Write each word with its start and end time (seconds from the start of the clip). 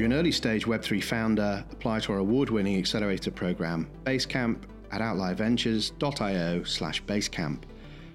you're 0.00 0.06
an 0.06 0.14
early 0.14 0.32
stage 0.32 0.64
Web3 0.64 1.04
founder, 1.04 1.62
apply 1.70 2.00
to 2.00 2.12
our 2.12 2.20
award 2.20 2.48
winning 2.48 2.78
accelerator 2.78 3.30
program, 3.30 3.86
Basecamp, 4.04 4.62
at 4.92 5.02
outlierventures.io 5.02 6.64
slash 6.64 7.02
Basecamp. 7.02 7.64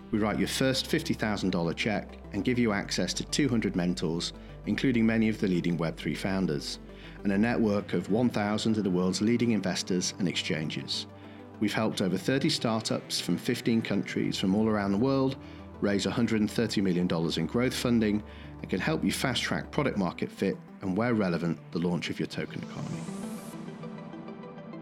We 0.10 0.18
write 0.18 0.40
your 0.40 0.48
first 0.48 0.90
$50,000 0.90 1.76
check 1.76 2.18
and 2.34 2.44
give 2.44 2.58
you 2.58 2.72
access 2.72 3.14
to 3.14 3.24
200 3.26 3.76
mentors, 3.76 4.34
including 4.66 5.06
many 5.06 5.30
of 5.30 5.40
the 5.40 5.48
leading 5.48 5.78
Web3 5.78 6.18
founders, 6.18 6.80
and 7.24 7.34
a 7.34 7.38
network 7.38 7.94
of 7.94 8.10
1,000 8.10 8.78
of 8.78 8.84
the 8.84 8.90
world's 8.90 9.22
leading 9.22 9.52
investors 9.52 10.16
and 10.18 10.28
exchanges. 10.28 11.06
We've 11.60 11.72
helped 11.72 12.02
over 12.02 12.18
30 12.18 12.50
startups 12.50 13.22
from 13.22 13.38
15 13.38 13.84
countries 13.84 14.40
from 14.40 14.56
all 14.56 14.68
around 14.68 14.92
the 14.92 14.98
world 14.98 15.38
raise 15.82 16.06
$130 16.06 16.82
million 16.82 17.08
in 17.38 17.46
growth 17.46 17.74
funding 17.74 18.24
and 18.66 18.70
can 18.72 18.80
help 18.80 19.04
you 19.04 19.12
fast 19.12 19.44
track 19.44 19.70
product 19.70 19.96
market 19.96 20.32
fit 20.32 20.58
and, 20.82 20.98
where 20.98 21.14
relevant, 21.14 21.60
the 21.72 21.78
launch 21.78 22.10
of 22.10 22.20
your 22.20 22.26
token 22.26 22.64
economy. 22.64 23.00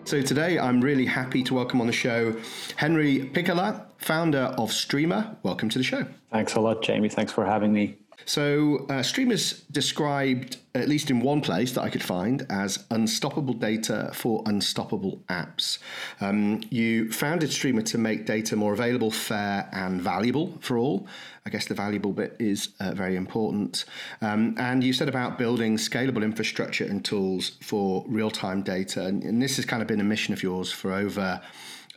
So 0.06 0.22
today 0.22 0.58
I'm 0.58 0.80
really 0.80 1.06
happy 1.06 1.44
to 1.44 1.54
welcome 1.54 1.82
on 1.82 1.88
the 1.88 1.94
show 1.94 2.34
Henri 2.78 3.30
Pihkala, 3.34 3.86
founder 3.98 4.56
of 4.58 4.70
Streamr. 4.70 5.36
Welcome 5.44 5.68
to 5.68 5.78
the 5.80 5.84
show. 5.84 6.06
Thanks 6.32 6.56
a 6.56 6.62
lot, 6.62 6.82
Jamie. 6.82 7.10
Thanks 7.10 7.34
for 7.34 7.46
having 7.46 7.74
me. 7.74 7.98
So, 8.26 8.86
uh, 8.90 9.04
Streamr's 9.04 9.62
described, 9.72 10.58
at 10.76 10.88
least 10.88 11.10
in 11.10 11.20
one 11.20 11.42
place 11.42 11.72
that 11.74 11.82
I 11.82 11.90
could 11.90 12.04
find, 12.04 12.46
as 12.50 12.86
unstoppable 12.90 13.54
data 13.54 14.12
for 14.14 14.44
unstoppable 14.46 15.22
apps. 15.30 15.80
Um, 16.22 16.62
you 16.70 17.12
founded 17.12 17.50
Streamr 17.50 17.86
to 17.86 17.98
make 17.98 18.26
data 18.26 18.56
more 18.56 18.74
available, 18.74 19.12
fair, 19.12 19.70
and 19.72 20.02
valuable 20.02 20.58
for 20.62 20.78
all. 20.78 21.08
I 21.46 21.50
guess 21.50 21.66
the 21.66 21.76
valuable 21.76 22.14
bit 22.14 22.36
is 22.40 22.70
uh, 22.80 22.94
very 22.94 23.16
important. 23.16 23.86
Um, 24.22 24.56
and 24.58 24.84
you 24.84 24.94
said 24.94 25.10
about 25.10 25.38
building 25.38 25.78
scalable 25.78 26.24
infrastructure 26.24 26.86
and 26.86 27.04
tools 27.04 27.52
for 27.62 28.06
real 28.08 28.32
time 28.32 28.62
data. 28.62 29.06
And, 29.06 29.24
and, 29.24 29.42
this 29.42 29.58
has 29.58 29.66
kind 29.66 29.82
of 29.82 29.88
been 29.88 30.00
a 30.00 30.06
mission 30.06 30.34
of 30.34 30.42
yours 30.42 30.72
for 30.72 30.94
over 30.94 31.42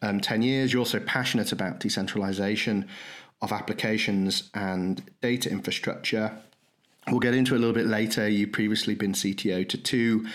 um, 0.03 0.21
10 0.21 0.43
years. 0.43 0.73
You're 0.73 0.81
also 0.81 0.99
passionate 1.01 1.53
about 1.53 1.79
decentralization 1.79 2.89
of 3.43 3.53
applications 3.53 4.51
and 4.55 5.03
data 5.21 5.51
infrastructure. 5.51 6.39
We'll 7.09 7.21
get 7.21 7.35
into 7.35 7.55
a 7.55 7.59
little 7.59 7.75
bit 7.75 7.87
later. 7.87 8.29
You've 8.29 8.53
previously 8.53 8.95
been 8.95 9.13
CTO 9.13 9.69
to 9.69 9.79
two 9.79 10.27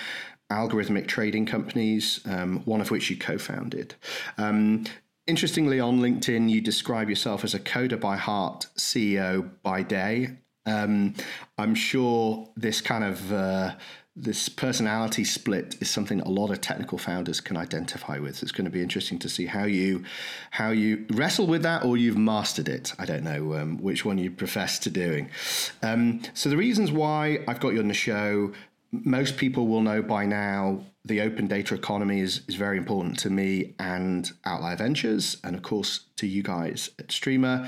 algorithmic 0.52 1.08
trading 1.08 1.46
companies, 1.46 2.22
um, 2.26 2.62
one 2.66 2.82
of 2.82 2.92
which 2.92 3.10
you 3.10 3.18
co 3.18 3.38
founded. 3.38 3.96
Um, 4.38 4.86
interestingly, 5.28 5.80
on 5.80 6.00
LinkedIn, 6.00 6.50
you 6.50 6.62
describe 6.62 7.10
yourself 7.10 7.44
as 7.44 7.54
a 7.54 7.60
coder 7.60 8.00
by 8.00 8.18
heart, 8.18 8.68
CEO 8.78 9.50
by 9.64 9.82
day. 9.84 10.38
Um, 10.66 11.16
I'm 11.58 11.74
sure 11.74 12.48
this 12.56 12.82
kind 12.82 13.04
of 13.04 13.32
uh, 13.32 13.76
this 14.22 14.50
personality 14.50 15.23
split 15.23 15.75
is 15.81 15.89
something 15.89 16.22
a 16.22 16.30
lot 16.30 16.52
of 16.52 16.61
technical 16.61 17.00
founders 17.00 17.41
can 17.41 17.58
identify 17.58 18.19
with. 18.19 18.44
It's 18.44 18.52
going 18.52 18.66
to 18.66 18.72
be 18.72 18.83
interesting 18.83 19.17
to 19.19 19.27
see 19.27 19.47
how 19.47 19.64
you 19.64 20.03
how 20.52 20.69
you 20.69 21.08
wrestle 21.09 21.47
with 21.47 21.64
that 21.64 21.83
or 21.83 21.97
you've 21.97 22.17
mastered 22.17 22.69
it. 22.69 22.94
I 22.99 23.05
don't 23.05 23.23
know 23.23 23.55
um, 23.55 23.77
which 23.77 24.05
one 24.05 24.19
you 24.19 24.30
profess 24.30 24.77
to 24.80 24.92
doing. 24.92 25.31
Um, 25.81 26.22
so 26.36 26.49
the 26.49 26.58
reasons 26.58 26.92
why 26.92 27.39
I've 27.47 27.59
got 27.59 27.69
you 27.69 27.80
on 27.80 27.88
the 27.88 27.95
show, 27.95 28.53
most 28.92 29.38
people 29.38 29.67
will 29.67 29.81
know 29.81 30.03
by 30.03 30.25
now. 30.27 30.86
The 31.03 31.22
open 31.22 31.47
data 31.47 31.73
economy 31.73 32.19
is, 32.19 32.42
is 32.47 32.53
very 32.53 32.77
important 32.77 33.17
to 33.19 33.31
me 33.31 33.73
and 33.80 34.31
Outlier 34.45 34.75
Ventures, 34.75 35.38
and 35.44 35.55
of 35.55 35.64
course 35.64 36.02
to 36.17 36.27
you 36.27 36.44
guys 36.44 36.92
at 36.99 37.08
Streamr. 37.08 37.67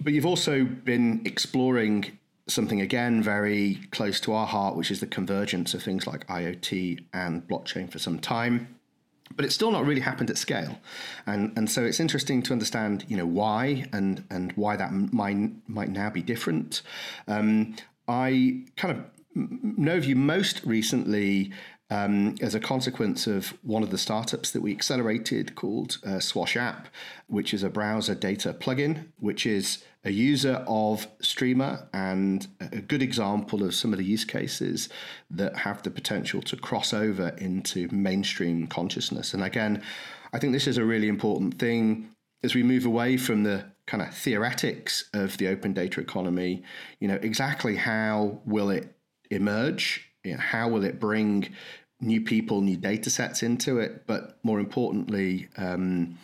But 0.00 0.14
you've 0.14 0.26
also 0.26 0.64
been 0.64 1.22
exploring 1.24 2.18
something 2.52 2.80
again 2.80 3.22
very 3.22 3.80
close 3.90 4.20
to 4.20 4.32
our 4.32 4.46
heart, 4.46 4.76
which 4.76 4.90
is 4.90 5.00
the 5.00 5.06
convergence 5.06 5.74
of 5.74 5.82
things 5.82 6.06
like 6.06 6.26
IoT 6.26 7.04
and 7.12 7.46
blockchain 7.48 7.90
for 7.90 7.98
some 7.98 8.18
time. 8.18 8.76
But 9.34 9.46
it's 9.46 9.54
still 9.54 9.70
not 9.70 9.86
really 9.86 10.02
happened 10.02 10.28
at 10.28 10.36
scale, 10.36 10.78
and 11.26 11.52
and 11.56 11.70
so 11.70 11.82
it's 11.84 12.00
interesting 12.00 12.42
to 12.42 12.52
understand, 12.52 13.06
you 13.08 13.16
know, 13.16 13.24
why 13.24 13.86
and 13.92 14.24
and 14.30 14.52
why 14.52 14.76
that 14.76 14.92
might 14.92 15.68
might 15.68 15.88
now 15.88 16.10
be 16.10 16.22
different. 16.22 16.82
Um, 17.26 17.76
I 18.06 18.64
kind 18.76 18.94
of 18.94 19.04
know 19.34 19.96
of 19.96 20.04
you 20.04 20.16
most 20.16 20.62
recently 20.64 21.50
um, 21.92 22.36
as 22.40 22.54
a 22.54 22.60
consequence 22.60 23.26
of 23.26 23.52
one 23.62 23.82
of 23.82 23.90
the 23.90 23.98
startups 23.98 24.50
that 24.52 24.62
we 24.62 24.72
accelerated 24.72 25.54
called 25.54 25.98
uh, 26.06 26.20
Swash 26.20 26.56
App, 26.56 26.88
which 27.26 27.52
is 27.52 27.62
a 27.62 27.68
browser 27.68 28.14
data 28.14 28.54
plugin, 28.54 29.08
which 29.18 29.44
is 29.44 29.84
a 30.04 30.10
user 30.10 30.64
of 30.66 31.06
Streamr 31.18 31.86
and 31.92 32.46
a 32.60 32.80
good 32.80 33.02
example 33.02 33.62
of 33.62 33.74
some 33.74 33.92
of 33.92 33.98
the 33.98 34.04
use 34.04 34.24
cases 34.24 34.88
that 35.30 35.54
have 35.54 35.82
the 35.82 35.90
potential 35.90 36.40
to 36.42 36.56
cross 36.56 36.94
over 36.94 37.28
into 37.38 37.88
mainstream 37.92 38.66
consciousness. 38.66 39.34
And 39.34 39.44
again, 39.44 39.82
I 40.32 40.38
think 40.38 40.54
this 40.54 40.66
is 40.66 40.78
a 40.78 40.84
really 40.84 41.08
important 41.08 41.58
thing 41.58 42.08
as 42.42 42.54
we 42.54 42.62
move 42.62 42.86
away 42.86 43.18
from 43.18 43.42
the 43.42 43.66
kind 43.86 44.02
of 44.02 44.14
theoretics 44.14 45.10
of 45.12 45.36
the 45.36 45.48
open 45.48 45.74
data 45.74 46.00
economy. 46.00 46.62
You 47.00 47.08
know, 47.08 47.18
exactly 47.20 47.76
how 47.76 48.40
will 48.46 48.70
it 48.70 48.96
emerge? 49.30 50.08
You 50.24 50.34
know, 50.34 50.40
how 50.40 50.68
will 50.68 50.84
it 50.84 50.98
bring 50.98 51.52
new 52.02 52.20
people, 52.20 52.60
new 52.60 52.76
data 52.76 53.08
sets 53.08 53.42
into 53.42 53.78
it, 53.78 54.06
but 54.06 54.38
more 54.42 54.60
importantly, 54.60 55.48
um, 55.56 56.18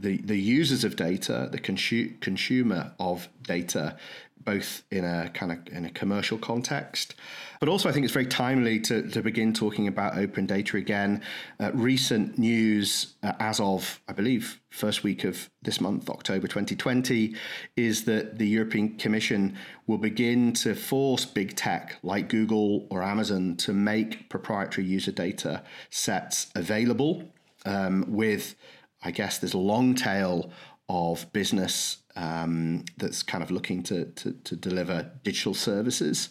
the, 0.00 0.18
the 0.18 0.38
users 0.38 0.84
of 0.84 0.96
data, 0.96 1.48
the 1.50 1.58
consu- 1.58 2.18
consumer 2.20 2.92
of 2.98 3.28
data, 3.42 3.96
both 4.44 4.84
in 4.90 5.04
a 5.04 5.28
kind 5.30 5.52
of 5.52 5.58
in 5.68 5.84
a 5.84 5.90
commercial 5.90 6.38
context, 6.38 7.14
but 7.60 7.68
also 7.68 7.88
I 7.88 7.92
think 7.92 8.04
it's 8.04 8.12
very 8.12 8.26
timely 8.26 8.80
to, 8.80 9.08
to 9.10 9.22
begin 9.22 9.52
talking 9.52 9.88
about 9.88 10.16
open 10.16 10.46
data 10.46 10.76
again. 10.76 11.22
Uh, 11.60 11.70
recent 11.72 12.38
news, 12.38 13.14
uh, 13.22 13.32
as 13.38 13.60
of 13.60 14.00
I 14.08 14.12
believe 14.12 14.60
first 14.70 15.02
week 15.02 15.24
of 15.24 15.48
this 15.62 15.80
month, 15.80 16.10
October 16.10 16.46
2020, 16.46 17.34
is 17.76 18.04
that 18.04 18.38
the 18.38 18.46
European 18.46 18.96
Commission 18.98 19.56
will 19.86 19.98
begin 19.98 20.52
to 20.54 20.74
force 20.74 21.24
big 21.24 21.56
tech 21.56 21.96
like 22.02 22.28
Google 22.28 22.86
or 22.90 23.02
Amazon 23.02 23.56
to 23.56 23.72
make 23.72 24.28
proprietary 24.28 24.86
user 24.86 25.12
data 25.12 25.62
sets 25.90 26.50
available 26.54 27.24
um, 27.64 28.04
with 28.08 28.54
I 29.02 29.10
guess 29.10 29.38
this 29.38 29.54
long 29.54 29.94
tail 29.94 30.50
of 30.88 31.32
business 31.32 31.98
um, 32.16 32.84
that's 32.96 33.22
kind 33.22 33.44
of 33.44 33.50
looking 33.50 33.82
to, 33.84 34.06
to, 34.06 34.32
to 34.32 34.56
deliver 34.56 35.10
digital 35.22 35.54
services 35.54 36.28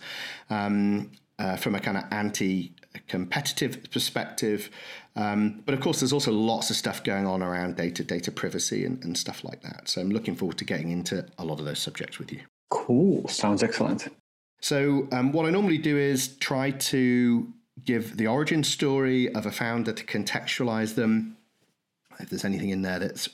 um, 0.50 1.12
uh, 1.40 1.56
from 1.56 1.76
a 1.76 1.80
kind 1.80 1.98
of 1.98 2.04
anti 2.12 2.74
competitive 3.08 3.92
perspective. 3.92 4.70
Um, 5.16 5.62
but 5.66 5.74
of 5.74 5.82
course, 5.82 6.00
there's 6.00 6.14
also 6.14 6.32
lots 6.32 6.70
of 6.70 6.76
stuff 6.76 7.04
going 7.04 7.26
on 7.26 7.42
around 7.42 7.76
data, 7.76 8.04
data 8.04 8.32
privacy, 8.32 8.86
and, 8.86 9.04
and 9.04 9.18
stuff 9.18 9.44
like 9.44 9.62
that. 9.62 9.88
So 9.88 10.02
I'm 10.02 10.10
looking 10.10 10.36
forward 10.36 10.58
to 10.58 10.66
getting 10.66 10.92
into 10.92 11.26
a 11.38 11.46
lot 11.46 11.60
of 11.60 11.66
those 11.66 11.80
subjects 11.80 12.20
with 12.20 12.32
you. 12.32 12.42
Cool. 12.70 13.28
Sounds 13.28 13.64
excellent. 13.64 14.08
So, 14.62 15.08
um, 15.12 15.32
what 15.32 15.46
I 15.46 15.52
normally 15.52 15.78
do 15.78 15.98
is 15.98 16.36
try 16.38 16.72
to 16.72 17.54
give 17.84 18.18
the 18.18 18.28
origin 18.28 18.64
story 18.64 19.34
of 19.34 19.46
a 19.46 19.52
founder 19.52 19.94
to 19.94 20.04
contextualize 20.06 20.96
them 20.96 21.38
if 22.20 22.30
there's 22.30 22.46
anything 22.46 22.70
in 22.70 22.82
there 22.82 22.98
that's 22.98 23.30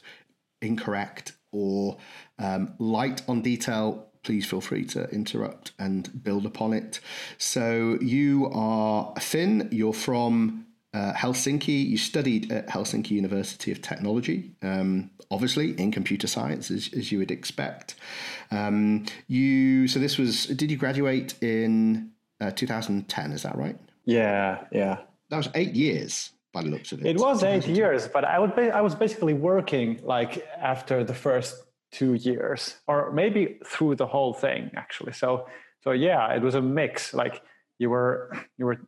incorrect 0.62 1.34
or 1.52 1.98
um, 2.42 2.74
light 2.80 3.22
on 3.28 3.42
detail, 3.42 4.08
please 4.24 4.46
feel 4.46 4.62
free 4.62 4.86
to 4.86 5.10
interrupt 5.10 5.72
and 5.80 6.24
build 6.24 6.46
upon 6.46 6.74
it. 6.74 7.00
So 7.38 7.98
you 8.02 8.50
are 8.54 9.14
Finn, 9.20 9.70
you're 9.72 9.94
from 9.94 10.66
uh, 10.94 11.14
Helsinki. 11.14 11.88
You 11.88 11.98
studied 11.98 12.52
at 12.52 12.68
Helsinki 12.68 13.12
University 13.12 13.72
of 13.72 13.82
Technology, 13.82 14.52
um, 14.62 15.10
obviously 15.30 15.80
in 15.80 15.92
computer 15.92 16.28
science, 16.28 16.70
as, 16.70 16.90
as 16.96 17.12
you 17.12 17.20
would 17.20 17.32
expect. 17.32 17.96
Um, 18.52 19.06
you 19.28 19.88
so 19.88 20.00
this 20.00 20.18
was. 20.18 20.46
Did 20.48 20.70
you 20.70 20.78
graduate 20.78 21.36
in 21.42 22.12
uh, 22.42 22.52
2010? 22.52 23.32
Is 23.32 23.44
that 23.44 23.58
right? 23.58 23.78
Yeah, 24.06 24.66
yeah. 24.72 24.98
That 25.30 25.38
was 25.38 25.50
eight 25.56 25.74
years 25.74 26.32
by 26.52 26.64
the 26.64 26.70
looks 26.70 26.92
of 26.92 27.00
it. 27.00 27.08
It 27.08 27.18
was 27.18 27.44
eight 27.44 27.68
years, 27.68 28.08
but 28.08 28.26
I 28.26 28.38
would 28.38 28.56
be, 28.56 28.70
I 28.70 28.82
was 28.82 28.94
basically 28.96 29.34
working 29.34 30.02
like 30.04 30.46
after 30.58 31.06
the 31.06 31.14
first 31.14 31.56
two 31.92 32.14
years, 32.14 32.76
or 32.88 33.12
maybe 33.12 33.60
through 33.66 33.96
the 33.96 34.08
whole 34.08 34.34
thing 34.34 34.72
actually. 34.76 35.14
So 35.14 35.48
so 35.84 35.92
yeah, 35.92 36.34
it 36.34 36.42
was 36.42 36.56
a 36.56 36.62
mix. 36.62 37.14
Like 37.14 37.42
you 37.80 37.90
were 37.90 38.32
you 38.58 38.66
were 38.66 38.80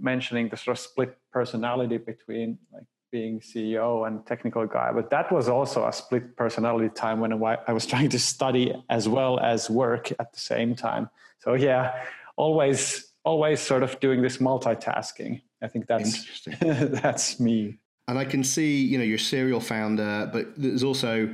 mentioning 0.00 0.48
the 0.48 0.56
sort 0.56 0.76
of 0.76 0.82
split 0.82 1.18
personality 1.32 1.98
between 1.98 2.58
like 2.72 2.84
being 3.10 3.40
CEO 3.40 4.06
and 4.06 4.24
technical 4.26 4.66
guy, 4.66 4.90
but 4.92 5.10
that 5.10 5.30
was 5.30 5.48
also 5.48 5.86
a 5.86 5.92
split 5.92 6.36
personality 6.36 6.88
time 6.88 7.20
when 7.20 7.32
I 7.32 7.72
was 7.72 7.86
trying 7.86 8.08
to 8.10 8.18
study 8.18 8.74
as 8.88 9.08
well 9.08 9.38
as 9.40 9.68
work 9.68 10.10
at 10.12 10.32
the 10.32 10.40
same 10.40 10.74
time. 10.74 11.10
So 11.40 11.54
yeah, 11.54 12.04
always 12.36 13.12
always 13.24 13.60
sort 13.60 13.82
of 13.82 14.00
doing 14.00 14.22
this 14.22 14.38
multitasking. 14.38 15.42
I 15.62 15.68
think 15.68 15.86
that's 15.86 16.44
that's 16.60 17.38
me. 17.40 17.78
And 18.08 18.18
I 18.18 18.24
can 18.24 18.42
see, 18.42 18.84
you 18.84 18.98
know, 18.98 19.04
you're 19.04 19.18
serial 19.18 19.60
founder, 19.60 20.28
but 20.32 20.54
there's 20.56 20.82
also, 20.82 21.30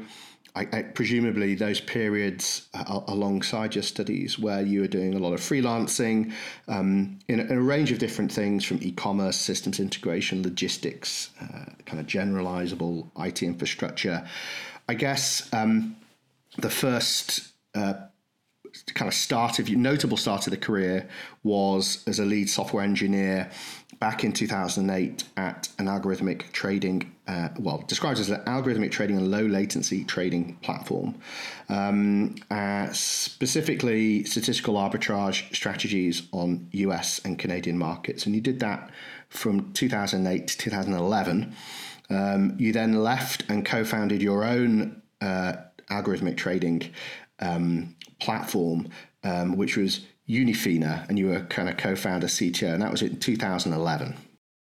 I, 0.59 0.67
I, 0.73 0.83
presumably 0.83 1.55
those 1.55 1.81
periods 1.81 2.69
uh, 2.75 3.01
alongside 3.07 3.77
your 3.77 3.85
studies 3.85 4.41
where 4.41 4.61
you 4.61 4.81
were 4.81 4.89
doing 4.89 5.15
a 5.15 5.19
lot 5.21 5.33
of 5.33 5.39
freelancing 5.39 6.33
um, 6.67 7.21
in, 7.29 7.39
a, 7.39 7.45
in, 7.45 7.53
a, 7.53 7.61
range 7.61 7.93
of 7.93 8.01
different 8.01 8.33
things 8.33 8.65
from 8.65 8.81
e-commerce, 8.83 9.37
systems 9.37 9.79
integration, 9.79 10.43
logistics, 10.43 11.31
uh, 11.41 11.67
kind 11.87 12.01
of 12.01 12.07
generalizable 12.07 13.09
IT 13.21 13.45
infrastructure. 13.45 14.29
I 14.89 14.95
guess 14.95 15.49
um, 15.53 15.97
the 16.57 16.71
first 16.71 17.53
uh, 17.77 17.95
kind 18.95 19.09
of 19.09 19.15
start 19.15 19.61
of 19.61 19.69
your 19.69 19.79
notable 19.79 20.17
start 20.17 20.49
of 20.49 20.51
the 20.51 20.57
career 20.57 21.09
was 21.45 22.03
as 22.09 22.19
a 22.19 22.25
lead 22.25 22.51
software 22.51 22.83
engineer 22.83 23.49
back 24.01 24.23
in 24.23 24.33
2008 24.33 25.25
at 25.37 25.69
an 25.79 25.87
algorithmic 25.87 26.51
trading, 26.53 27.13
uh, 27.27 27.49
well, 27.59 27.83
described 27.87 28.21
as 28.21 28.31
an 28.31 28.41
algorithmic 28.45 28.91
trading 28.91 29.17
and 29.17 29.31
low 29.31 29.43
latency 29.43 30.05
trading 30.05 30.57
platform, 30.63 31.15
um, 31.69 32.37
uh, 32.51 32.91
specifically 32.93 34.25
statistical 34.25 34.75
arbitrage 34.75 35.55
strategies 35.55 36.29
on 36.33 36.69
US 36.73 37.21
and 37.25 37.39
Canadian 37.39 37.79
markets. 37.79 38.27
And 38.27 38.35
you 38.35 38.41
did 38.41 38.61
that 38.61 38.91
from 39.29 39.73
2008 39.73 40.47
to 40.49 40.59
2011. 40.59 41.55
Um, 42.11 42.57
you 42.59 42.73
then 42.73 43.03
left 43.03 43.45
and 43.49 43.67
co 43.67 43.85
founded 43.85 44.23
your 44.23 44.45
own 44.45 45.03
uh, 45.21 45.55
algorithmic 45.91 46.37
trading 46.37 46.83
um, 47.41 47.97
platform, 48.21 48.89
um, 49.25 49.57
which 49.57 49.77
was 49.77 50.07
Unifina, 50.29 51.09
and 51.09 51.19
you 51.19 51.29
were 51.29 51.41
kind 51.41 51.69
of 51.69 51.77
co-founder, 51.77 52.27
CTO, 52.27 52.73
and 52.73 52.83
that 52.83 52.91
was 52.91 53.03
in 53.03 53.19
2011. 53.19 54.15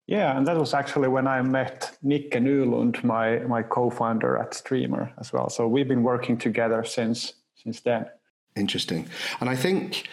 Yeah, 0.07 0.37
and 0.37 0.47
that 0.47 0.57
was 0.57 0.75
actually 0.75 1.09
when 1.09 1.29
I 1.29 1.41
met 1.43 1.97
Nick 2.03 2.33
Nylund, 2.33 3.05
my 3.05 3.39
my 3.41 3.63
co-founder 3.63 4.39
at 4.39 4.53
Streamr 4.53 5.13
as 5.19 5.33
well. 5.33 5.49
So 5.49 5.69
we've 5.69 5.87
been 5.87 6.03
working 6.03 6.37
together 6.37 6.83
since 6.83 7.35
since 7.55 7.81
then. 7.81 8.07
Interesting, 8.57 9.09
and 9.41 9.49
I 9.49 9.55
think 9.55 10.09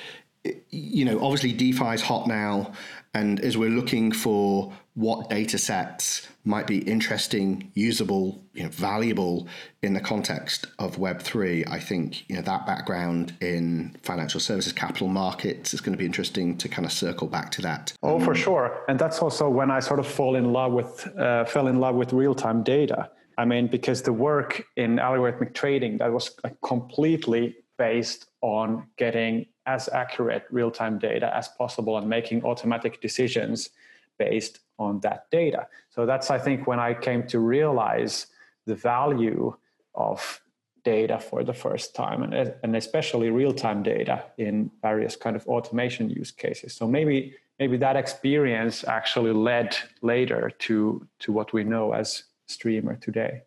you 0.69 1.03
know 1.03 1.23
obviously 1.23 1.51
DeFi 1.51 1.95
is 1.95 2.01
hot 2.01 2.27
now, 2.27 2.73
and 3.13 3.39
as 3.39 3.57
we're 3.57 3.69
looking 3.69 4.11
for 4.11 4.73
what 4.93 5.29
data 5.29 5.57
sets 5.57 6.27
might 6.43 6.65
be 6.65 6.79
interesting, 6.79 7.71
usable, 7.75 8.43
you 8.53 8.63
know, 8.63 8.69
valuable 8.69 9.47
in 9.83 9.93
the 9.93 9.99
context 9.99 10.65
of 10.79 10.97
Web3, 10.97 11.69
I 11.69 11.79
think 11.79 12.27
you 12.29 12.35
know 12.35 12.41
that 12.41 12.65
background 12.65 13.33
in 13.41 13.95
financial 14.01 14.39
services, 14.39 14.73
capital 14.73 15.07
markets 15.07 15.73
is 15.73 15.81
going 15.81 15.93
to 15.93 15.99
be 15.99 16.05
interesting 16.05 16.57
to 16.57 16.67
kind 16.67 16.85
of 16.85 16.91
circle 16.91 17.27
back 17.27 17.51
to 17.51 17.61
that. 17.61 17.93
Oh, 18.01 18.19
for 18.19 18.33
sure, 18.33 18.83
and 18.87 18.97
that's 18.97 19.19
also 19.19 19.49
when 19.49 19.69
I 19.69 19.79
sort 19.79 19.99
of 19.99 20.07
fall 20.07 20.35
in 20.35 20.51
love 20.51 20.71
with 20.71 21.07
uh, 21.17 21.45
fell 21.45 21.67
in 21.67 21.79
love 21.79 21.95
with 21.95 22.13
real 22.13 22.33
time 22.33 22.63
data. 22.63 23.09
I 23.37 23.45
mean, 23.45 23.67
because 23.67 24.01
the 24.01 24.13
work 24.13 24.63
in 24.77 24.95
algorithmic 24.97 25.53
trading 25.53 25.99
that 25.99 26.11
was 26.11 26.31
completely 26.63 27.55
based 27.77 28.27
on 28.41 28.87
getting 28.97 29.45
as 29.65 29.89
accurate 29.89 30.45
real 30.49 30.71
time 30.71 30.97
data 30.97 31.35
as 31.35 31.47
possible 31.49 31.97
and 31.97 32.07
making 32.09 32.43
automatic 32.43 33.01
decisions 33.01 33.69
based 34.17 34.59
on 34.79 34.99
that 35.01 35.29
data. 35.31 35.67
So 35.89 36.05
that's, 36.05 36.29
I 36.29 36.39
think, 36.39 36.67
when 36.67 36.79
I 36.79 36.93
came 36.93 37.27
to 37.27 37.39
realize 37.39 38.27
the 38.65 38.75
value 38.75 39.55
of 39.95 40.41
data 40.83 41.19
for 41.19 41.43
the 41.43 41.53
first 41.53 41.93
time 41.93 42.23
and, 42.23 42.53
and 42.63 42.75
especially 42.75 43.29
real-time 43.29 43.83
data 43.83 44.23
in 44.37 44.71
various 44.81 45.17
kind 45.17 45.35
of 45.35 45.45
automation 45.47 46.09
use 46.09 46.31
cases. 46.31 46.73
So 46.73 46.87
maybe 46.87 47.35
maybe 47.59 47.75
that 47.77 47.95
experience 47.97 48.85
actually 48.85 49.33
led 49.33 49.75
later 50.01 50.51
to 50.59 51.05
to 51.19 51.31
what 51.33 51.51
we 51.51 51.63
know 51.63 51.91
as 51.93 52.23
Streamr 52.47 53.01
today. 53.01 53.41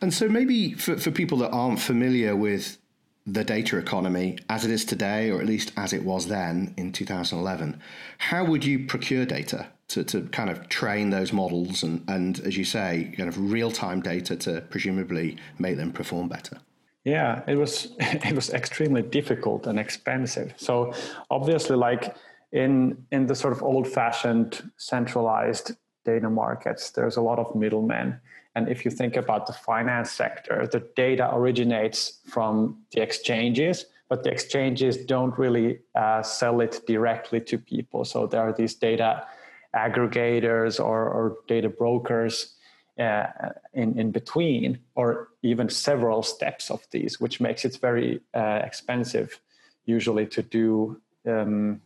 And 0.00 0.12
so 0.12 0.28
maybe 0.28 0.72
for, 0.74 0.96
for 0.96 1.12
people 1.12 1.38
that 1.38 1.50
aren't 1.50 1.80
familiar 1.80 2.34
with 2.34 2.78
the 3.26 3.44
data 3.44 3.78
economy 3.78 4.38
as 4.48 4.64
it 4.64 4.70
is 4.70 4.84
today, 4.84 5.30
or 5.30 5.40
at 5.40 5.46
least 5.46 5.72
as 5.76 5.92
it 5.92 6.04
was 6.04 6.26
then 6.26 6.74
in 6.76 6.92
2011, 6.92 7.80
how 8.18 8.44
would 8.44 8.64
you 8.64 8.86
procure 8.86 9.24
data 9.24 9.68
to, 9.88 10.02
to 10.04 10.22
kind 10.28 10.50
of 10.50 10.68
train 10.68 11.10
those 11.10 11.32
models 11.32 11.82
and, 11.82 12.02
and, 12.08 12.40
as 12.40 12.56
you 12.56 12.64
say, 12.64 13.12
kind 13.16 13.28
of 13.28 13.52
real 13.52 13.70
time 13.70 14.00
data 14.00 14.34
to 14.36 14.60
presumably 14.70 15.36
make 15.58 15.76
them 15.76 15.92
perform 15.92 16.28
better? 16.28 16.58
Yeah, 17.04 17.42
it 17.46 17.56
was 17.56 17.94
it 17.98 18.34
was 18.34 18.50
extremely 18.50 19.02
difficult 19.02 19.66
and 19.66 19.78
expensive. 19.78 20.54
So 20.56 20.92
obviously, 21.30 21.76
like 21.76 22.16
in 22.52 23.06
in 23.10 23.26
the 23.26 23.34
sort 23.34 23.52
of 23.52 23.62
old 23.62 23.88
fashioned 23.88 24.70
centralized 24.76 25.72
data 26.04 26.30
markets, 26.30 26.90
there's 26.90 27.16
a 27.16 27.20
lot 27.20 27.38
of 27.38 27.54
middlemen 27.54 28.20
and 28.54 28.68
if 28.68 28.84
you 28.84 28.90
think 28.90 29.16
about 29.16 29.46
the 29.46 29.52
finance 29.52 30.10
sector, 30.10 30.66
the 30.66 30.80
data 30.94 31.30
originates 31.34 32.20
from 32.26 32.78
the 32.92 33.00
exchanges, 33.00 33.86
but 34.08 34.22
the 34.24 34.30
exchanges 34.30 34.98
don't 34.98 35.36
really 35.38 35.80
uh, 35.94 36.22
sell 36.22 36.60
it 36.60 36.80
directly 36.86 37.40
to 37.40 37.58
people. 37.58 38.04
So 38.04 38.26
there 38.26 38.40
are 38.40 38.52
these 38.52 38.74
data 38.74 39.26
aggregators 39.74 40.78
or, 40.78 41.08
or 41.08 41.38
data 41.48 41.70
brokers 41.70 42.54
uh, 42.98 43.26
in, 43.72 43.98
in 43.98 44.10
between, 44.10 44.78
or 44.96 45.28
even 45.42 45.70
several 45.70 46.22
steps 46.22 46.70
of 46.70 46.86
these, 46.90 47.18
which 47.18 47.40
makes 47.40 47.64
it 47.64 47.78
very 47.80 48.20
uh, 48.34 48.60
expensive 48.62 49.40
usually 49.86 50.26
to 50.26 50.42
do 50.42 51.00
um, 51.26 51.80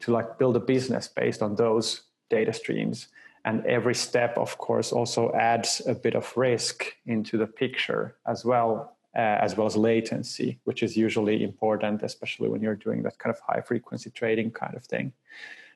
to 0.00 0.12
like 0.12 0.38
build 0.38 0.54
a 0.54 0.60
business 0.60 1.08
based 1.08 1.40
on 1.42 1.56
those 1.56 2.02
data 2.28 2.52
streams 2.52 3.08
and 3.44 3.64
every 3.66 3.94
step 3.94 4.36
of 4.38 4.56
course 4.58 4.92
also 4.92 5.32
adds 5.32 5.82
a 5.86 5.94
bit 5.94 6.14
of 6.14 6.36
risk 6.36 6.86
into 7.06 7.36
the 7.36 7.46
picture 7.46 8.16
as 8.26 8.44
well 8.44 8.96
uh, 9.16 9.38
as 9.46 9.56
well 9.56 9.66
as 9.66 9.76
latency 9.76 10.58
which 10.64 10.82
is 10.82 10.96
usually 10.96 11.42
important 11.42 12.02
especially 12.02 12.48
when 12.48 12.62
you're 12.62 12.74
doing 12.74 13.02
that 13.02 13.18
kind 13.18 13.34
of 13.34 13.40
high 13.40 13.60
frequency 13.60 14.10
trading 14.10 14.50
kind 14.50 14.74
of 14.74 14.84
thing. 14.84 15.12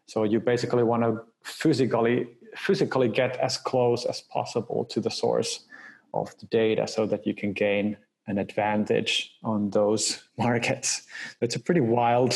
So 0.07 0.25
you 0.25 0.41
basically 0.41 0.83
want 0.83 1.03
to 1.03 1.23
physically 1.43 2.29
physically 2.57 3.09
get 3.09 3.37
as 3.37 3.59
close 3.59 4.07
as 4.07 4.23
possible 4.23 4.85
to 4.87 5.01
the 5.01 5.11
source 5.11 5.67
of 6.15 6.35
the 6.39 6.47
data 6.47 6.89
so 6.89 7.05
that 7.07 7.27
you 7.27 7.35
can 7.35 7.53
gain 7.53 7.97
an 8.27 8.39
advantage 8.39 9.37
on 9.45 9.71
those 9.71 10.23
markets. 10.39 11.07
It's 11.43 11.57
a 11.57 11.61
pretty 11.61 11.83
wild 11.83 12.35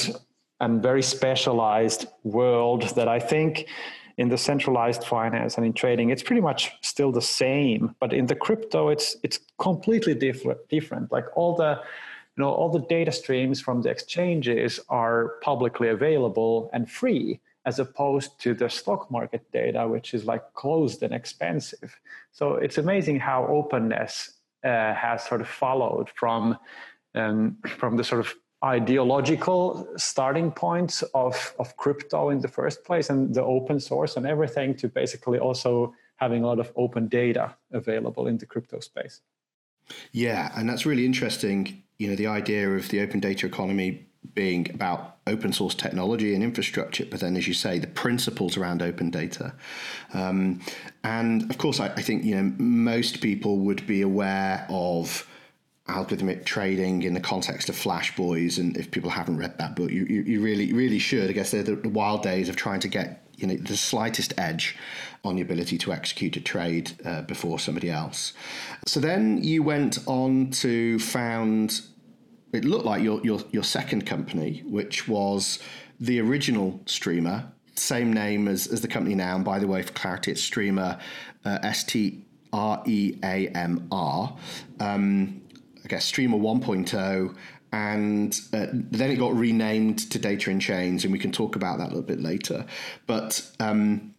and 0.63 0.81
very 0.81 1.03
specialized 1.03 2.07
world 2.23 2.83
that 2.95 3.09
i 3.09 3.19
think 3.19 3.67
in 4.17 4.29
the 4.29 4.39
centralized 4.39 5.05
finance 5.05 5.57
and 5.57 5.67
in 5.67 5.73
trading 5.73 6.11
it's 6.11 6.23
pretty 6.23 6.43
much 6.43 6.73
still 6.83 7.13
the 7.13 7.23
same. 7.23 7.95
But 8.01 8.13
in 8.13 8.27
the 8.27 8.35
crypto 8.35 8.89
it's 8.89 9.17
it's 9.23 9.39
completely 9.59 10.15
different 10.15 10.69
different. 10.69 11.13
Like 11.13 11.27
all 11.37 11.57
the 11.57 11.81
you 12.37 12.43
know 12.43 12.51
all 12.51 12.71
the 12.71 12.87
data 12.97 13.13
streams 13.13 13.61
from 13.61 13.83
the 13.83 13.91
exchanges 13.91 14.81
are 14.89 15.35
publicly 15.43 15.89
available 15.89 16.71
and 16.73 16.91
free 16.91 17.41
as 17.65 17.79
opposed 17.79 18.41
to 18.41 18.55
the 18.55 18.69
stock 18.69 19.11
market 19.11 19.51
data 19.53 19.87
which 19.87 20.15
is 20.15 20.25
like 20.25 20.43
closed 20.55 21.03
and 21.03 21.15
expensive. 21.15 21.99
So 22.33 22.55
it's 22.55 22.79
amazing 22.79 23.21
how 23.21 23.47
openness 23.47 24.33
uh, 24.65 24.95
has 24.95 25.25
sort 25.25 25.41
of 25.41 25.49
followed 25.49 26.09
from 26.15 26.59
um, 27.15 27.59
from 27.67 27.97
the 27.97 28.05
sort 28.05 28.21
of 28.21 28.35
ideological 28.65 29.89
starting 29.97 30.51
points 30.51 31.03
of, 31.15 31.55
of 31.59 31.77
crypto 31.77 32.31
in 32.31 32.41
the 32.41 32.49
first 32.49 32.85
place 32.85 33.11
and 33.11 33.35
the 33.35 33.43
open 33.43 33.81
source 33.81 34.17
and 34.17 34.27
everything 34.27 34.75
to 34.77 34.89
basically 34.89 35.39
also 35.39 35.95
having 36.17 36.45
a 36.45 36.47
lot 36.47 36.61
of 36.61 36.73
open 36.77 37.09
data 37.09 37.55
available 37.73 38.29
in 38.29 38.39
the 38.39 38.47
crypto 38.47 38.79
space. 38.79 39.21
Yeah, 40.13 40.53
and 40.57 40.69
that's 40.69 40.87
really 40.87 41.05
interesting. 41.05 41.83
You 41.99 42.09
know, 42.09 42.17
the 42.17 42.29
idea 42.29 42.71
of 42.71 42.89
the 42.89 43.01
open 43.01 43.21
data 43.21 43.47
economy 43.47 44.07
being 44.35 44.71
about 44.73 45.17
open 45.27 45.53
source 45.53 45.75
technology 45.75 46.33
and 46.35 46.45
infrastructure, 46.45 47.05
but 47.05 47.21
then, 47.21 47.37
as 47.37 47.49
you 47.49 47.55
say, 47.55 47.79
the 47.79 47.89
principles 47.89 48.57
around 48.57 48.81
open 48.81 49.11
data. 49.11 49.53
Um, 50.15 50.61
and 51.03 51.51
of 51.51 51.59
course, 51.59 51.81
I, 51.81 51.87
I 51.87 52.03
think 52.03 52.25
you 52.25 52.37
know 52.37 52.53
most 52.59 53.21
people 53.21 53.59
would 53.59 53.87
be 53.87 54.03
aware 54.03 54.67
of 54.69 55.27
algorithmic 55.93 56.45
trading 56.45 57.03
in 57.03 57.15
the 57.15 57.21
context 57.21 57.69
of 57.69 57.77
Flash 57.77 58.15
Boys. 58.17 58.59
And 58.59 58.77
if 58.77 58.91
people 58.91 59.11
haven't 59.11 59.37
read 59.37 59.59
that 59.59 59.77
book, 59.77 59.91
you, 59.91 60.05
you, 60.05 60.23
you 60.23 60.41
really, 60.41 60.73
really 60.73 60.99
should. 60.99 61.29
I 61.31 61.33
guess 61.33 61.51
they're 61.51 61.63
the, 61.63 61.77
the, 61.77 61.89
wild 61.89 62.23
days 62.23 62.49
of 62.49 62.57
trying 62.57 62.81
to 62.81 62.89
get 62.89 63.27
you 63.37 63.47
know 63.47 63.57
the 63.57 63.77
slightest 63.77 64.35
edge 64.39 64.77
on 65.25 65.37
the 65.37 65.43
ability 65.43 65.79
to 65.79 65.93
execute 65.93 66.37
a 66.37 66.41
trade 66.41 66.93
uh, 67.05 67.23
before 67.23 67.59
somebody 67.59 67.91
else. 67.91 68.33
So 68.87 69.01
then 69.01 69.43
you 69.43 69.63
went 69.63 69.99
on 70.07 70.51
to 70.63 70.99
found. 70.99 71.83
It 72.53 72.65
looked 72.65 72.85
like 72.85 73.03
your 73.03 73.21
your 73.23 73.41
your 73.51 73.65
second 73.65 74.07
company, 74.07 74.63
which 74.67 75.09
was 75.09 75.59
the 76.01 76.21
original 76.21 76.81
Streamr, 76.87 77.47
same 77.77 78.13
name 78.13 78.49
as, 78.49 78.67
as 78.67 78.81
the 78.81 78.89
company 78.89 79.15
now. 79.15 79.37
And 79.37 79.45
by 79.45 79.59
the 79.59 79.67
way, 79.67 79.83
for 79.83 79.93
clarity, 79.93 80.33
it's 80.33 80.49
Streamr, 80.49 81.01
uh, 81.45 81.59
S 81.63 81.85
T 81.85 82.25
R 82.53 82.83
E 82.87 83.19
A 83.23 83.49
M 83.49 83.89
R. 83.91 84.37
Um, 84.81 85.43
I 85.85 85.89
guess, 85.89 86.11
Streamr 86.11 86.41
1.0, 86.41 87.37
and 87.73 88.41
uh, 88.53 88.67
then 88.73 89.11
it 89.11 89.17
got 89.17 89.35
renamed 89.35 90.11
to 90.11 90.19
Data 90.19 90.51
in 90.51 90.61
Chains, 90.61 91.05
and 91.05 91.13
we 91.13 91.19
can 91.19 91.33
talk 91.33 91.57
about 91.57 91.79
that 91.79 91.87
a 91.87 91.89
little 91.89 92.03
bit 92.03 92.21
later. 92.21 92.67
But 93.07 93.51
um, 93.61 94.15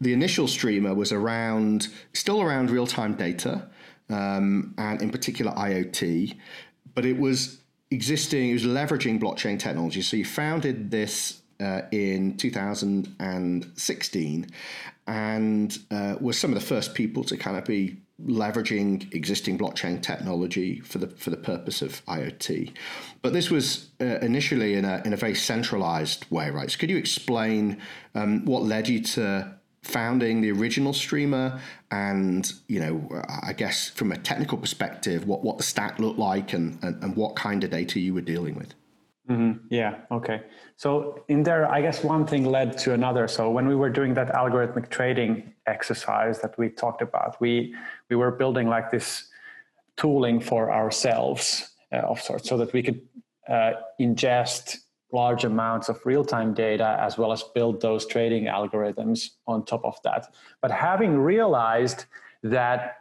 the 0.00 0.12
initial 0.12 0.46
Streamr 0.46 0.94
was 0.94 1.12
around, 1.12 1.88
still 2.12 2.40
around 2.40 2.70
real 2.70 2.86
time 2.86 3.14
data. 3.14 3.68
um, 4.12 4.74
and 4.78 5.02
in 5.02 5.10
particular 5.10 5.50
IoT. 5.52 6.36
But 6.94 7.04
it 7.06 7.18
was 7.18 7.58
existing, 7.90 8.50
it 8.50 8.54
was 8.54 8.64
leveraging 8.64 9.20
blockchain 9.20 9.58
technology. 9.58 10.02
So 10.02 10.16
you 10.16 10.24
founded 10.24 10.90
this 10.90 11.42
uh, 11.60 11.82
in 11.90 12.36
2016 12.36 14.46
and 15.06 15.78
uh, 15.90 16.16
was 16.20 16.38
some 16.38 16.52
of 16.52 16.60
the 16.60 16.66
first 16.66 16.94
people 16.94 17.24
to 17.24 17.36
kind 17.36 17.56
of 17.56 17.64
be 17.64 17.96
leveraging 18.20 19.12
existing 19.14 19.58
blockchain 19.58 20.00
technology 20.02 20.80
for 20.80 20.98
the 20.98 21.08
for 21.08 21.30
the 21.30 21.36
purpose 21.36 21.82
of 21.82 22.04
IoT. 22.06 22.72
But 23.22 23.32
this 23.32 23.50
was 23.50 23.90
uh, 24.00 24.18
initially 24.20 24.74
in 24.74 24.84
a 24.84 25.02
in 25.04 25.12
a 25.12 25.16
very 25.16 25.34
centralized 25.34 26.26
way, 26.30 26.50
right? 26.50 26.70
So 26.70 26.78
could 26.78 26.90
you 26.90 26.98
explain 26.98 27.80
um, 28.14 28.44
what 28.44 28.62
led 28.62 28.88
you 28.88 29.00
to 29.02 29.54
founding 29.82 30.40
the 30.40 30.52
original 30.52 30.92
Streamr 30.92 31.58
and 31.90 32.52
you 32.68 32.78
know 32.78 33.22
i 33.42 33.52
guess 33.52 33.88
from 33.88 34.12
a 34.12 34.16
technical 34.16 34.56
perspective 34.56 35.26
what, 35.26 35.42
what 35.42 35.56
the 35.56 35.64
stack 35.64 35.98
looked 35.98 36.20
like 36.20 36.52
and, 36.52 36.78
and, 36.84 37.02
and 37.02 37.16
what 37.16 37.34
kind 37.34 37.64
of 37.64 37.70
data 37.70 37.98
you 37.98 38.14
were 38.14 38.20
dealing 38.20 38.54
with 38.54 38.74
Mm-hmm. 39.30 39.66
Yeah. 39.70 39.98
Okay. 40.10 40.42
So 40.76 41.24
in 41.28 41.44
there, 41.44 41.70
I 41.70 41.80
guess 41.80 42.02
one 42.02 42.26
thing 42.26 42.44
led 42.44 42.76
to 42.78 42.92
another. 42.92 43.28
So 43.28 43.50
when 43.50 43.68
we 43.68 43.76
were 43.76 43.88
doing 43.88 44.14
that 44.14 44.34
algorithmic 44.34 44.90
trading 44.90 45.52
exercise 45.66 46.40
that 46.40 46.58
we 46.58 46.68
talked 46.68 47.02
about, 47.02 47.40
we 47.40 47.74
we 48.12 48.16
were 48.16 48.30
building 48.30 48.68
like 48.68 48.90
this 48.90 49.28
tooling 49.96 50.38
for 50.40 50.70
ourselves 50.70 51.70
uh, 51.92 52.12
of 52.12 52.20
sorts, 52.20 52.48
so 52.48 52.56
that 52.58 52.72
we 52.72 52.82
could 52.82 53.00
uh, 53.48 53.72
ingest 54.00 54.78
large 55.12 55.44
amounts 55.44 55.88
of 55.88 55.96
real-time 56.04 56.52
data 56.54 56.96
as 57.00 57.18
well 57.18 57.32
as 57.32 57.42
build 57.54 57.80
those 57.80 58.06
trading 58.06 58.44
algorithms 58.44 59.30
on 59.46 59.64
top 59.64 59.84
of 59.84 59.96
that. 60.04 60.22
But 60.62 60.70
having 60.70 61.18
realized 61.18 62.04
that 62.42 62.98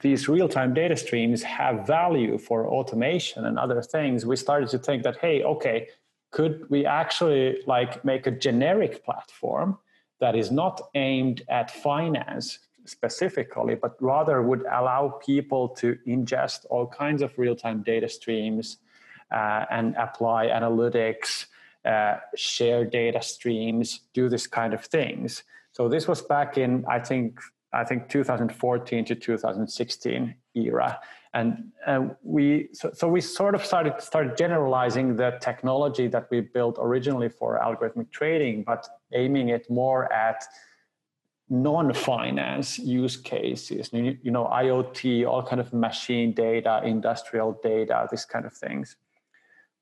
these 0.00 0.28
real-time 0.28 0.74
data 0.74 0.96
streams 0.96 1.42
have 1.42 1.86
value 1.86 2.38
for 2.38 2.66
automation 2.66 3.46
and 3.46 3.58
other 3.58 3.82
things 3.82 4.24
we 4.24 4.36
started 4.36 4.68
to 4.70 4.78
think 4.78 5.02
that 5.02 5.16
hey 5.24 5.42
okay 5.42 5.88
could 6.30 6.54
we 6.70 6.86
actually 6.86 7.58
like 7.66 8.02
make 8.04 8.26
a 8.26 8.30
generic 8.30 9.04
platform 9.04 9.76
that 10.20 10.34
is 10.34 10.50
not 10.50 10.80
aimed 10.94 11.42
at 11.48 11.70
finance 11.70 12.60
specifically 12.84 13.74
but 13.74 13.96
rather 14.00 14.42
would 14.42 14.62
allow 14.72 15.20
people 15.24 15.68
to 15.68 15.96
ingest 16.06 16.66
all 16.70 16.86
kinds 16.86 17.22
of 17.22 17.36
real-time 17.38 17.82
data 17.82 18.08
streams 18.08 18.78
uh, 19.32 19.64
and 19.70 19.94
apply 19.96 20.46
analytics 20.46 21.46
uh, 21.84 22.16
share 22.36 22.84
data 22.84 23.22
streams 23.22 24.00
do 24.12 24.28
this 24.28 24.46
kind 24.46 24.74
of 24.74 24.84
things. 24.84 25.44
So 25.72 25.88
this 25.88 26.06
was 26.06 26.20
back 26.20 26.58
in 26.58 26.84
i 26.86 26.98
think 26.98 27.40
I 27.72 27.84
think 27.84 28.08
2014 28.08 29.04
to 29.04 29.14
2016 29.14 30.34
era, 30.54 31.00
and 31.32 31.70
uh, 31.86 32.08
we 32.22 32.68
so, 32.72 32.90
so, 32.92 33.08
we 33.08 33.20
sort 33.20 33.54
of 33.54 33.64
started 33.64 34.00
started 34.00 34.36
generalizing 34.36 35.14
the 35.14 35.38
technology 35.40 36.08
that 36.08 36.26
we 36.30 36.40
built 36.40 36.78
originally 36.80 37.28
for 37.28 37.60
algorithmic 37.60 38.10
trading, 38.10 38.64
but 38.64 38.88
aiming 39.12 39.50
it 39.50 39.70
more 39.70 40.12
at 40.12 40.42
non-finance 41.50 42.78
use 42.78 43.16
cases. 43.16 43.92
You, 43.92 44.16
you 44.22 44.30
know, 44.30 44.44
IoT, 44.44 45.26
all 45.26 45.42
kind 45.42 45.60
of 45.60 45.72
machine 45.72 46.32
data, 46.32 46.80
industrial 46.84 47.58
data, 47.62 48.06
this 48.10 48.24
kind 48.24 48.46
of 48.46 48.52
things. 48.52 48.96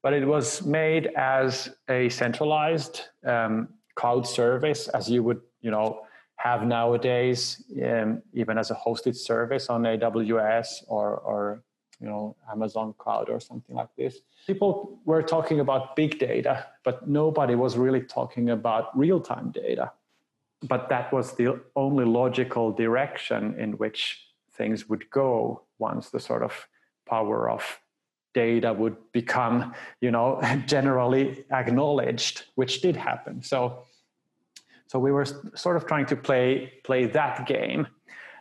But 0.02 0.14
it 0.14 0.26
was 0.26 0.64
made 0.64 1.08
as 1.16 1.76
a 1.88 2.08
centralized 2.08 3.02
um, 3.24 3.68
cloud 3.94 4.26
service, 4.26 4.88
as 4.88 5.10
you 5.10 5.22
would 5.22 5.40
you 5.60 5.70
know 5.70 6.00
have 6.36 6.64
nowadays, 6.64 7.64
um, 7.84 8.22
even 8.32 8.58
as 8.58 8.70
a 8.70 8.74
hosted 8.74 9.16
service 9.16 9.68
on 9.68 9.82
AWS 9.82 10.84
or, 10.86 11.16
or 11.16 11.62
you 12.00 12.06
know 12.06 12.36
Amazon 12.50 12.94
Cloud 12.96 13.28
or 13.28 13.40
something 13.40 13.74
like 13.74 13.88
this. 13.96 14.20
People 14.46 15.00
were 15.04 15.22
talking 15.22 15.60
about 15.60 15.96
big 15.96 16.18
data, 16.18 16.66
but 16.84 17.08
nobody 17.08 17.56
was 17.56 17.76
really 17.76 18.02
talking 18.02 18.50
about 18.50 18.96
real-time 18.96 19.50
data. 19.50 19.90
But 20.62 20.88
that 20.88 21.12
was 21.12 21.34
the 21.34 21.60
only 21.76 22.04
logical 22.04 22.72
direction 22.72 23.54
in 23.58 23.72
which 23.72 24.26
things 24.52 24.88
would 24.88 25.08
go 25.10 25.62
once 25.78 26.10
the 26.10 26.20
sort 26.20 26.42
of 26.42 26.66
power 27.08 27.48
of 27.48 27.80
data 28.34 28.72
would 28.72 28.96
become, 29.12 29.72
you 30.00 30.10
know, 30.10 30.40
generally 30.66 31.44
acknowledged, 31.50 32.44
which 32.56 32.80
did 32.80 32.96
happen. 32.96 33.42
So 33.42 33.84
so 34.88 34.98
we 34.98 35.12
were 35.12 35.26
sort 35.54 35.76
of 35.76 35.86
trying 35.86 36.06
to 36.06 36.16
play 36.16 36.72
play 36.82 37.06
that 37.06 37.46
game, 37.46 37.86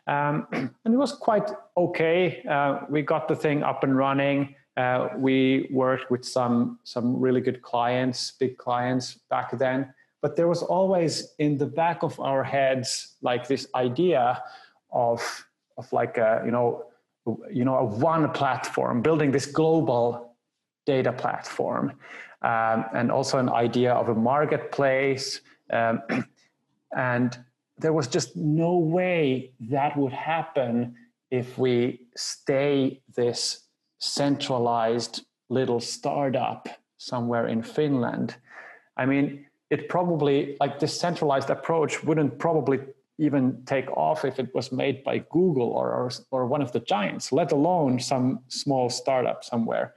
um, 0.07 0.47
and 0.51 0.93
it 0.95 0.97
was 0.97 1.11
quite 1.11 1.49
okay. 1.75 2.41
Uh, 2.49 2.79
we 2.89 3.01
got 3.01 3.27
the 3.27 3.35
thing 3.35 3.63
up 3.63 3.83
and 3.83 3.97
running. 3.97 4.55
Uh, 4.77 5.09
we 5.17 5.67
worked 5.71 6.09
with 6.09 6.23
some 6.25 6.79
some 6.83 7.19
really 7.19 7.41
good 7.41 7.61
clients, 7.61 8.31
big 8.39 8.57
clients 8.57 9.15
back 9.29 9.57
then. 9.57 9.93
But 10.21 10.35
there 10.35 10.47
was 10.47 10.63
always 10.63 11.33
in 11.37 11.57
the 11.57 11.65
back 11.65 12.03
of 12.03 12.19
our 12.19 12.43
heads 12.43 13.15
like 13.21 13.47
this 13.47 13.67
idea 13.75 14.41
of 14.91 15.21
of 15.77 15.91
like 15.93 16.17
a 16.17 16.41
you 16.45 16.51
know 16.51 16.85
you 17.51 17.65
know 17.65 17.75
a 17.77 17.83
one 17.83 18.31
platform, 18.31 19.01
building 19.01 19.31
this 19.31 19.45
global 19.45 20.35
data 20.85 21.11
platform, 21.11 21.91
um, 22.41 22.85
and 22.93 23.11
also 23.11 23.37
an 23.37 23.49
idea 23.49 23.93
of 23.93 24.09
a 24.09 24.15
marketplace. 24.15 25.41
Um, 25.71 26.01
And 26.95 27.37
there 27.77 27.93
was 27.93 28.07
just 28.07 28.35
no 28.35 28.77
way 28.77 29.51
that 29.59 29.97
would 29.97 30.13
happen 30.13 30.95
if 31.29 31.57
we 31.57 32.07
stay 32.15 33.01
this 33.15 33.67
centralized 33.99 35.25
little 35.49 35.79
startup 35.79 36.67
somewhere 36.97 37.47
in 37.47 37.61
Finland. 37.61 38.35
I 38.95 39.05
mean, 39.05 39.45
it 39.69 39.89
probably, 39.89 40.55
like 40.59 40.79
this 40.79 40.99
centralized 40.99 41.49
approach, 41.49 42.03
wouldn't 42.03 42.39
probably 42.39 42.79
even 43.17 43.63
take 43.65 43.89
off 43.91 44.23
if 44.23 44.39
it 44.39 44.53
was 44.53 44.71
made 44.71 45.03
by 45.03 45.17
Google 45.17 45.69
or, 45.69 45.91
or, 45.91 46.11
or 46.31 46.45
one 46.45 46.61
of 46.61 46.71
the 46.71 46.79
giants, 46.79 47.31
let 47.31 47.51
alone 47.51 47.99
some 47.99 48.39
small 48.47 48.89
startup 48.89 49.43
somewhere. 49.43 49.95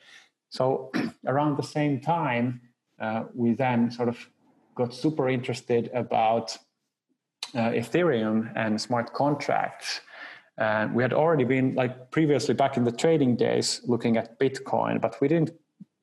So, 0.49 0.91
around 1.27 1.57
the 1.57 1.63
same 1.63 2.01
time, 2.01 2.61
uh, 2.99 3.25
we 3.35 3.53
then 3.53 3.91
sort 3.91 4.09
of 4.09 4.19
got 4.75 4.95
super 4.95 5.29
interested 5.29 5.91
about 5.95 6.57
uh, 7.55 7.71
Ethereum 7.71 8.53
and 8.57 8.81
smart 8.81 9.13
contracts. 9.13 10.01
And 10.59 10.95
we 10.95 11.03
had 11.03 11.13
already 11.13 11.45
been 11.45 11.75
like 11.75 12.11
previously 12.11 12.55
back 12.55 12.77
in 12.77 12.85
the 12.85 12.93
trading 12.93 13.37
days 13.37 13.81
looking 13.85 14.17
at 14.17 14.39
Bitcoin, 14.39 15.01
but 15.01 15.21
we 15.21 15.29
didn't. 15.29 15.53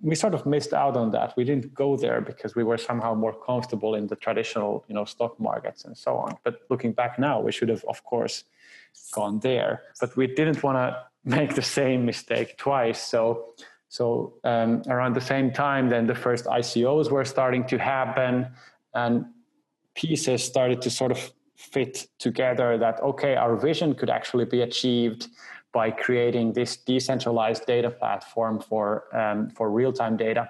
We 0.01 0.15
sort 0.15 0.33
of 0.33 0.45
missed 0.45 0.73
out 0.73 0.95
on 0.95 1.11
that. 1.11 1.33
We 1.35 1.43
didn't 1.43 1.73
go 1.73 1.97
there 1.97 2.21
because 2.21 2.55
we 2.55 2.63
were 2.63 2.77
somehow 2.77 3.15
more 3.15 3.33
comfortable 3.33 3.95
in 3.95 4.07
the 4.07 4.15
traditional, 4.15 4.85
you 4.87 4.93
know, 4.93 5.05
stock 5.05 5.39
markets 5.39 5.85
and 5.85 5.97
so 5.97 6.17
on. 6.17 6.37
But 6.43 6.61
looking 6.69 6.91
back 6.93 7.17
now, 7.17 7.41
we 7.41 7.51
should 7.51 7.69
have, 7.69 7.83
of 7.85 8.03
course, 8.03 8.43
gone 9.11 9.39
there. 9.39 9.83
But 9.99 10.15
we 10.15 10.27
didn't 10.27 10.61
want 10.61 10.77
to 10.77 10.97
make 11.37 11.55
the 11.55 11.61
same 11.61 12.05
mistake 12.05 12.57
twice. 12.57 13.01
So, 13.01 13.53
so 13.89 14.33
um, 14.43 14.83
around 14.87 15.15
the 15.15 15.21
same 15.21 15.51
time, 15.51 15.89
then 15.89 16.05
the 16.05 16.15
first 16.15 16.45
ICOs 16.45 17.09
were 17.09 17.25
starting 17.25 17.65
to 17.67 17.77
happen, 17.77 18.47
and 18.93 19.25
pieces 19.95 20.43
started 20.43 20.81
to 20.83 20.89
sort 20.89 21.11
of 21.11 21.31
fit 21.57 22.07
together 22.19 22.77
that 22.77 23.01
okay 23.01 23.35
our 23.35 23.55
vision 23.55 23.95
could 23.95 24.11
actually 24.11 24.45
be 24.45 24.61
achieved 24.61 25.27
by 25.73 25.91
creating 25.91 26.53
this 26.53 26.77
decentralized 26.77 27.65
data 27.65 27.89
platform 27.89 28.59
for 28.59 29.15
um, 29.15 29.49
for 29.49 29.69
real-time 29.69 30.17
data. 30.17 30.49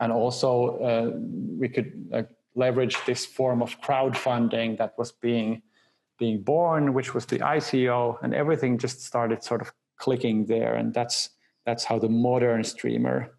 And 0.00 0.12
also 0.12 0.78
uh, 0.78 1.18
we 1.58 1.68
could 1.68 2.08
uh, 2.12 2.22
leverage 2.54 2.96
this 3.06 3.24
form 3.24 3.62
of 3.62 3.80
crowdfunding 3.80 4.78
that 4.78 4.94
was 4.98 5.12
being 5.12 5.62
being 6.16 6.42
born 6.42 6.94
which 6.94 7.12
was 7.12 7.26
the 7.26 7.38
ICO 7.38 8.16
and 8.22 8.34
everything 8.34 8.78
just 8.78 9.04
started 9.04 9.42
sort 9.42 9.60
of 9.60 9.72
clicking 9.96 10.46
there. 10.46 10.74
And 10.74 10.92
that's 10.92 11.30
that's 11.64 11.84
how 11.84 11.98
the 11.98 12.08
modern 12.08 12.62
Streamr 12.62 13.30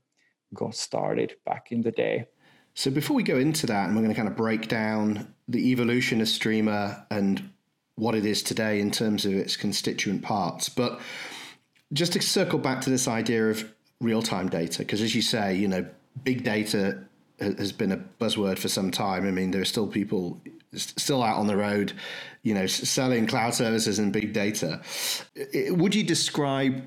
got 0.53 0.75
started 0.75 1.35
back 1.45 1.71
in 1.71 1.81
the 1.81 1.91
day. 1.91 2.25
So 2.73 2.91
before 2.91 3.15
we 3.15 3.23
go 3.23 3.37
into 3.37 3.67
that, 3.67 3.87
and 3.87 3.95
we're 3.95 4.01
going 4.01 4.13
to 4.13 4.17
kind 4.17 4.27
of 4.27 4.35
break 4.35 4.67
down 4.67 5.33
the 5.47 5.71
evolution 5.71 6.19
of 6.21 6.27
Streamr 6.27 7.05
and 7.09 7.49
what 7.95 8.15
it 8.15 8.25
is 8.25 8.43
today 8.43 8.79
in 8.79 8.91
terms 8.91 9.25
of 9.25 9.33
its 9.33 9.55
constituent 9.55 10.21
parts, 10.21 10.69
but 10.69 10.99
just 11.93 12.13
to 12.13 12.21
circle 12.21 12.59
back 12.59 12.81
to 12.81 12.89
this 12.89 13.07
idea 13.07 13.49
of 13.49 13.71
real-time 14.01 14.49
data, 14.49 14.79
because 14.79 15.01
as 15.01 15.15
you 15.15 15.21
say, 15.21 15.55
you 15.55 15.67
know, 15.67 15.85
big 16.23 16.43
data 16.43 16.99
has 17.39 17.71
been 17.71 17.91
a 17.91 17.97
buzzword 17.97 18.57
for 18.57 18.67
some 18.67 18.91
time. 18.91 19.27
I 19.27 19.31
mean, 19.31 19.51
there 19.51 19.61
are 19.61 19.65
still 19.65 19.87
people 19.87 20.41
still 20.73 21.23
out 21.23 21.37
on 21.37 21.47
the 21.47 21.55
road, 21.55 21.93
you 22.43 22.53
know, 22.53 22.65
selling 22.65 23.27
cloud 23.27 23.53
services 23.53 23.99
and 23.99 24.11
big 24.11 24.33
data. 24.33 24.81
Would 25.69 25.95
you 25.95 26.03
describe 26.03 26.85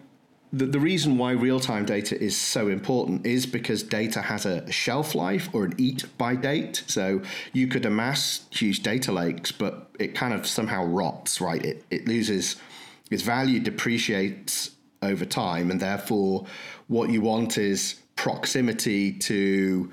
the, 0.53 0.67
the 0.67 0.81
reason 0.81 1.19
why 1.19 1.33
real 1.33 1.61
time 1.61 1.85
data 1.85 2.19
is 2.21 2.37
so 2.37 2.69
important 2.69 3.27
is 3.27 3.47
because 3.47 3.83
data 3.83 4.23
has 4.23 4.47
a 4.47 4.71
shelf 4.71 5.15
life 5.15 5.49
or 5.53 5.65
an 5.65 5.75
eat 5.79 6.05
by 6.17 6.37
date. 6.37 6.85
So 6.87 7.23
you 7.53 7.69
could 7.69 7.85
amass 7.85 8.47
huge 8.51 8.83
data 8.83 9.13
lakes, 9.13 9.53
but 9.53 9.91
it 9.99 10.15
kind 10.15 10.33
of 10.33 10.47
somehow 10.47 10.85
rots, 10.85 11.41
right? 11.41 11.65
It, 11.65 11.85
it 11.91 12.09
loses 12.09 12.57
its 13.11 13.23
value 13.23 13.61
depreciates 13.61 14.71
over 15.03 15.25
time, 15.25 15.71
and 15.71 15.81
therefore, 15.81 16.47
what 16.89 17.11
you 17.11 17.21
want 17.21 17.59
is 17.59 18.01
proximity 18.17 19.13
to 19.13 19.93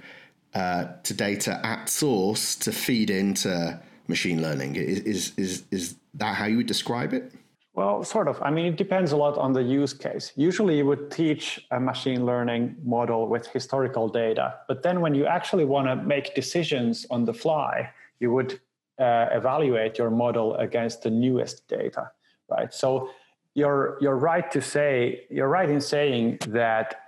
uh, 0.53 0.85
to 1.03 1.13
data 1.13 1.59
at 1.65 1.89
source 1.89 2.55
to 2.55 2.71
feed 2.71 3.09
into 3.09 3.79
machine 4.07 4.41
learning. 4.41 4.75
Is, 4.75 4.99
is 5.01 5.33
is 5.37 5.63
is 5.71 5.95
that 6.15 6.35
how 6.35 6.45
you 6.45 6.57
would 6.57 6.67
describe 6.67 7.13
it? 7.13 7.31
Well, 7.75 8.05
sort 8.05 8.29
of. 8.29 8.41
I 8.41 8.51
mean, 8.51 8.67
it 8.67 8.77
depends 8.77 9.11
a 9.11 9.17
lot 9.17 9.37
on 9.37 9.51
the 9.51 9.61
use 9.61 9.93
case. 9.93 10.31
Usually, 10.37 10.77
you 10.77 10.85
would 10.85 11.11
teach 11.11 11.59
a 11.71 11.79
machine 11.79 12.25
learning 12.25 12.77
model 12.85 13.27
with 13.27 13.47
historical 13.47 14.07
data, 14.07 14.55
but 14.69 14.81
then 14.81 15.01
when 15.01 15.13
you 15.13 15.25
actually 15.25 15.65
want 15.65 15.87
to 15.87 15.97
make 15.97 16.33
decisions 16.35 17.05
on 17.09 17.25
the 17.25 17.33
fly, 17.33 17.89
you 18.21 18.31
would 18.31 18.61
uh, 18.97 19.27
evaluate 19.31 19.97
your 19.97 20.09
model 20.09 20.55
against 20.55 21.01
the 21.01 21.09
newest 21.09 21.67
data, 21.67 22.11
right? 22.49 22.73
So 22.73 23.09
you're 23.55 23.97
you're 23.99 24.17
right 24.17 24.49
to 24.51 24.61
say 24.61 25.25
you're 25.29 25.49
right 25.49 25.69
in 25.69 25.81
saying 25.81 26.37
that 26.47 27.01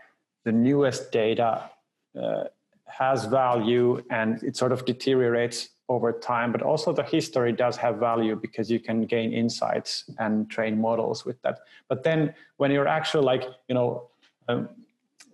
the 0.44 0.52
newest 0.52 1.14
data 1.14 1.70
uh, 2.22 2.44
has 2.86 3.26
value 3.26 4.04
and 4.10 4.44
it 4.44 4.58
sort 4.58 4.74
of 4.74 4.84
deteriorates 4.86 5.70
over 5.90 6.12
time 6.12 6.52
but 6.52 6.62
also 6.62 6.92
the 6.92 7.04
history 7.04 7.52
does 7.52 7.78
have 7.78 7.98
value 7.98 8.36
because 8.36 8.70
you 8.70 8.80
can 8.80 9.06
gain 9.06 9.32
insights 9.32 10.04
and 10.20 10.50
train 10.50 10.80
models 10.80 11.26
with 11.26 11.42
that. 11.44 11.60
But 11.88 12.04
then 12.04 12.34
when 12.58 12.72
you're 12.72 12.88
actually 12.88 13.24
like 13.24 13.44
you 13.68 13.76
know 13.76 14.10
um, 14.50 14.70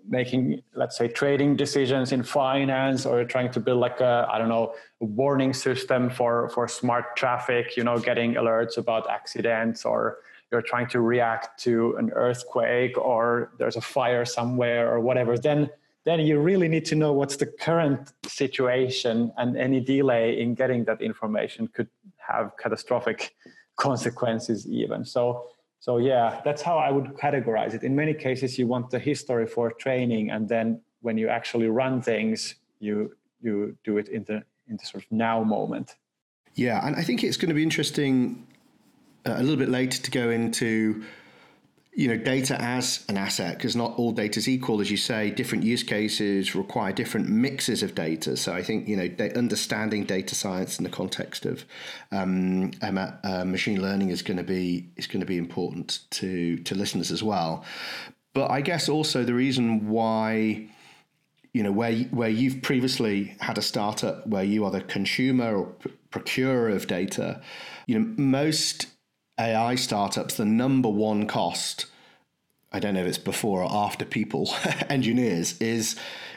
making 0.07 0.61
let's 0.75 0.97
say 0.97 1.07
trading 1.07 1.55
decisions 1.55 2.11
in 2.11 2.23
finance 2.23 3.05
or 3.05 3.23
trying 3.23 3.49
to 3.49 3.59
build 3.59 3.79
like 3.79 4.01
a 4.01 4.27
i 4.29 4.37
don't 4.37 4.49
know 4.49 4.73
warning 4.99 5.53
system 5.53 6.09
for 6.09 6.49
for 6.49 6.67
smart 6.67 7.15
traffic 7.15 7.77
you 7.77 7.83
know 7.83 7.97
getting 7.97 8.33
alerts 8.33 8.77
about 8.77 9.09
accidents 9.09 9.85
or 9.85 10.17
you're 10.51 10.61
trying 10.61 10.87
to 10.87 10.99
react 10.99 11.59
to 11.59 11.95
an 11.97 12.11
earthquake 12.11 12.97
or 12.97 13.51
there's 13.57 13.77
a 13.77 13.81
fire 13.81 14.25
somewhere 14.25 14.91
or 14.91 14.99
whatever 14.99 15.37
then 15.37 15.69
then 16.05 16.19
you 16.19 16.39
really 16.39 16.67
need 16.67 16.85
to 16.85 16.95
know 16.95 17.13
what's 17.13 17.37
the 17.37 17.45
current 17.45 18.11
situation 18.27 19.31
and 19.37 19.57
any 19.57 19.79
delay 19.79 20.39
in 20.39 20.53
getting 20.53 20.83
that 20.85 21.01
information 21.01 21.67
could 21.67 21.87
have 22.17 22.51
catastrophic 22.57 23.35
consequences 23.77 24.67
even. 24.67 25.05
So 25.05 25.47
so 25.79 25.97
yeah 25.97 26.39
that's 26.45 26.61
how 26.61 26.77
i 26.77 26.89
would 26.89 27.07
categorize 27.15 27.73
it. 27.73 27.83
In 27.83 27.95
many 27.95 28.13
cases 28.13 28.57
you 28.57 28.67
want 28.67 28.89
the 28.89 28.99
history 28.99 29.45
for 29.45 29.71
training 29.71 30.31
and 30.31 30.47
then 30.47 30.81
when 31.01 31.17
you 31.17 31.27
actually 31.27 31.67
run 31.67 32.01
things 32.01 32.55
you 32.79 33.15
you 33.41 33.75
do 33.83 33.97
it 33.97 34.07
in 34.07 34.23
the 34.23 34.43
in 34.69 34.77
the 34.77 34.85
sort 34.85 35.03
of 35.03 35.11
now 35.11 35.43
moment. 35.43 35.95
Yeah 36.53 36.85
and 36.85 36.95
i 36.95 37.03
think 37.03 37.23
it's 37.23 37.37
going 37.37 37.49
to 37.49 37.55
be 37.55 37.63
interesting 37.63 38.47
uh, 39.25 39.35
a 39.37 39.41
little 39.41 39.57
bit 39.57 39.69
later 39.69 40.01
to 40.01 40.11
go 40.11 40.29
into 40.29 41.03
you 41.95 42.07
know 42.07 42.17
data 42.17 42.59
as 42.59 43.05
an 43.07 43.17
asset 43.17 43.57
because 43.57 43.75
not 43.75 43.93
all 43.97 44.11
data 44.11 44.39
is 44.39 44.47
equal 44.47 44.81
as 44.81 44.89
you 44.89 44.97
say. 44.97 45.29
Different 45.29 45.63
use 45.63 45.83
cases 45.83 46.55
require 46.55 46.91
different 46.91 47.29
mixes 47.29 47.83
of 47.83 47.93
data. 47.93 48.35
So 48.35 48.53
i 48.53 48.63
think 48.63 48.87
you 48.87 48.95
know 48.95 49.09
understanding 49.35 50.03
data 50.05 50.35
science 50.35 50.77
in 50.77 50.83
the 50.83 50.89
context 50.89 51.45
of 51.45 51.65
um, 52.11 52.71
uh, 52.81 53.45
machine 53.45 53.81
learning 53.81 54.09
is 54.09 54.21
going 54.21 54.37
to 54.37 54.43
be 54.43 54.89
is 54.95 55.07
going 55.07 55.21
to 55.21 55.25
be 55.25 55.37
important 55.37 55.99
to 56.11 56.57
to 56.57 56.75
listeners 56.75 57.11
as 57.11 57.21
well. 57.21 57.63
But 58.33 58.49
i 58.49 58.61
guess 58.61 58.89
also 58.89 59.23
the 59.23 59.35
reason 59.35 59.89
why 59.89 60.67
you 61.53 61.61
know 61.61 61.71
where 61.71 61.93
where 62.05 62.29
you've 62.29 62.61
previously 62.63 63.35
had 63.39 63.57
a 63.57 63.61
startup 63.61 64.25
where 64.25 64.43
you 64.43 64.65
are 64.65 64.71
the 64.71 64.81
consumer 64.81 65.55
or 65.55 65.75
procurer 66.09 66.69
of 66.69 66.87
data 66.87 67.41
you 67.85 67.97
know 67.97 68.13
most 68.17 68.87
AI 69.39 69.75
startups, 69.75 70.35
the 70.35 70.45
number 70.45 70.89
one 70.89 71.27
cost, 71.27 71.87
I 72.71 72.79
don't 72.79 72.93
know 72.93 73.01
if 73.01 73.07
it's 73.07 73.17
before 73.17 73.63
or 73.63 73.71
after 73.71 74.05
people, 74.05 74.53
engineers, 74.89 75.59
is 75.59 75.95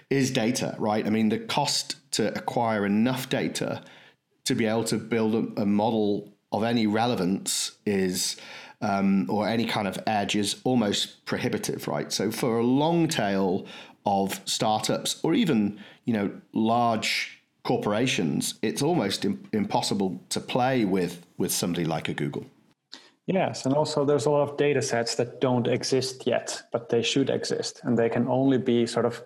is 0.08 0.30
data, 0.30 0.76
right? 0.78 1.04
I 1.06 1.10
mean, 1.10 1.30
the 1.30 1.38
cost 1.38 1.96
to 2.12 2.32
acquire 2.36 2.86
enough 2.86 3.28
data 3.28 3.82
to 4.44 4.54
be 4.54 4.66
able 4.66 4.84
to 4.84 4.98
build 4.98 5.34
a, 5.34 5.62
a 5.62 5.66
model 5.66 6.32
of 6.52 6.62
any 6.62 6.86
relevance 6.86 7.72
is 7.84 8.36
um, 8.80 9.26
or 9.28 9.48
any 9.48 9.64
kind 9.64 9.88
of 9.88 9.98
edge 10.06 10.36
is 10.36 10.60
almost 10.64 11.24
prohibitive, 11.24 11.88
right? 11.88 12.12
So 12.12 12.30
for 12.30 12.58
a 12.58 12.64
long 12.64 13.08
tail 13.08 13.66
of 14.04 14.40
startups 14.44 15.20
or 15.22 15.34
even 15.34 15.80
you 16.04 16.12
know 16.12 16.30
large 16.52 17.42
corporations, 17.64 18.54
it's 18.62 18.82
almost 18.82 19.24
impossible 19.24 20.20
to 20.30 20.40
play 20.40 20.84
with 20.84 21.26
with 21.36 21.52
somebody 21.52 21.84
like 21.84 22.08
a 22.08 22.14
Google. 22.14 22.46
Yes, 23.26 23.66
and 23.66 23.74
also 23.74 24.04
there's 24.04 24.26
a 24.26 24.30
lot 24.30 24.48
of 24.48 24.56
data 24.56 24.80
sets 24.80 25.16
that 25.16 25.40
don't 25.40 25.66
exist 25.66 26.26
yet, 26.26 26.62
but 26.70 26.88
they 26.88 27.02
should 27.02 27.28
exist. 27.28 27.80
And 27.82 27.98
they 27.98 28.08
can 28.08 28.28
only 28.28 28.58
be 28.58 28.86
sort 28.86 29.04
of 29.04 29.22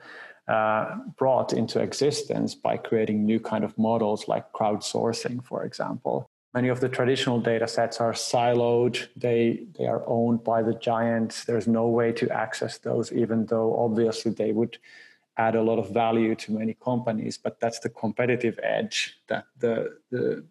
uh, 0.49 0.97
brought 1.19 1.53
into 1.53 1.81
existence 1.81 2.55
by 2.55 2.79
creating 2.79 3.25
new 3.25 3.39
kind 3.39 3.63
of 3.63 3.77
models 3.77 4.27
like 4.27 4.51
crowdsourcing, 4.53 5.45
for 5.45 5.65
example. 5.65 6.31
Many 6.55 6.69
of 6.69 6.81
the 6.81 6.89
traditional 6.89 7.41
data 7.41 7.69
sets 7.69 8.01
are 8.01 8.13
siloed, 8.13 9.07
they, 9.15 9.67
they 9.79 9.87
are 9.87 10.03
owned 10.07 10.43
by 10.43 10.63
the 10.63 10.75
giants. 10.75 11.45
There's 11.45 11.69
no 11.69 11.87
way 11.87 12.11
to 12.13 12.29
access 12.31 12.79
those, 12.79 13.13
even 13.13 13.47
though 13.47 13.79
obviously 13.79 14.33
they 14.33 14.51
would 14.51 14.79
add 15.37 15.55
a 15.55 15.63
lot 15.63 15.79
of 15.79 15.91
value 15.91 16.35
to 16.35 16.53
many 16.53 16.75
companies. 16.75 17.39
But 17.39 17.61
that's 17.61 17.79
the 17.79 17.91
competitive 17.91 18.59
edge 18.63 19.21
that 19.29 19.45
the, 19.59 19.99
the 20.11 20.45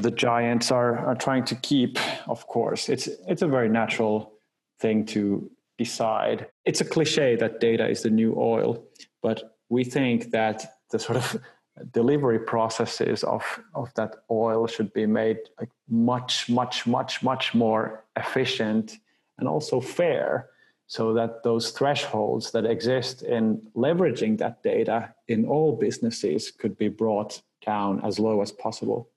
the 0.00 0.10
giants 0.10 0.70
are 0.70 0.98
are 0.98 1.14
trying 1.14 1.44
to 1.44 1.54
keep 1.56 1.98
of 2.28 2.46
course. 2.46 2.88
It's 2.88 3.08
it's 3.28 3.42
a 3.42 3.48
very 3.48 3.68
natural 3.68 4.32
thing 4.80 5.06
to 5.06 5.50
decide. 5.78 6.46
It's 6.64 6.80
a 6.80 6.84
cliche 6.84 7.36
that 7.36 7.60
data 7.60 7.88
is 7.88 8.02
the 8.02 8.10
new 8.10 8.34
oil 8.36 8.84
but 9.24 9.56
we 9.70 9.82
think 9.82 10.30
that 10.30 10.76
the 10.90 10.98
sort 10.98 11.16
of 11.16 11.40
delivery 11.92 12.38
processes 12.38 13.24
of 13.24 13.42
of 13.74 13.92
that 13.94 14.12
oil 14.30 14.66
should 14.68 14.92
be 14.92 15.06
made 15.06 15.38
like 15.58 15.70
much 15.88 16.48
much 16.48 16.86
much 16.86 17.22
much 17.22 17.54
more 17.54 18.04
efficient 18.16 18.98
and 19.38 19.48
also 19.48 19.80
fair 19.80 20.50
so 20.86 21.12
that 21.14 21.42
those 21.42 21.70
thresholds 21.72 22.52
that 22.52 22.66
exist 22.66 23.22
in 23.22 23.60
leveraging 23.74 24.38
that 24.38 24.62
data 24.62 25.12
in 25.26 25.44
all 25.46 25.72
businesses 25.86 26.52
could 26.52 26.76
be 26.78 26.88
brought 26.88 27.42
down 27.66 28.00
as 28.04 28.20
low 28.20 28.40
as 28.40 28.52
possible 28.52 29.08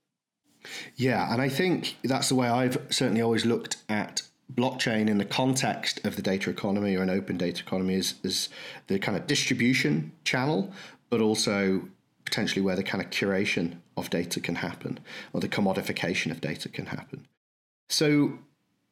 yeah, 0.95 1.32
and 1.32 1.41
I 1.41 1.49
think 1.49 1.97
that's 2.03 2.30
the 2.30 2.36
way 2.36 2.47
I've 2.47 2.77
certainly 2.89 3.21
always 3.21 3.45
looked 3.45 3.77
at 3.89 4.21
blockchain 4.53 5.10
in 5.10 5.17
the 5.17 5.25
context 5.25 6.06
of 6.06 6.15
the 6.15 6.21
data 6.21 6.49
economy 6.49 6.95
or 6.95 7.03
an 7.03 7.10
open 7.10 7.38
data 7.38 7.62
economy 7.62 7.95
is, 7.95 8.15
is 8.23 8.49
the 8.88 8.97
kind 8.97 9.17
of 9.17 9.27
distribution 9.27 10.12
channel, 10.23 10.71
but 11.10 11.21
also 11.21 11.82
potentially 12.25 12.62
where 12.62 12.75
the 12.75 12.84
kind 12.84 13.03
of 13.03 13.10
curation 13.10 13.77
of 13.95 14.10
data 14.10 14.39
can 14.39 14.56
happen 14.56 14.99
or 15.34 15.41
the 15.41 15.49
commodification 15.49 16.32
of 16.32 16.41
data 16.41 16.69
can 16.69 16.86
happen. 16.88 17.27
So, 17.89 18.39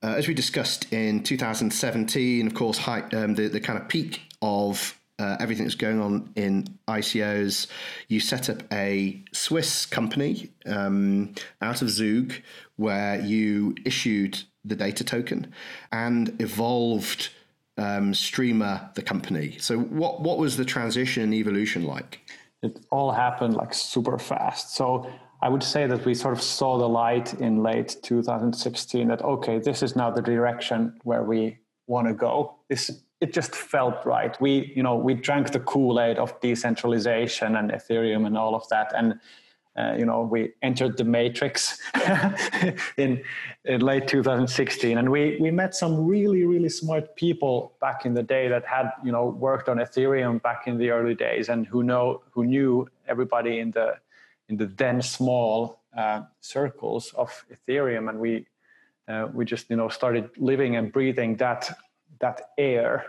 uh, 0.04 0.16
as 0.16 0.28
we 0.28 0.34
discussed 0.34 0.92
in 0.94 1.24
2017, 1.24 2.48
of 2.48 2.54
course, 2.54 2.78
high, 2.78 3.02
um, 3.14 3.36
the, 3.36 3.48
the 3.48 3.60
kind 3.60 3.80
of 3.80 3.88
peak 3.88 4.22
of 4.42 5.00
uh, 5.18 5.38
everything 5.40 5.66
that's 5.66 5.76
going 5.76 6.02
on 6.02 6.30
in 6.36 6.68
ICOs, 6.88 7.68
you 8.08 8.20
set 8.20 8.50
up 8.50 8.64
a 8.72 9.24
Swiss 9.32 9.86
company 9.86 10.52
um, 10.66 11.34
out 11.62 11.82
of 11.82 11.90
Zug 11.90 12.34
where 12.76 13.20
you 13.22 13.76
issued 13.86 14.44
the 14.66 14.76
data 14.76 15.04
token 15.04 15.54
and 15.92 16.40
evolved 16.42 17.30
um, 17.78 18.14
Streamr, 18.14 18.94
the 18.96 19.02
company. 19.02 19.58
So, 19.60 19.80
what 19.80 20.22
what 20.22 20.38
was 20.38 20.58
the 20.58 20.66
transition 20.66 21.24
and 21.24 21.34
evolution 21.34 21.84
like? 21.84 22.22
It 22.62 22.80
all 22.90 23.12
happened 23.12 23.56
like 23.56 23.74
super 23.74 24.18
fast. 24.18 24.76
So, 24.76 25.10
I 25.42 25.50
would 25.50 25.64
say 25.64 25.86
that 25.88 26.06
we 26.06 26.14
sort 26.14 26.34
of 26.34 26.42
saw 26.42 26.78
the 26.78 26.88
light 26.88 27.34
in 27.36 27.64
late 27.64 27.98
2016 28.02 29.08
that 29.10 29.22
okay, 29.22 29.60
this 29.60 29.84
is 29.84 29.96
now 29.96 30.10
the 30.10 30.22
direction 30.22 31.00
where 31.04 31.24
we 31.24 31.60
want 31.88 32.08
to 32.08 32.14
go. 32.14 32.56
This 32.70 33.04
it 33.22 33.34
just 33.34 33.56
felt 33.56 34.06
right. 34.06 34.40
We, 34.42 34.74
you 34.76 34.84
know, 34.84 34.96
we 34.96 35.14
drank 35.14 35.52
the 35.52 35.60
Kool-Aid 35.60 36.18
of 36.18 36.40
decentralization 36.42 37.56
and 37.56 37.72
Ethereum 37.72 38.26
and 38.28 38.38
all 38.38 38.56
of 38.56 38.68
that, 38.70 38.92
and 38.96 39.20
uh, 39.78 39.94
you 39.98 40.06
know, 40.06 40.22
we 40.22 40.54
entered 40.62 40.96
the 40.96 41.04
matrix 41.04 41.78
in, 42.98 43.22
in, 43.66 43.82
late 43.82 44.08
2016, 44.08 44.98
and 44.98 45.10
we 45.10 45.38
we 45.42 45.52
met 45.52 45.76
some 45.76 46.08
really 46.08 46.46
really 46.46 46.70
smart 46.70 47.14
people 47.18 47.74
back 47.82 48.06
in 48.06 48.14
the 48.14 48.24
day 48.24 48.48
that 48.48 48.66
had 48.66 48.90
you 49.04 49.12
know 49.12 49.26
worked 49.26 49.68
on 49.68 49.78
Ethereum 49.78 50.42
back 50.42 50.64
in 50.66 50.78
the 50.78 50.92
early 50.92 51.14
days, 51.14 51.50
and 51.50 51.68
who 51.68 51.84
know 51.84 52.22
who 52.32 52.46
knew 52.46 52.88
everybody 53.06 53.60
in 53.60 53.72
the 53.72 53.98
in 54.48 54.56
the 54.56 54.66
then 54.66 55.02
small 55.02 55.82
uh, 55.98 56.22
circles 56.40 57.14
of 57.18 57.46
Ethereum, 57.54 58.08
and 58.08 58.18
we 58.18 58.46
uh, 59.10 59.28
we 59.34 59.44
just 59.44 59.70
you 59.70 59.76
know 59.76 59.90
started 59.90 60.30
living 60.38 60.78
and 60.78 60.94
breathing 60.94 61.36
that 61.36 61.78
that 62.20 62.52
air 62.58 63.06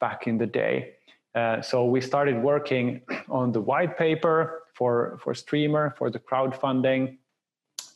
back 0.00 0.26
in 0.26 0.38
the 0.38 0.46
day. 0.46 0.94
Uh, 1.34 1.60
so 1.60 1.84
we 1.84 2.00
started 2.00 2.42
working 2.42 3.02
on 3.28 3.52
the 3.52 3.60
white 3.60 3.96
paper 3.96 4.62
for, 4.74 5.18
for 5.22 5.32
Streamr, 5.34 5.96
for 5.96 6.10
the 6.10 6.18
crowdfunding 6.18 7.18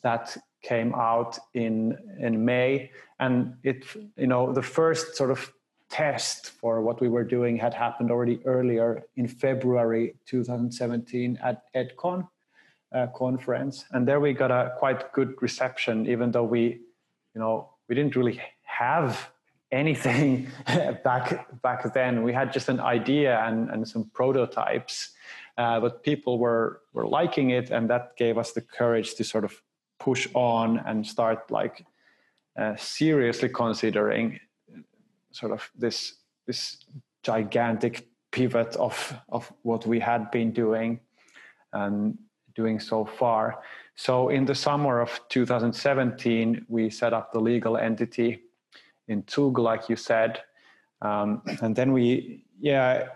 that 0.02 0.36
came 0.64 0.94
out 0.94 1.38
in 1.54 1.96
in 2.18 2.44
May, 2.44 2.90
and 3.20 3.54
it 3.62 3.84
you 4.16 4.26
know 4.26 4.52
the 4.52 4.62
first 4.62 5.16
sort 5.16 5.30
of 5.30 5.52
test 5.90 6.50
for 6.60 6.80
what 6.80 7.00
we 7.00 7.08
were 7.08 7.24
doing 7.24 7.56
had 7.56 7.74
happened 7.74 8.10
already 8.10 8.40
earlier 8.46 9.04
in 9.16 9.28
February 9.28 10.14
2017 10.26 11.38
at 11.42 11.62
EdCon 11.74 12.26
uh, 12.94 13.06
conference, 13.14 13.84
and 13.92 14.08
there 14.08 14.20
we 14.20 14.32
got 14.32 14.50
a 14.50 14.72
quite 14.78 15.12
good 15.12 15.34
reception, 15.40 16.06
even 16.06 16.30
though 16.30 16.48
we 16.56 16.80
you 17.34 17.40
know 17.40 17.70
we 17.88 17.94
didn't 17.94 18.16
really 18.16 18.40
have 18.62 19.30
anything 19.74 20.48
back 21.04 21.60
back 21.62 21.92
then. 21.92 22.22
We 22.22 22.32
had 22.32 22.52
just 22.52 22.68
an 22.68 22.80
idea 22.80 23.40
and, 23.40 23.70
and 23.70 23.86
some 23.86 24.10
prototypes, 24.14 25.10
uh, 25.58 25.80
but 25.80 26.02
people 26.02 26.38
were 26.38 26.80
were 26.92 27.06
liking 27.06 27.50
it, 27.50 27.70
and 27.70 27.90
that 27.90 28.16
gave 28.16 28.38
us 28.38 28.52
the 28.52 28.60
courage 28.60 29.14
to 29.16 29.24
sort 29.24 29.44
of 29.44 29.60
push 29.98 30.28
on 30.34 30.78
and 30.86 31.06
start 31.06 31.50
like 31.50 31.84
uh, 32.58 32.76
seriously 32.76 33.48
considering 33.48 34.40
sort 35.32 35.52
of 35.52 35.70
this 35.76 36.14
this 36.46 36.84
gigantic 37.22 38.08
pivot 38.30 38.76
of 38.76 39.14
of 39.28 39.52
what 39.62 39.86
we 39.86 40.00
had 40.00 40.30
been 40.30 40.52
doing 40.52 41.00
and 41.72 42.18
doing 42.54 42.80
so 42.80 43.04
far. 43.04 43.62
So 43.96 44.28
in 44.28 44.44
the 44.44 44.54
summer 44.54 45.00
of 45.00 45.20
2017, 45.28 46.66
we 46.68 46.90
set 46.90 47.12
up 47.12 47.32
the 47.32 47.40
legal 47.40 47.76
entity 47.76 48.42
in 49.08 49.24
Zug, 49.28 49.58
like 49.58 49.88
you 49.88 49.96
said. 49.96 50.42
Um, 51.02 51.42
and 51.60 51.76
then 51.76 51.92
we, 51.92 52.44
yeah, 52.58 53.08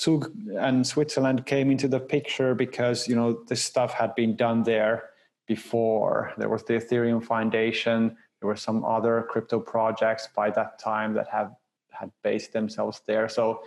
Zug 0.00 0.32
and 0.56 0.86
Switzerland 0.86 1.46
came 1.46 1.70
into 1.70 1.88
the 1.88 2.00
picture 2.00 2.54
because, 2.54 3.08
you 3.08 3.16
know, 3.16 3.44
this 3.48 3.62
stuff 3.62 3.92
had 3.92 4.14
been 4.14 4.36
done 4.36 4.62
there 4.62 5.10
before. 5.46 6.32
There 6.38 6.48
was 6.48 6.64
the 6.64 6.74
Ethereum 6.74 7.24
Foundation. 7.24 8.16
There 8.40 8.48
were 8.48 8.56
some 8.56 8.84
other 8.84 9.26
crypto 9.28 9.58
projects 9.60 10.28
by 10.34 10.50
that 10.50 10.78
time 10.78 11.14
that 11.14 11.28
have 11.28 11.52
had 11.90 12.10
based 12.22 12.52
themselves 12.52 13.02
there. 13.06 13.28
So 13.28 13.62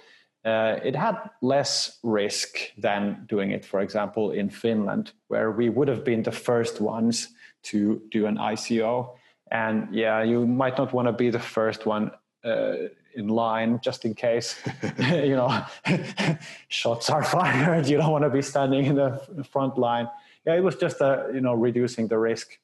uh, 0.45 0.79
it 0.83 0.95
had 0.95 1.17
less 1.41 1.99
risk 2.03 2.57
than 2.77 3.25
doing 3.27 3.51
it, 3.51 3.65
for 3.65 3.81
example, 3.81 4.31
in 4.31 4.49
Finland, 4.49 5.11
where 5.27 5.51
we 5.51 5.69
would 5.69 5.87
have 5.87 6.03
been 6.03 6.23
the 6.23 6.31
first 6.31 6.81
ones 6.81 7.29
to 7.63 8.01
do 8.09 8.25
an 8.25 8.37
ICO. 8.37 9.15
And 9.51 9.93
yeah, 9.93 10.23
you 10.23 10.47
might 10.47 10.77
not 10.77 10.93
want 10.93 11.07
to 11.07 11.11
be 11.11 11.29
the 11.29 11.39
first 11.39 11.85
one 11.85 12.11
uh, 12.43 12.73
in 13.15 13.27
line 13.27 13.79
just 13.83 14.05
in 14.05 14.13
case, 14.13 14.55
you 14.97 15.35
know, 15.35 15.65
shots 16.69 17.09
are 17.09 17.23
fired. 17.35 17.87
You 17.87 17.97
don't 17.97 18.11
want 18.11 18.23
to 18.23 18.29
be 18.29 18.41
standing 18.41 18.85
in 18.85 18.95
the 18.95 19.45
front 19.51 19.77
line. 19.77 20.07
Yeah, 20.45 20.55
it 20.55 20.63
was 20.63 20.75
just 20.75 21.01
a, 21.01 21.29
you 21.33 21.41
know, 21.41 21.53
reducing 21.53 22.07
the 22.07 22.17
risk 22.17 22.57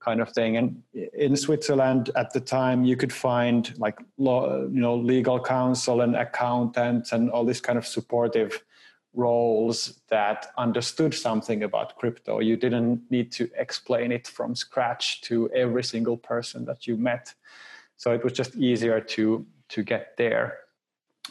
kind 0.00 0.20
of 0.20 0.30
thing. 0.30 0.56
And 0.56 0.82
in 1.14 1.36
Switzerland 1.36 2.10
at 2.14 2.32
the 2.32 2.40
time, 2.40 2.84
you 2.84 2.96
could 2.96 3.12
find 3.12 3.76
like 3.78 3.98
law, 4.18 4.60
you 4.60 4.80
know, 4.80 4.96
legal 4.96 5.40
counsel 5.40 6.02
and 6.02 6.14
accountants 6.14 7.12
and 7.12 7.30
all 7.30 7.44
this 7.44 7.60
kind 7.60 7.78
of 7.78 7.86
supportive 7.86 8.62
roles 9.18 10.00
that 10.08 10.46
understood 10.56 11.12
something 11.12 11.64
about 11.64 11.96
crypto. 11.96 12.38
You 12.38 12.56
didn't 12.56 13.02
need 13.10 13.32
to 13.32 13.50
explain 13.56 14.12
it 14.12 14.28
from 14.28 14.54
scratch 14.54 15.20
to 15.22 15.50
every 15.50 15.82
single 15.82 16.16
person 16.16 16.64
that 16.66 16.86
you 16.86 16.96
met. 16.96 17.34
So 17.96 18.12
it 18.12 18.22
was 18.22 18.32
just 18.32 18.56
easier 18.56 19.00
to 19.00 19.44
to 19.70 19.82
get 19.82 20.16
there. 20.16 20.58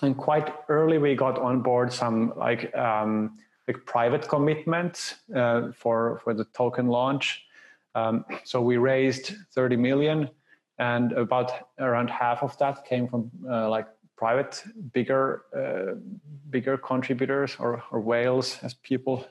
And 0.02 0.15
quite 0.15 0.54
early, 0.67 1.00
we 1.00 1.15
got 1.15 1.39
on 1.39 1.62
board 1.62 1.91
some 1.91 2.34
like 2.36 2.76
um, 2.76 3.38
like 3.67 3.86
private 3.86 4.28
commitments 4.28 5.15
uh, 5.34 5.71
for 5.71 6.19
for 6.23 6.34
the 6.34 6.45
token 6.54 6.88
launch. 6.88 7.43
Um, 7.95 8.26
so 8.43 8.62
we 8.62 8.78
raised 8.78 9.34
30 9.56 9.78
million, 9.78 10.30
and 10.78 11.13
about 11.13 11.52
around 11.80 12.10
half 12.10 12.43
of 12.43 12.56
that 12.58 12.86
came 12.86 13.08
from 13.08 13.32
uh, 13.50 13.69
like 13.69 13.88
private, 14.17 14.63
bigger, 14.93 15.43
uh, 15.56 15.95
bigger 16.49 16.77
contributors 16.77 17.56
or, 17.60 17.84
or 17.91 18.01
whales, 18.01 18.58
as 18.63 18.73
people 18.73 19.25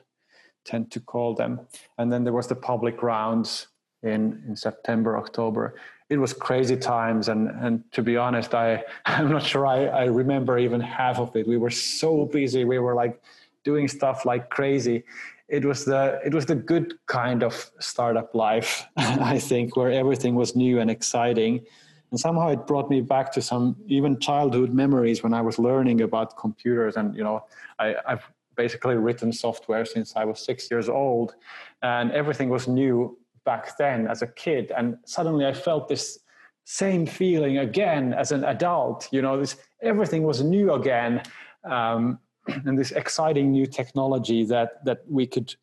tend 0.65 0.91
to 0.91 0.99
call 0.99 1.35
them. 1.35 1.59
And 1.97 2.11
then 2.11 2.23
there 2.23 2.33
was 2.33 2.47
the 2.47 2.55
public 2.55 3.03
rounds 3.03 3.67
in 4.03 4.43
in 4.47 4.55
September, 4.55 5.17
October. 5.17 5.75
It 6.09 6.17
was 6.17 6.33
crazy 6.33 6.77
times, 6.77 7.27
and 7.27 7.49
and 7.49 7.83
to 7.91 8.01
be 8.01 8.15
honest, 8.17 8.53
I 8.53 8.83
I'm 9.05 9.29
not 9.29 9.43
sure 9.43 9.65
I 9.65 9.85
I 9.85 10.05
remember 10.05 10.57
even 10.57 10.81
half 10.81 11.19
of 11.19 11.35
it. 11.35 11.47
We 11.47 11.57
were 11.57 11.71
so 11.71 12.25
busy. 12.25 12.63
We 12.65 12.79
were 12.79 12.95
like 12.95 13.21
doing 13.63 13.87
stuff 13.87 14.25
like 14.25 14.49
crazy. 14.49 15.03
It 15.49 15.65
was 15.65 15.85
the 15.85 16.21
it 16.25 16.33
was 16.33 16.45
the 16.45 16.55
good 16.55 16.93
kind 17.07 17.43
of 17.43 17.71
startup 17.79 18.35
life, 18.35 18.85
I 18.97 19.39
think, 19.39 19.75
where 19.75 19.91
everything 19.91 20.35
was 20.35 20.55
new 20.55 20.79
and 20.79 20.89
exciting 20.91 21.65
and 22.11 22.19
somehow 22.19 22.49
it 22.49 22.65
brought 22.65 22.89
me 22.89 23.01
back 23.01 23.31
to 23.33 23.41
some 23.41 23.75
even 23.87 24.19
childhood 24.19 24.73
memories 24.73 25.23
when 25.23 25.33
I 25.33 25.41
was 25.41 25.59
learning 25.59 26.01
about 26.01 26.37
computers. 26.37 26.95
And 26.95 27.15
you 27.15 27.23
know, 27.23 27.43
I, 27.79 27.95
I've 28.05 28.29
basically 28.55 28.95
written 28.95 29.31
software 29.33 29.85
since 29.85 30.15
I 30.15 30.23
was 30.25 30.39
six 30.39 30.71
years 30.71 30.89
old, 30.89 31.35
and 31.81 32.11
everything 32.11 32.49
was 32.49 32.67
new 32.67 33.17
back 33.45 33.77
then 33.77 34.07
as 34.07 34.21
a 34.21 34.27
kid. 34.27 34.71
And 34.75 34.97
suddenly 35.05 35.45
I 35.45 35.53
felt 35.53 35.87
this 35.87 36.19
same 36.63 37.05
feeling 37.05 37.59
again 37.59 38.13
as 38.13 38.31
an 38.31 38.43
adult. 38.43 39.07
You 39.11 39.21
know, 39.21 39.39
this 39.39 39.57
everything 39.81 40.23
was 40.23 40.41
new 40.41 40.73
again, 40.73 41.23
um, 41.63 42.19
and 42.65 42.77
this 42.77 42.91
exciting 42.91 43.51
new 43.51 43.65
technology 43.65 44.45
that 44.45 44.83
that 44.85 44.99
we 45.09 45.27
could 45.27 45.53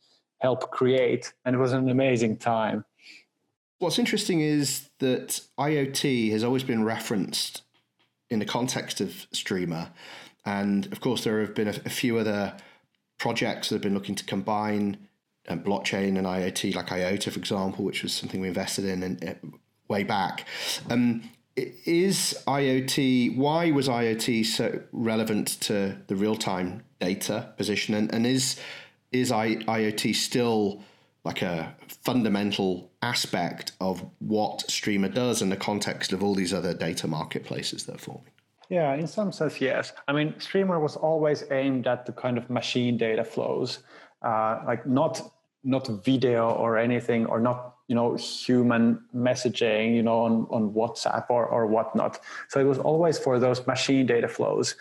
help 0.41 0.71
create, 0.71 1.33
and 1.45 1.57
it 1.57 1.59
was 1.59 1.73
an 1.73 1.89
amazing 1.89 2.37
time. 2.37 2.85
What's 3.85 3.99
interesting 3.99 4.41
is 4.41 4.89
that 5.01 5.43
IoT 5.59 6.31
has 6.31 6.43
always 6.43 6.63
been 6.63 6.85
referenced 6.85 7.61
in 8.31 8.39
the 8.39 8.47
context 8.47 9.03
of 9.03 9.11
Streamr. 9.35 9.91
And 10.47 10.91
of 10.91 11.03
course, 11.03 11.23
there 11.23 11.41
have 11.41 11.55
been 11.55 11.69
a, 11.69 11.75
a 11.85 11.91
few 11.91 12.17
other 12.17 12.57
projects 13.19 13.69
that 13.69 13.75
have 13.75 13.83
been 13.83 13.93
looking 13.93 14.15
to 14.15 14.25
combine 14.25 15.07
um, 15.49 15.61
blockchain 15.61 16.17
and 16.17 16.27
IoT, 16.27 16.75
like 16.75 16.93
IOTA, 16.93 17.31
for 17.33 17.39
example, 17.39 17.85
which 17.85 18.03
was 18.03 18.15
something 18.15 18.41
we 18.41 18.49
invested 18.49 18.87
in, 18.87 19.03
in, 19.03 19.19
in 19.19 19.53
way 19.87 20.03
back. 20.03 20.47
Um, 20.89 21.31
is 21.55 22.43
IoT, 22.47 23.37
why 23.37 23.71
was 23.71 23.87
IoT 23.87 24.47
so 24.47 24.81
relevant 24.93 25.61
to 25.61 25.99
the 26.07 26.17
real 26.17 26.37
time 26.37 26.85
data 27.01 27.53
position? 27.59 27.95
And, 27.95 28.15
and 28.15 28.27
is, 28.27 28.59
is 29.13 29.31
I, 29.31 29.57
IoT 29.57 30.15
still 30.15 30.83
like 31.25 31.41
a 31.41 31.75
fundamental 32.03 32.91
aspect 33.03 33.73
of 33.81 34.05
what 34.19 34.59
Streamr 34.69 35.13
does 35.13 35.41
in 35.41 35.49
the 35.49 35.57
context 35.57 36.13
of 36.13 36.23
all 36.23 36.35
these 36.35 36.53
other 36.53 36.75
data 36.75 37.09
marketplaces 37.09 37.85
that 37.87 37.97
are 37.97 37.99
forming. 37.99 38.31
Yeah, 38.69 38.95
in 38.95 39.07
some 39.07 39.33
sense, 39.33 39.61
yes. 39.61 39.93
I 40.09 40.13
mean, 40.13 40.33
Streamr 40.35 40.81
was 40.81 40.97
always 40.97 41.45
aimed 41.51 41.87
at 41.87 42.07
the 42.07 42.13
kind 42.13 42.37
of 42.39 42.49
machine 42.51 42.97
data 42.97 43.25
flows, 43.25 43.81
uh, 44.23 44.63
like 44.67 44.87
not 44.87 45.33
not 45.67 45.87
video 46.05 46.51
or 46.51 46.77
anything, 46.77 47.25
or 47.27 47.41
not 47.41 47.77
you 47.89 47.95
know 47.95 48.17
human 48.17 49.01
messaging, 49.15 49.95
you 49.95 50.03
know, 50.03 50.21
on 50.21 50.47
on 50.51 50.71
WhatsApp 50.73 51.27
or 51.29 51.47
or 51.47 51.67
whatnot. 51.67 52.21
So 52.49 52.61
it 52.61 52.65
was 52.65 52.79
always 52.79 53.19
for 53.19 53.39
those 53.39 53.67
machine 53.67 54.07
data 54.07 54.29
flows, 54.29 54.77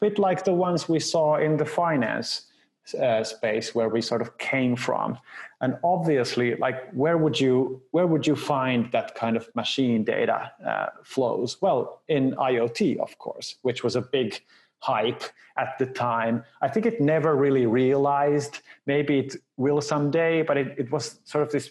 bit 0.00 0.18
like 0.18 0.44
the 0.44 0.52
ones 0.52 0.88
we 0.88 1.00
saw 1.00 1.36
in 1.36 1.56
the 1.56 1.64
finance 1.64 2.47
uh, 2.94 3.24
space 3.24 3.74
where 3.74 3.88
we 3.88 4.00
sort 4.00 4.22
of 4.22 4.38
came 4.38 4.76
from. 4.76 5.18
And 5.60 5.76
obviously 5.82 6.54
like 6.56 6.90
where 6.92 7.18
would 7.18 7.40
you 7.40 7.82
where 7.90 8.06
would 8.06 8.26
you 8.26 8.36
find 8.36 8.90
that 8.92 9.14
kind 9.14 9.36
of 9.36 9.48
machine 9.54 10.04
data 10.04 10.52
uh, 10.66 10.86
flows? 11.02 11.60
Well 11.60 12.02
in 12.08 12.32
iot 12.32 12.98
of 12.98 13.18
course 13.18 13.56
which 13.62 13.82
was 13.82 13.96
a 13.96 14.02
big 14.02 14.40
hype 14.80 15.24
at 15.56 15.76
the 15.78 15.86
time. 15.86 16.44
I 16.62 16.68
think 16.68 16.86
it 16.86 17.00
never 17.00 17.34
really 17.34 17.66
realized. 17.66 18.60
Maybe 18.86 19.18
it 19.18 19.36
will 19.56 19.80
someday 19.80 20.42
but 20.42 20.56
it, 20.56 20.78
it 20.78 20.92
was 20.92 21.20
sort 21.24 21.42
of 21.42 21.50
this 21.50 21.70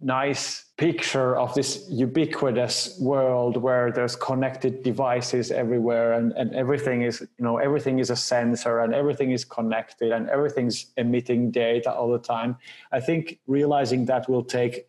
nice 0.00 0.64
picture 0.76 1.36
of 1.36 1.54
this 1.54 1.86
ubiquitous 1.88 2.98
world 3.00 3.56
where 3.56 3.92
there's 3.92 4.16
connected 4.16 4.82
devices 4.82 5.50
everywhere 5.50 6.14
and, 6.14 6.32
and 6.32 6.52
everything 6.54 7.02
is 7.02 7.20
you 7.20 7.44
know 7.44 7.58
everything 7.58 8.00
is 8.00 8.10
a 8.10 8.16
sensor 8.16 8.80
and 8.80 8.92
everything 8.92 9.30
is 9.30 9.44
connected 9.44 10.10
and 10.10 10.28
everything's 10.28 10.86
emitting 10.96 11.50
data 11.50 11.92
all 11.92 12.10
the 12.10 12.18
time. 12.18 12.56
I 12.90 13.00
think 13.00 13.38
realizing 13.46 14.06
that 14.06 14.28
will 14.28 14.44
take 14.44 14.88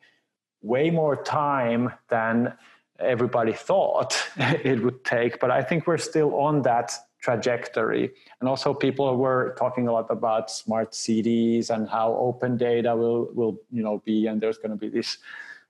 way 0.63 0.89
more 0.89 1.21
time 1.21 1.91
than 2.09 2.53
everybody 2.99 3.53
thought 3.53 4.17
it 4.37 4.81
would 4.81 5.03
take 5.03 5.39
but 5.39 5.51
i 5.51 5.61
think 5.61 5.85
we're 5.87 5.97
still 5.97 6.35
on 6.35 6.61
that 6.61 6.93
trajectory. 7.23 8.11
And 8.39 8.49
also 8.49 8.73
people 8.73 9.15
were 9.15 9.55
talking 9.57 9.87
a 9.87 9.91
lot 9.91 10.07
about 10.09 10.51
smart 10.51 10.93
cities 10.93 11.69
and 11.69 11.89
how 11.89 12.13
open 12.15 12.57
data 12.57 12.95
will, 12.95 13.29
will 13.33 13.55
you 13.71 13.81
know, 13.81 14.01
be, 14.05 14.27
and 14.27 14.41
there's 14.41 14.57
going 14.57 14.71
to 14.71 14.77
be 14.77 14.89
this 14.89 15.17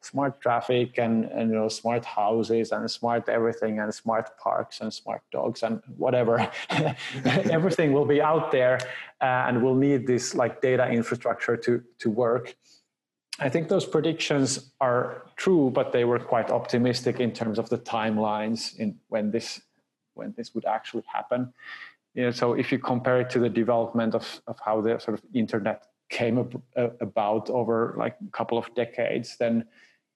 smart 0.02 0.42
traffic 0.42 0.98
and, 0.98 1.26
and 1.26 1.50
you 1.50 1.56
know 1.56 1.70
smart 1.70 2.04
houses 2.04 2.74
and 2.74 2.92
smart 2.92 3.30
everything 3.30 3.80
and 3.80 3.94
smart 3.94 4.38
parks 4.38 4.82
and 4.82 4.94
smart 4.94 5.22
dogs 5.32 5.64
and 5.64 5.82
whatever 5.96 6.52
everything 7.26 7.94
will 7.94 8.06
be 8.06 8.22
out 8.22 8.52
there 8.52 8.78
uh, 9.22 9.48
and 9.48 9.64
we'll 9.64 9.76
need 9.76 10.06
this 10.06 10.36
like 10.36 10.62
data 10.62 10.90
infrastructure 10.90 11.56
to 11.56 11.82
to 12.00 12.10
work 12.10 12.54
I 13.40 13.50
think 13.50 13.68
those 13.68 13.86
predictions 13.86 14.72
are 14.80 15.24
true, 15.38 15.72
but 15.74 15.92
they 15.92 16.06
were 16.06 16.20
quite 16.20 16.52
optimistic 16.52 17.20
in 17.20 17.32
terms 17.32 17.58
of 17.58 17.68
the 17.68 17.80
timelines 17.80 18.78
in 18.78 19.00
when 19.08 19.32
this 19.32 19.60
when 20.16 20.34
this 20.38 20.54
would 20.54 20.66
actually 20.66 21.04
happen. 21.12 21.54
Know, 22.16 22.32
so 22.32 22.54
if 22.54 22.72
you 22.72 22.78
compare 22.78 23.22
it 23.22 23.30
to 23.32 23.40
the 23.40 23.50
development 23.50 24.14
of, 24.14 24.42
of 24.48 24.60
how 24.64 24.82
the 24.82 25.00
sort 25.00 25.18
of 25.18 25.24
internet 25.34 25.88
came 26.10 26.38
ab- 26.38 26.62
uh, 26.78 26.90
about 27.02 27.50
over 27.50 27.96
like 27.98 28.16
a 28.26 28.32
couple 28.32 28.58
of 28.58 28.74
decades, 28.76 29.36
then 29.38 29.66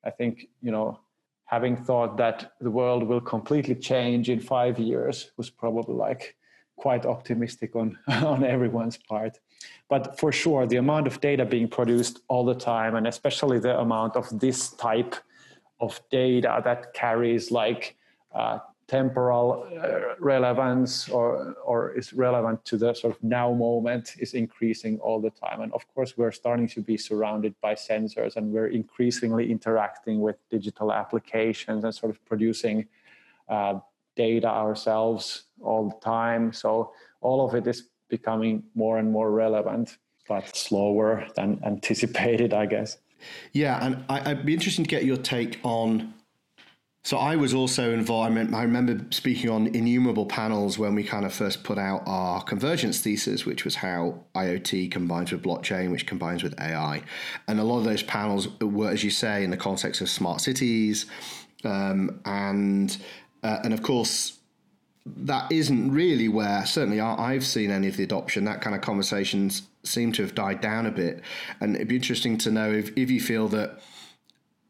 I 0.03 0.11
think 0.11 0.47
you 0.61 0.71
know 0.71 0.99
having 1.47 1.75
thought 1.75 2.17
that 2.17 2.53
the 2.61 2.69
world 2.69 3.03
will 3.03 3.21
completely 3.21 3.75
change 3.75 4.29
in 4.29 4.39
five 4.39 4.77
years 4.77 5.31
was 5.37 5.49
probably 5.49 5.95
like 5.95 6.35
quite 6.75 7.05
optimistic 7.05 7.75
on 7.75 7.97
on 8.07 8.43
everyone's 8.43 8.97
part 8.97 9.39
but 9.89 10.19
for 10.19 10.31
sure 10.31 10.67
the 10.67 10.77
amount 10.77 11.07
of 11.07 11.19
data 11.21 11.43
being 11.45 11.67
produced 11.67 12.19
all 12.27 12.45
the 12.45 12.53
time 12.53 12.95
and 12.95 13.07
especially 13.07 13.59
the 13.59 13.79
amount 13.79 14.15
of 14.15 14.39
this 14.39 14.69
type 14.73 15.15
of 15.79 15.99
data 16.11 16.61
that 16.63 16.93
carries 16.93 17.51
like 17.51 17.95
uh, 18.35 18.59
temporal 18.87 19.67
uh, 19.81 20.15
relevance 20.19 21.09
or 21.09 21.55
or 21.65 21.91
is 21.91 22.13
relevant 22.13 22.63
to 22.63 22.77
the 22.77 22.93
sort 22.93 23.13
of 23.15 23.21
now 23.23 23.53
moment 23.53 24.15
is 24.19 24.33
increasing 24.33 24.97
all 24.99 25.19
the 25.19 25.29
time. 25.29 25.61
And 25.61 25.73
of 25.73 25.83
course 25.93 26.17
we're 26.17 26.31
starting 26.31 26.67
to 26.69 26.81
be 26.81 26.97
surrounded 26.97 27.53
by 27.61 27.75
sensors 27.75 28.37
and 28.37 28.51
we're 28.51 28.67
increasingly 28.67 29.51
interacting 29.51 30.21
with 30.21 30.37
digital 30.49 30.93
applications 30.93 31.83
and 31.83 31.93
sort 31.93 32.11
of 32.11 32.23
producing 32.25 32.87
uh, 33.49 33.79
data 34.15 34.47
ourselves 34.47 35.43
all 35.61 35.89
the 35.89 35.99
time. 35.99 36.53
So 36.53 36.93
all 37.21 37.45
of 37.45 37.55
it 37.55 37.67
is 37.67 37.89
becoming 38.09 38.63
more 38.73 38.99
and 38.99 39.11
more 39.11 39.31
relevant 39.31 39.97
but 40.27 40.55
slower 40.55 41.27
than 41.35 41.59
anticipated 41.65 42.53
i 42.53 42.65
guess. 42.65 42.97
Yeah 43.53 43.83
and 43.83 44.03
I, 44.09 44.31
i'd 44.31 44.45
be 44.45 44.53
interested 44.53 44.83
to 44.83 44.89
get 44.89 45.05
your 45.05 45.17
take 45.17 45.59
on 45.63 46.13
so 47.07 47.15
I 47.15 47.37
was 47.37 47.53
also 47.53 47.93
involved. 47.93 48.53
I 48.53 48.63
remember 48.63 48.99
speaking 49.11 49.49
on 49.49 49.67
innumerable 49.67 50.25
panels 50.25 50.77
when 50.77 50.93
we 50.93 51.05
kind 51.05 51.25
of 51.25 51.33
first 51.33 51.63
put 51.63 51.77
out 51.77 52.03
our 52.05 52.43
convergence 52.43 52.99
thesis, 52.99 53.45
which 53.45 53.63
was 53.63 53.75
how 53.75 54.25
IoT 54.35 54.91
combines 54.91 55.31
with 55.31 55.41
blockchain, 55.41 55.89
which 55.89 56.05
combines 56.05 56.43
with 56.43 56.59
AI. 56.59 57.01
And 57.47 57.61
a 57.61 57.63
lot 57.63 57.77
of 57.77 57.85
those 57.85 58.03
panels 58.03 58.49
were, 58.59 58.89
as 58.89 59.05
you 59.05 59.09
say, 59.09 59.45
in 59.45 59.51
the 59.51 59.55
context 59.55 60.01
of 60.01 60.09
smart 60.09 60.41
cities, 60.41 61.05
um, 61.63 62.19
and 62.25 62.97
uh, 63.41 63.59
and 63.63 63.73
of 63.73 63.81
course 63.83 64.39
that 65.05 65.49
isn't 65.49 65.89
really 65.89 66.27
where 66.27 66.65
certainly 66.65 66.99
I've 66.99 67.45
seen 67.45 67.71
any 67.71 67.87
of 67.87 67.95
the 67.95 68.03
adoption. 68.03 68.43
That 68.43 68.59
kind 68.59 68.75
of 68.75 68.81
conversations 68.81 69.61
seem 69.83 70.11
to 70.11 70.23
have 70.23 70.35
died 70.35 70.59
down 70.59 70.85
a 70.85 70.91
bit, 70.91 71.21
and 71.61 71.73
it'd 71.77 71.87
be 71.87 71.95
interesting 71.95 72.37
to 72.39 72.51
know 72.51 72.69
if 72.69 72.91
if 72.97 73.09
you 73.09 73.21
feel 73.21 73.47
that 73.47 73.79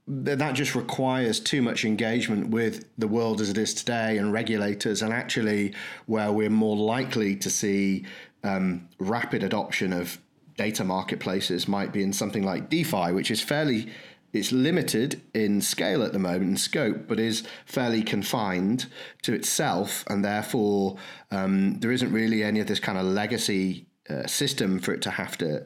that 0.08 0.56
just 0.56 0.74
requires 0.74 1.39
too 1.39 1.62
much 1.62 1.84
engagement 1.84 2.50
with 2.50 2.86
the 2.98 3.08
world 3.08 3.41
as 3.41 3.50
it 3.50 3.58
is 3.58 3.74
today 3.74 4.17
and 4.17 4.32
regulators, 4.32 5.02
and 5.02 5.13
actually 5.13 5.74
where 6.06 6.32
we're 6.32 6.50
more 6.50 6.78
likely 6.78 7.36
to 7.36 7.50
see 7.50 8.06
um, 8.43 8.88
rapid 9.00 9.43
adoption 9.43 9.91
of 9.91 10.17
data 10.56 10.84
marketplaces 10.84 11.67
might 11.67 11.91
be 11.91 12.02
in 12.02 12.13
something 12.13 12.43
like 12.43 12.70
DeFi, 12.70 13.12
which 13.12 13.30
is 13.30 13.41
fairly 13.41 13.89
it's 14.34 14.52
limited 14.52 15.22
in 15.34 15.62
scale 15.62 16.04
at 16.04 16.13
the 16.13 16.20
moment 16.20 16.43
and 16.43 16.60
scope, 16.60 17.08
but 17.08 17.20
is 17.20 17.43
fairly 17.65 18.04
confined 18.04 18.88
to 19.24 19.34
itself, 19.34 20.04
and 20.08 20.24
therefore 20.24 20.98
um, 21.32 21.80
there 21.80 21.91
isn't 21.91 22.12
really 22.12 22.43
any 22.43 22.60
of 22.60 22.67
this 22.67 22.80
kind 22.80 22.98
of 22.98 23.06
legacy 23.06 23.88
uh, 24.10 24.26
system 24.28 24.80
for 24.80 24.93
it 24.93 25.02
to 25.02 25.12
have 25.12 25.38
to 25.38 25.65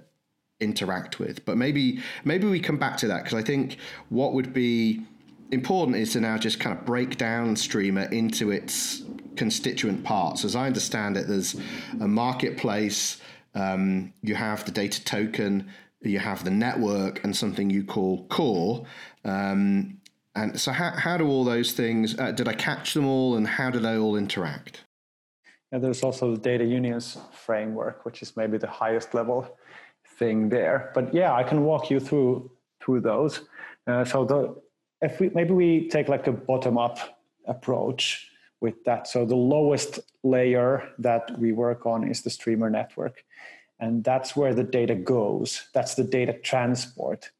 interact 0.62 1.19
with. 1.19 1.43
But 1.45 1.58
maybe 1.58 2.02
maybe 2.24 2.47
we 2.47 2.60
come 2.60 2.78
back 2.78 2.97
to 2.97 3.08
that 3.08 3.24
because 3.24 3.38
I 3.38 3.43
think 3.43 3.78
what 4.10 4.34
would 4.34 4.54
be 4.54 5.02
important 5.52 5.97
is 5.97 6.13
to 6.13 6.21
now 6.21 6.38
just 6.38 6.60
kind 6.60 6.78
of 6.78 6.86
break 6.86 7.17
down 7.17 7.56
Streamr 7.56 8.12
into 8.12 8.52
its 8.52 9.04
constituent 9.36 10.04
parts. 10.04 10.45
As 10.45 10.56
I 10.56 10.67
understand 10.67 11.17
it, 11.17 11.28
there's 11.28 11.56
a 12.00 12.08
marketplace. 12.08 13.19
Um, 13.54 14.13
you 14.21 14.36
have 14.36 14.63
the 14.65 14.71
data 14.71 15.04
token, 15.04 15.69
you 16.02 16.19
have 16.19 16.43
the 16.45 16.52
network, 16.52 17.24
and 17.24 17.36
something 17.36 17.69
you 17.69 17.84
call 17.84 18.26
core. 18.28 18.86
Um, 19.26 20.00
and 20.36 20.58
so, 20.60 20.71
how, 20.71 20.91
how 20.91 21.17
do 21.17 21.28
all 21.28 21.43
those 21.43 21.74
things? 21.74 22.17
Uh, 22.17 22.32
did 22.32 22.47
I 22.47 22.54
catch 22.54 22.93
them 22.93 23.06
all, 23.06 23.36
and 23.36 23.45
how 23.45 23.69
do 23.69 23.80
they 23.80 23.97
all 23.97 24.15
interact? 24.15 24.86
And 25.74 25.84
there's 25.84 26.04
also 26.04 26.32
the 26.32 26.41
data 26.41 26.65
unions 26.65 27.17
framework, 27.32 28.06
which 28.06 28.21
is 28.21 28.36
maybe 28.36 28.58
the 28.58 28.67
highest 28.67 29.13
level 29.13 29.58
thing 30.21 30.49
there. 30.49 30.91
But 30.93 31.05
yeah, 31.13 31.34
I 31.41 31.43
can 31.43 31.60
walk 31.71 31.89
you 31.91 31.99
through 31.99 32.51
through 32.81 33.01
those. 33.01 33.34
Uh, 33.88 34.05
so 34.05 34.17
the 34.31 34.39
if 35.07 35.19
we 35.19 35.25
maybe 35.39 35.53
we 35.63 35.89
take 35.95 36.07
like 36.15 36.27
a 36.27 36.36
bottom 36.49 36.77
up 36.77 36.97
approach 37.55 38.03
with 38.62 38.77
that. 38.88 39.07
So 39.07 39.25
the 39.25 39.41
lowest 39.55 39.99
layer 40.23 40.69
that 40.99 41.23
we 41.41 41.49
work 41.65 41.81
on 41.86 41.99
is 42.12 42.21
the 42.21 42.29
Streamr 42.29 42.69
network, 42.79 43.15
and 43.79 44.03
that's 44.03 44.36
where 44.36 44.53
the 44.53 44.67
data 44.79 44.95
goes. 44.95 45.49
That's 45.73 45.95
the 45.95 46.07
data 46.17 46.34
transport. 46.51 47.31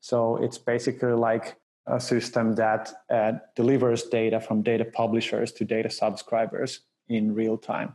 So 0.00 0.18
it's 0.44 0.58
basically 0.72 1.16
like 1.30 1.46
a 1.86 2.00
system 2.00 2.54
that 2.54 2.82
uh, 3.10 3.32
delivers 3.56 4.04
data 4.04 4.38
from 4.46 4.62
data 4.62 4.84
publishers 4.84 5.50
to 5.52 5.64
data 5.64 5.90
subscribers 5.90 6.70
in 7.08 7.34
real 7.34 7.58
time. 7.58 7.90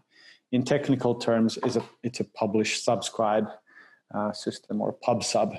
In 0.52 0.64
technical 0.64 1.16
terms, 1.16 1.58
is 1.68 1.78
a 1.78 1.84
it's 2.08 2.20
a 2.20 2.28
publish 2.42 2.72
subscribe 2.90 3.48
system 4.34 4.82
or 4.82 4.94
pub 4.94 5.24
sub 5.24 5.56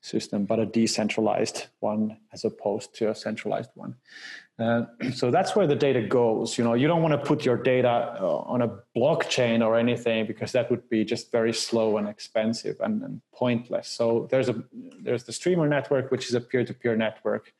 system, 0.00 0.44
but 0.44 0.58
a 0.58 0.66
decentralized 0.66 1.66
one 1.80 2.16
as 2.32 2.44
opposed 2.44 2.94
to 2.94 3.10
a 3.10 3.14
centralized 3.14 3.70
one. 3.74 3.96
Uh, 4.58 4.84
so 5.14 5.30
that's 5.30 5.54
where 5.56 5.66
the 5.66 5.76
data 5.76 6.00
goes. 6.00 6.56
You 6.56 6.64
know, 6.64 6.74
you 6.74 6.86
don't 6.86 7.02
want 7.02 7.12
to 7.12 7.18
put 7.18 7.44
your 7.44 7.56
data 7.56 8.16
uh, 8.20 8.38
on 8.38 8.62
a 8.62 8.70
blockchain 8.96 9.64
or 9.66 9.76
anything 9.76 10.26
because 10.26 10.52
that 10.52 10.70
would 10.70 10.88
be 10.88 11.04
just 11.04 11.30
very 11.32 11.52
slow 11.52 11.98
and 11.98 12.08
expensive 12.08 12.76
and, 12.80 13.02
and 13.02 13.20
pointless. 13.34 13.88
So 13.88 14.28
there's 14.30 14.48
a 14.48 14.64
there's 15.00 15.24
the 15.24 15.32
Streamr 15.32 15.68
network, 15.68 16.10
which 16.10 16.28
is 16.28 16.34
a 16.34 16.40
peer-to-peer 16.40 16.96
network 16.96 17.52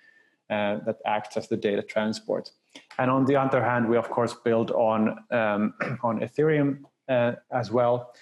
uh, 0.48 0.79
that 0.87 0.98
acts 1.05 1.37
as 1.37 1.48
the 1.48 1.57
data 1.57 1.83
transport. 1.83 2.50
And 2.98 3.11
on 3.11 3.24
the 3.24 3.37
other 3.37 3.62
hand, 3.62 3.88
we 3.88 3.96
of 3.96 4.09
course 4.09 4.35
build 4.44 4.70
on 4.70 5.18
um, 5.31 5.74
on 6.02 6.20
Ethereum 6.20 6.85
uh, 7.09 7.33
as 7.50 7.70
well 7.70 8.12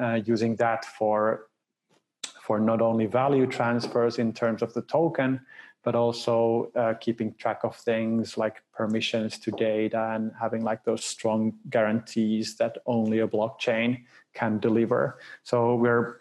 uh, 0.00 0.20
using 0.24 0.56
that 0.56 0.84
for 0.84 1.48
for 2.40 2.60
not 2.60 2.82
only 2.82 3.06
value 3.06 3.46
transfers 3.46 4.18
in 4.18 4.30
terms 4.32 4.60
of 4.60 4.74
the 4.74 4.82
token, 4.82 5.40
but 5.82 5.94
also 5.94 6.70
uh, 6.76 6.92
keeping 6.94 7.34
track 7.34 7.60
of 7.64 7.74
things 7.76 8.36
like 8.36 8.62
permissions 8.74 9.38
to 9.38 9.50
data 9.52 10.12
and 10.14 10.30
having 10.38 10.62
like 10.62 10.84
those 10.84 11.04
strong 11.04 11.54
guarantees 11.70 12.56
that 12.56 12.76
only 12.86 13.20
a 13.20 13.28
blockchain 13.28 14.04
can 14.34 14.58
deliver. 14.58 15.18
So 15.42 15.74
we're 15.76 16.18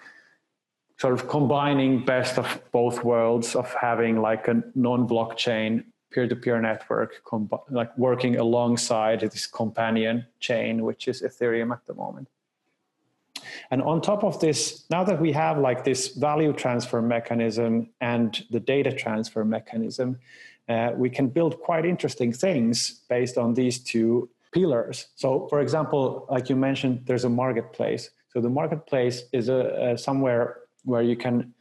sort 0.98 1.14
of 1.14 1.28
combining 1.28 2.06
best 2.06 2.38
of 2.38 2.62
both 2.72 3.04
worlds 3.04 3.56
of 3.56 3.74
having 3.74 4.22
like 4.22 4.48
a 4.48 4.64
non-blockchain 4.76 5.84
peer-to-peer 6.12 6.62
network 6.62 7.22
like 7.70 7.98
working 7.98 8.38
alongside 8.38 9.20
this 9.20 9.48
companion 9.48 10.26
chain 10.40 10.84
which 10.84 11.08
is 11.08 11.24
ethereum 11.24 11.74
at 11.74 11.84
the 11.88 11.94
moment 11.96 12.28
and 13.72 13.82
on 13.82 14.02
top 14.02 14.24
of 14.24 14.40
this, 14.40 14.86
now 14.90 15.04
that 15.04 15.20
we 15.20 15.32
have 15.32 15.58
like 15.58 15.84
this 15.84 16.10
value 16.10 16.54
transfer 16.54 17.02
mechanism 17.02 17.90
and 18.02 18.44
the 18.50 18.60
data 18.60 18.92
transfer 18.92 19.44
mechanism, 19.46 20.20
uh, 20.70 20.92
we 20.96 21.10
can 21.10 21.28
build 21.28 21.60
quite 21.60 21.86
interesting 21.86 22.32
things 22.32 23.02
based 23.10 23.38
on 23.38 23.54
these 23.54 23.80
two 23.80 24.30
pillars. 24.54 25.08
So, 25.16 25.48
for 25.50 25.60
example, 25.60 26.26
like 26.30 26.50
you 26.50 26.56
mentioned, 26.56 27.02
there's 27.06 27.26
a 27.26 27.30
marketplace. 27.30 28.10
So 28.30 28.42
the 28.42 28.50
marketplace 28.50 29.24
is 29.32 29.50
a, 29.50 29.92
a 29.94 29.98
somewhere 29.98 30.60
where 30.84 31.02
you 31.02 31.16
can 31.16 31.54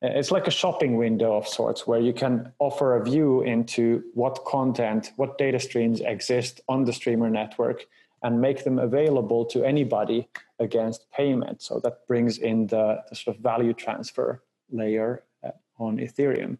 uh, 0.00 0.06
it's 0.14 0.30
like 0.30 0.46
a 0.46 0.50
shopping 0.50 0.96
window 0.96 1.36
of 1.36 1.48
sorts 1.48 1.86
where 1.86 1.98
you 1.98 2.12
can 2.12 2.52
offer 2.60 2.96
a 2.96 3.04
view 3.04 3.42
into 3.42 4.04
what 4.14 4.44
content 4.44 5.10
what 5.16 5.38
data 5.38 5.58
streams 5.58 6.00
exist 6.00 6.60
on 6.68 6.84
the 6.84 6.92
Streamr 6.92 7.30
network 7.30 7.86
and 8.22 8.40
make 8.40 8.64
them 8.64 8.78
available 8.78 9.44
to 9.46 9.64
anybody 9.64 10.28
against 10.58 11.10
payment. 11.12 11.62
So 11.62 11.78
that 11.80 12.06
brings 12.06 12.38
in 12.38 12.66
the, 12.66 13.02
the 13.08 13.14
sort 13.14 13.36
of 13.36 13.42
value 13.42 13.72
transfer 13.72 14.42
layer 14.70 15.22
uh, 15.44 15.50
on 15.78 15.98
Ethereum. 15.98 16.58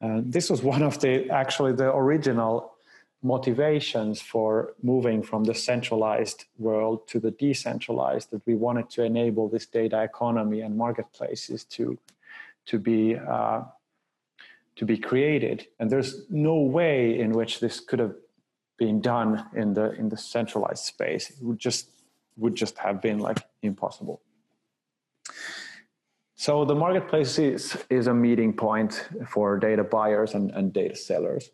Uh, 0.00 0.20
this 0.24 0.50
was 0.50 0.62
one 0.62 0.82
of 0.82 1.00
the 1.00 1.30
actually 1.30 1.72
the 1.72 1.94
original 1.94 2.76
motivations 3.22 4.20
for 4.20 4.74
moving 4.82 5.22
from 5.22 5.44
the 5.44 5.54
centralized 5.54 6.44
world 6.58 7.08
to 7.08 7.18
the 7.18 7.30
decentralized 7.30 8.30
that 8.30 8.42
we 8.46 8.54
wanted 8.54 8.88
to 8.90 9.02
enable 9.02 9.48
this 9.48 9.66
data 9.66 10.02
economy 10.02 10.60
and 10.60 10.76
marketplaces 10.76 11.64
to 11.64 11.98
to 12.66 12.78
be 12.78 13.16
uh, 13.16 13.62
to 14.76 14.84
be 14.84 14.98
created 14.98 15.66
and 15.78 15.90
there's 15.90 16.26
no 16.28 16.56
way 16.60 17.18
in 17.18 17.32
which 17.32 17.60
this 17.60 17.80
could 17.80 17.98
have 17.98 18.14
being 18.76 19.00
done 19.00 19.44
in 19.54 19.74
the 19.74 19.92
in 19.92 20.08
the 20.08 20.16
centralized 20.16 20.84
space 20.84 21.30
it 21.30 21.42
would 21.42 21.58
just 21.58 21.90
would 22.36 22.54
just 22.54 22.76
have 22.78 23.00
been 23.00 23.18
like 23.18 23.38
impossible 23.62 24.20
So 26.38 26.66
the 26.66 26.74
marketplace 26.74 27.38
is, 27.38 27.76
is 27.88 28.08
a 28.08 28.14
meeting 28.14 28.52
point 28.52 29.08
for 29.26 29.58
data 29.58 29.82
buyers 29.82 30.34
and, 30.34 30.50
and 30.50 30.70
data 30.72 30.94
sellers. 30.94 31.50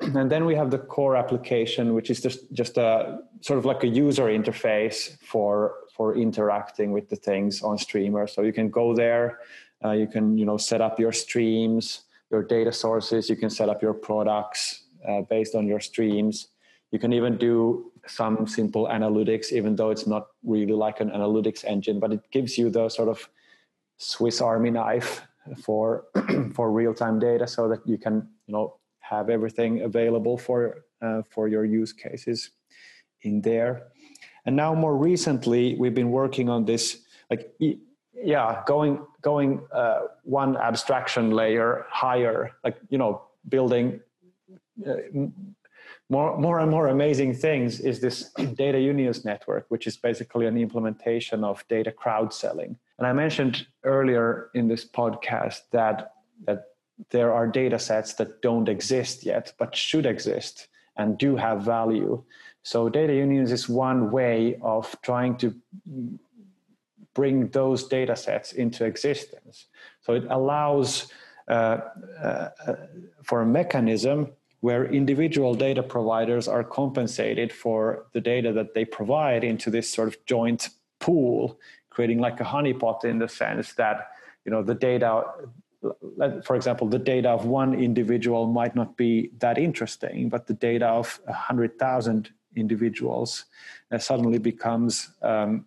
And 0.00 0.30
then 0.30 0.46
we 0.46 0.54
have 0.54 0.70
the 0.70 0.78
core 0.78 1.16
application, 1.16 1.94
which 1.94 2.08
is 2.10 2.22
just, 2.22 2.50
just 2.52 2.78
a 2.78 3.18
sort 3.42 3.58
of 3.58 3.64
like 3.64 3.82
a 3.82 3.88
user 3.88 4.26
interface 4.26 5.18
for, 5.20 5.74
for 5.94 6.16
interacting 6.16 6.92
with 6.92 7.10
the 7.10 7.16
things 7.16 7.60
on 7.60 7.76
Streamr 7.76 8.30
So 8.30 8.42
you 8.42 8.52
can 8.52 8.70
go 8.70 8.94
there, 8.94 9.40
uh, 9.84 9.90
you 9.90 10.06
can 10.06 10.38
you 10.38 10.46
know 10.46 10.56
set 10.56 10.80
up 10.80 10.98
your 11.00 11.12
streams, 11.12 12.04
your 12.30 12.42
data 12.42 12.72
sources, 12.72 13.28
you 13.28 13.36
can 13.36 13.50
set 13.50 13.68
up 13.68 13.82
your 13.82 13.94
products 13.94 14.84
uh, 15.06 15.22
based 15.22 15.54
on 15.54 15.66
your 15.66 15.80
streams. 15.80 16.48
You 16.90 16.98
can 16.98 17.12
even 17.12 17.36
do 17.36 17.92
some 18.06 18.46
simple 18.46 18.86
analytics, 18.86 19.52
even 19.52 19.76
though 19.76 19.90
it's 19.90 20.06
not 20.06 20.28
really 20.42 20.72
like 20.72 21.00
an 21.00 21.10
analytics 21.10 21.64
engine, 21.64 22.00
but 22.00 22.12
it 22.12 22.30
gives 22.30 22.58
you 22.58 22.70
the 22.70 22.88
sort 22.88 23.08
of 23.08 23.28
Swiss 23.98 24.40
Army 24.40 24.70
knife 24.70 25.22
for 25.62 26.04
for 26.54 26.70
real 26.72 26.94
time 26.94 27.18
data, 27.18 27.46
so 27.46 27.68
that 27.68 27.86
you 27.86 27.98
can 27.98 28.28
you 28.46 28.54
know 28.54 28.76
have 29.00 29.30
everything 29.30 29.82
available 29.82 30.36
for 30.36 30.84
uh, 31.02 31.22
for 31.30 31.48
your 31.48 31.64
use 31.64 31.92
cases 31.92 32.50
in 33.22 33.40
there. 33.42 33.88
And 34.46 34.56
now, 34.56 34.74
more 34.74 34.96
recently, 34.96 35.76
we've 35.76 35.94
been 35.94 36.10
working 36.10 36.48
on 36.48 36.64
this, 36.64 37.02
like 37.30 37.52
yeah, 38.14 38.62
going 38.66 39.04
going 39.22 39.60
uh, 39.72 40.00
one 40.24 40.56
abstraction 40.56 41.30
layer 41.30 41.86
higher, 41.90 42.52
like 42.64 42.76
you 42.88 42.98
know, 42.98 43.22
building. 43.48 44.00
Uh, 44.86 44.94
more, 46.10 46.36
more 46.36 46.58
and 46.58 46.70
more 46.70 46.88
amazing 46.88 47.34
things 47.34 47.80
is 47.80 48.00
this 48.00 48.30
data 48.54 48.80
unions 48.80 49.24
network, 49.24 49.66
which 49.68 49.86
is 49.86 49.96
basically 49.96 50.46
an 50.46 50.58
implementation 50.58 51.44
of 51.44 51.66
data 51.68 51.92
crowd 51.92 52.34
selling. 52.34 52.76
And 52.98 53.06
I 53.06 53.12
mentioned 53.12 53.66
earlier 53.84 54.50
in 54.54 54.68
this 54.68 54.84
podcast 54.84 55.60
that 55.70 56.12
that 56.46 56.64
there 57.10 57.32
are 57.32 57.46
data 57.46 57.78
sets 57.78 58.14
that 58.14 58.42
don't 58.42 58.68
exist 58.68 59.24
yet, 59.24 59.52
but 59.58 59.74
should 59.74 60.04
exist 60.04 60.68
and 60.96 61.16
do 61.16 61.36
have 61.36 61.62
value. 61.62 62.22
So 62.62 62.88
data 62.88 63.14
unions 63.14 63.52
is 63.52 63.68
one 63.68 64.10
way 64.10 64.58
of 64.62 64.94
trying 65.02 65.36
to 65.38 65.54
bring 67.14 67.48
those 67.48 67.84
data 67.84 68.16
sets 68.16 68.52
into 68.52 68.84
existence. 68.84 69.66
So 70.02 70.14
it 70.14 70.24
allows 70.28 71.08
uh, 71.48 71.78
uh, 72.22 72.48
for 73.22 73.42
a 73.42 73.46
mechanism 73.46 74.32
where 74.60 74.84
individual 74.86 75.54
data 75.54 75.82
providers 75.82 76.46
are 76.46 76.62
compensated 76.62 77.52
for 77.52 78.06
the 78.12 78.20
data 78.20 78.52
that 78.52 78.74
they 78.74 78.84
provide 78.84 79.42
into 79.42 79.70
this 79.70 79.90
sort 79.90 80.08
of 80.08 80.16
joint 80.26 80.68
pool 80.98 81.58
creating 81.90 82.18
like 82.18 82.40
a 82.40 82.44
honeypot 82.44 83.04
in 83.04 83.18
the 83.18 83.28
sense 83.28 83.72
that 83.74 84.10
you 84.44 84.52
know 84.52 84.62
the 84.62 84.74
data 84.74 85.24
for 86.44 86.56
example 86.56 86.86
the 86.86 86.98
data 86.98 87.28
of 87.28 87.46
one 87.46 87.74
individual 87.74 88.46
might 88.46 88.76
not 88.76 88.96
be 88.96 89.30
that 89.38 89.58
interesting 89.58 90.28
but 90.28 90.46
the 90.46 90.54
data 90.54 90.86
of 90.86 91.20
100000 91.24 92.30
individuals 92.56 93.46
uh, 93.92 93.98
suddenly 93.98 94.38
becomes 94.38 95.10
um, 95.22 95.64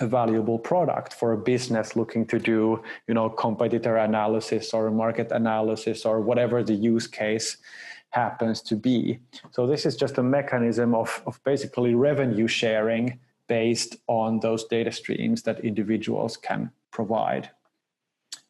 a 0.00 0.06
valuable 0.06 0.58
product 0.58 1.12
for 1.12 1.32
a 1.32 1.38
business 1.38 1.94
looking 1.94 2.26
to 2.26 2.38
do 2.38 2.82
you 3.06 3.14
know 3.14 3.28
competitor 3.28 3.96
analysis 3.96 4.74
or 4.74 4.90
market 4.90 5.30
analysis 5.30 6.04
or 6.04 6.20
whatever 6.20 6.62
the 6.62 6.74
use 6.74 7.06
case 7.06 7.58
happens 8.10 8.60
to 8.60 8.76
be 8.76 9.18
so 9.50 9.66
this 9.66 9.86
is 9.86 9.96
just 9.96 10.18
a 10.18 10.22
mechanism 10.22 10.94
of, 10.94 11.22
of 11.26 11.40
basically 11.44 11.94
revenue 11.94 12.48
sharing 12.48 13.18
based 13.50 13.96
on 14.06 14.38
those 14.40 14.64
data 14.64 14.92
streams 14.92 15.42
that 15.42 15.58
individuals 15.64 16.36
can 16.36 16.70
provide. 16.92 17.50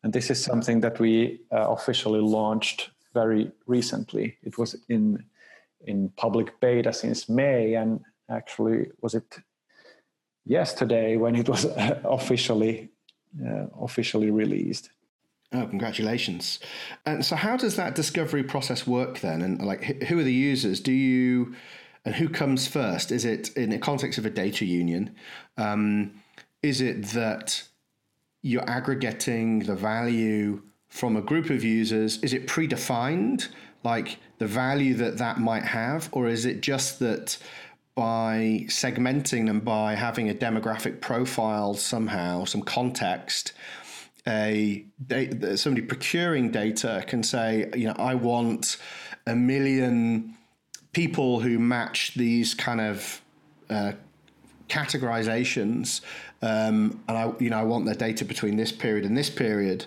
And 0.03 0.13
this 0.13 0.31
is 0.31 0.45
something 0.45 0.81
that 0.81 1.01
we 1.01 1.41
uh, 1.51 1.71
officially 1.71 2.21
launched 2.21 2.91
very 3.15 3.51
recently. 3.67 4.37
It 4.43 4.59
was 4.59 4.77
in 4.89 5.25
in 5.87 6.11
public 6.17 6.61
beta 6.61 6.93
since 6.93 7.29
May, 7.29 7.75
and 7.75 8.01
actually 8.29 8.91
was 9.01 9.15
it 9.15 9.39
yesterday 10.45 11.17
when 11.17 11.35
it 11.35 11.49
was 11.49 11.65
officially 12.19 12.91
uh, 13.47 13.67
officially 13.81 14.31
released. 14.31 14.91
Oh, 15.53 15.67
congratulations! 15.67 16.61
And 17.05 17.25
so, 17.25 17.35
how 17.37 17.57
does 17.57 17.77
that 17.77 17.95
discovery 17.95 18.45
process 18.45 18.87
work 18.87 19.21
then? 19.21 19.43
And 19.43 19.61
like, 19.61 19.83
who 20.05 20.19
are 20.19 20.23
the 20.23 20.33
users? 20.33 20.81
Do 20.81 20.93
you 20.93 21.55
and 22.05 22.15
who 22.15 22.29
comes 22.29 22.67
first? 22.67 23.13
Is 23.13 23.25
it 23.25 23.57
in 23.57 23.71
the 23.71 23.79
context 23.79 24.19
of 24.19 24.27
a 24.27 24.31
data 24.31 24.65
union? 24.65 25.15
Um, 25.57 26.13
is 26.63 26.81
it 26.81 27.03
that 27.09 27.65
you're 28.43 28.69
aggregating 28.69 29.61
the 29.61 29.75
value 29.75 30.63
from 30.89 31.17
a 31.17 31.21
group 31.23 31.51
of 31.51 31.65
users? 31.65 32.23
Is 32.23 32.33
it 32.33 32.47
predefined, 32.47 33.49
like 33.85 34.19
the 34.39 34.47
value 34.47 34.95
that 34.95 35.19
that 35.19 35.41
might 35.41 35.65
have, 35.65 36.09
or 36.13 36.29
is 36.29 36.47
it 36.47 36.61
just 36.61 36.99
that? 37.01 37.39
by 37.97 38.65
segmenting 38.69 39.47
them 39.47 39.61
by 39.61 39.95
having 39.95 40.31
a 40.31 40.35
demographic 40.35 41.01
profile 41.03 41.75
somehow, 41.75 42.45
some 42.45 42.63
context, 42.63 43.53
a 44.31 44.85
somebody 45.57 45.83
procuring 45.83 46.51
data 46.51 47.05
can 47.07 47.23
say, 47.23 47.69
you 47.75 47.87
know, 47.89 47.97
I 47.99 48.15
want 48.15 48.77
a 49.27 49.35
million 49.35 50.37
people 50.93 51.41
who 51.41 51.59
match 51.59 52.15
these 52.15 52.55
kind 52.55 52.81
of 52.81 53.21
uh, 53.69 53.93
categorizations, 54.69 56.01
um, 56.43 57.01
and 57.09 57.19
I, 57.19 57.33
you 57.41 57.51
know, 57.51 57.59
I 57.59 57.65
want 57.65 57.85
their 57.85 57.95
data 57.95 58.25
between 58.25 58.57
this 58.57 58.73
period 58.73 59.05
and 59.05 59.17
this 59.17 59.31
period. 59.31 59.87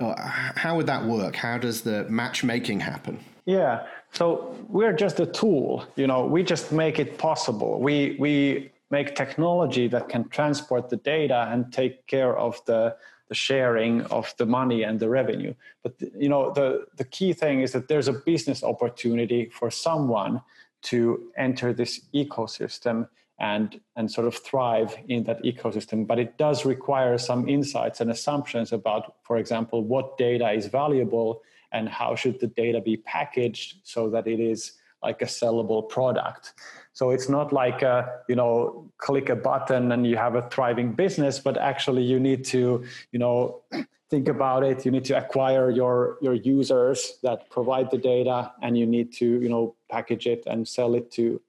Uh, 0.00 0.14
how 0.18 0.76
would 0.76 0.86
that 0.86 1.04
work? 1.04 1.36
How 1.36 1.56
does 1.56 1.82
the 1.82 2.04
matchmaking 2.10 2.80
happen? 2.80 3.18
Yeah, 3.46 3.86
so 4.12 4.56
we're 4.68 4.92
just 4.92 5.20
a 5.20 5.26
tool. 5.26 5.86
You 5.94 6.08
know, 6.08 6.26
we 6.26 6.42
just 6.42 6.72
make 6.72 6.98
it 6.98 7.18
possible. 7.18 7.80
We 7.80 8.16
we 8.18 8.72
make 8.90 9.14
technology 9.14 9.88
that 9.88 10.08
can 10.08 10.28
transport 10.28 10.90
the 10.90 10.96
data 10.96 11.48
and 11.50 11.72
take 11.72 12.06
care 12.06 12.36
of 12.36 12.60
the 12.66 12.96
the 13.28 13.34
sharing 13.34 14.02
of 14.02 14.34
the 14.38 14.46
money 14.46 14.82
and 14.82 15.00
the 15.00 15.08
revenue. 15.08 15.54
But 15.82 15.94
you 16.16 16.28
know, 16.28 16.52
the 16.52 16.86
the 16.96 17.04
key 17.04 17.32
thing 17.32 17.60
is 17.60 17.72
that 17.72 17.88
there's 17.88 18.08
a 18.08 18.12
business 18.12 18.62
opportunity 18.62 19.50
for 19.50 19.70
someone 19.70 20.42
to 20.82 21.30
enter 21.36 21.72
this 21.72 22.00
ecosystem 22.14 23.08
and 23.38 23.80
and 23.96 24.10
sort 24.10 24.26
of 24.26 24.34
thrive 24.34 24.96
in 25.08 25.24
that 25.24 25.42
ecosystem 25.42 26.06
but 26.06 26.18
it 26.18 26.38
does 26.38 26.64
require 26.64 27.18
some 27.18 27.46
insights 27.48 28.00
and 28.00 28.10
assumptions 28.10 28.72
about 28.72 29.16
for 29.24 29.36
example 29.36 29.84
what 29.84 30.16
data 30.16 30.50
is 30.52 30.66
valuable 30.66 31.42
and 31.72 31.88
how 31.88 32.14
should 32.14 32.40
the 32.40 32.46
data 32.46 32.80
be 32.80 32.96
packaged 32.96 33.76
so 33.82 34.08
that 34.08 34.26
it 34.26 34.40
is 34.40 34.72
like 35.02 35.22
a 35.22 35.26
sellable 35.26 35.88
product 35.88 36.54
so 36.96 37.10
it's 37.10 37.28
not 37.28 37.52
like 37.52 37.82
a, 37.82 38.22
you 38.26 38.36
know 38.36 38.90
click 38.96 39.28
a 39.28 39.36
button 39.36 39.92
and 39.92 40.06
you 40.06 40.16
have 40.16 40.34
a 40.34 40.48
thriving 40.48 40.92
business, 40.92 41.38
but 41.38 41.58
actually 41.58 42.02
you 42.02 42.18
need 42.18 42.42
to 42.46 42.84
you 43.12 43.18
know 43.18 43.60
think 44.10 44.28
about 44.28 44.64
it. 44.64 44.86
You 44.86 44.90
need 44.90 45.04
to 45.04 45.18
acquire 45.18 45.68
your 45.68 46.16
your 46.22 46.32
users 46.32 47.18
that 47.22 47.50
provide 47.50 47.90
the 47.90 47.98
data, 47.98 48.50
and 48.62 48.78
you 48.78 48.86
need 48.86 49.12
to 49.20 49.26
you 49.26 49.50
know 49.50 49.76
package 49.90 50.26
it 50.26 50.44
and 50.46 50.66
sell 50.66 50.94
it 50.94 51.10
to 51.12 51.42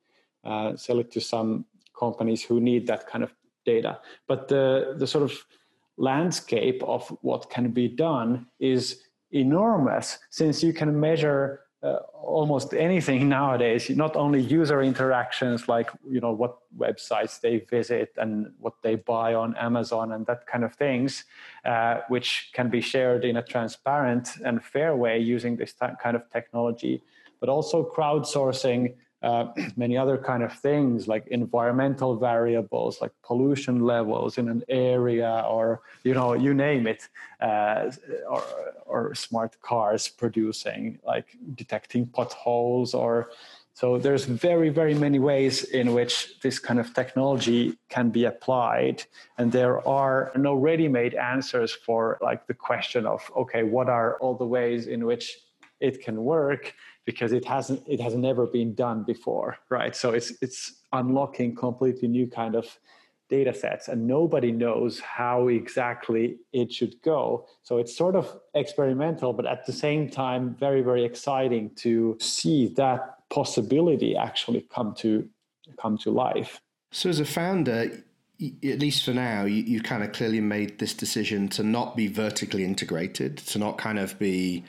uh, 0.43 0.75
sell 0.75 0.99
it 0.99 1.11
to 1.13 1.21
some 1.21 1.63
companies 1.97 2.43
who 2.43 2.59
need 2.59 2.85
that 2.87 3.07
kind 3.07 3.23
of 3.23 3.33
data. 3.65 4.01
But 4.27 4.49
the 4.49 4.95
the 4.97 5.07
sort 5.07 5.23
of 5.23 5.31
landscape 5.95 6.83
of 6.83 7.07
what 7.21 7.49
can 7.49 7.71
be 7.71 7.87
done 7.87 8.47
is 8.59 9.01
enormous 9.31 10.19
since 10.29 10.61
you 10.61 10.73
can 10.73 10.99
measure 10.99 11.61
uh, 11.83 11.97
almost 12.23 12.73
anything 12.73 13.29
nowadays 13.37 13.89
not 13.89 14.15
only 14.15 14.41
user 14.41 14.81
interactions 14.81 15.67
like 15.67 15.89
you 16.09 16.19
know 16.19 16.31
what 16.31 16.57
websites 16.77 17.39
they 17.39 17.59
visit 17.69 18.11
and 18.17 18.51
what 18.59 18.73
they 18.81 18.95
buy 18.95 19.33
on 19.33 19.55
amazon 19.57 20.11
and 20.13 20.25
that 20.25 20.45
kind 20.47 20.63
of 20.63 20.73
things 20.75 21.25
uh, 21.65 21.99
which 22.07 22.49
can 22.53 22.69
be 22.69 22.81
shared 22.81 23.23
in 23.23 23.37
a 23.37 23.43
transparent 23.43 24.29
and 24.45 24.63
fair 24.63 24.95
way 24.95 25.19
using 25.19 25.55
this 25.55 25.73
kind 26.01 26.15
of 26.15 26.29
technology 26.31 27.01
but 27.39 27.49
also 27.49 27.89
crowdsourcing 27.95 28.93
uh, 29.23 29.47
many 29.75 29.97
other 29.97 30.17
kind 30.17 30.43
of 30.43 30.53
things 30.53 31.07
like 31.07 31.27
environmental 31.27 32.15
variables 32.17 33.01
like 33.01 33.11
pollution 33.23 33.81
levels 33.81 34.37
in 34.37 34.47
an 34.49 34.63
area 34.69 35.43
or 35.49 35.81
you 36.03 36.13
know 36.13 36.33
you 36.33 36.53
name 36.53 36.87
it 36.87 37.07
uh, 37.41 37.91
or, 38.29 38.43
or 38.85 39.15
smart 39.15 39.59
cars 39.61 40.07
producing 40.07 40.99
like 41.05 41.37
detecting 41.55 42.05
potholes 42.05 42.93
or 42.93 43.29
so 43.73 43.99
there's 43.99 44.25
very 44.25 44.69
very 44.69 44.95
many 44.95 45.19
ways 45.19 45.63
in 45.65 45.93
which 45.93 46.39
this 46.41 46.57
kind 46.57 46.79
of 46.79 46.95
technology 46.95 47.77
can 47.89 48.09
be 48.09 48.25
applied. 48.25 49.03
And 49.37 49.51
there 49.51 49.87
are 49.87 50.31
no 50.35 50.55
ready-made 50.55 51.13
answers 51.13 51.73
for 51.73 52.17
like 52.19 52.47
the 52.47 52.55
question 52.55 53.05
of 53.05 53.31
okay 53.37 53.61
what 53.61 53.87
are 53.87 54.17
all 54.17 54.33
the 54.33 54.47
ways 54.47 54.87
in 54.87 55.05
which 55.05 55.37
it 55.79 56.01
can 56.01 56.23
work 56.23 56.73
because 57.07 57.31
it 57.31 57.45
hasn't 57.45 57.81
it 57.87 57.99
has 57.99 58.13
never 58.13 58.45
been 58.45 58.75
done 58.75 59.01
before 59.01 59.57
right? 59.69 59.95
So 59.95 60.11
it's 60.11 60.31
it's 60.41 60.73
unlocking 60.93 61.55
completely 61.55 62.07
new 62.07 62.27
kind 62.27 62.53
of 62.53 62.77
data 63.29 63.53
sets 63.53 63.87
and 63.87 64.05
nobody 64.05 64.51
knows 64.51 64.99
how 64.99 65.47
exactly 65.47 66.37
it 66.53 66.71
should 66.71 67.01
go. 67.01 67.47
So 67.63 67.77
it's 67.79 67.95
sort 67.97 68.15
of 68.15 68.39
experimental 68.53 69.33
but 69.33 69.47
at 69.47 69.65
the 69.65 69.73
same 69.73 70.09
time 70.09 70.55
very 70.59 70.81
very 70.81 71.03
exciting 71.03 71.71
to 71.77 72.17
see 72.19 72.67
that 72.75 72.99
possibility 73.29 74.15
actually 74.15 74.67
come 74.69 74.93
to 74.95 75.27
come 75.81 75.97
to 75.99 76.11
life. 76.11 76.61
So 76.91 77.09
as 77.09 77.19
a 77.19 77.25
founder 77.25 78.03
at 78.39 78.79
least 78.79 79.03
for 79.03 79.13
now 79.13 79.45
you, 79.45 79.63
you've 79.63 79.83
kind 79.83 80.03
of 80.03 80.11
clearly 80.11 80.41
made 80.41 80.77
this 80.77 80.93
decision 80.93 81.47
to 81.47 81.63
not 81.63 81.95
be 81.95 82.07
vertically 82.07 82.63
integrated 82.63 83.37
to 83.37 83.57
not 83.57 83.77
kind 83.77 83.97
of 83.97 84.19
be 84.19 84.63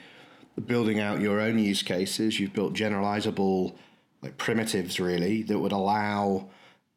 building 0.67 1.01
out 1.01 1.21
your 1.21 1.41
own 1.41 1.59
use 1.59 1.83
cases 1.83 2.39
you've 2.39 2.53
built 2.53 2.73
generalizable 2.75 3.75
like 4.23 4.37
primitives 4.37 4.99
really 4.99 5.43
that 5.43 5.59
would 5.59 5.73
allow 5.73 6.49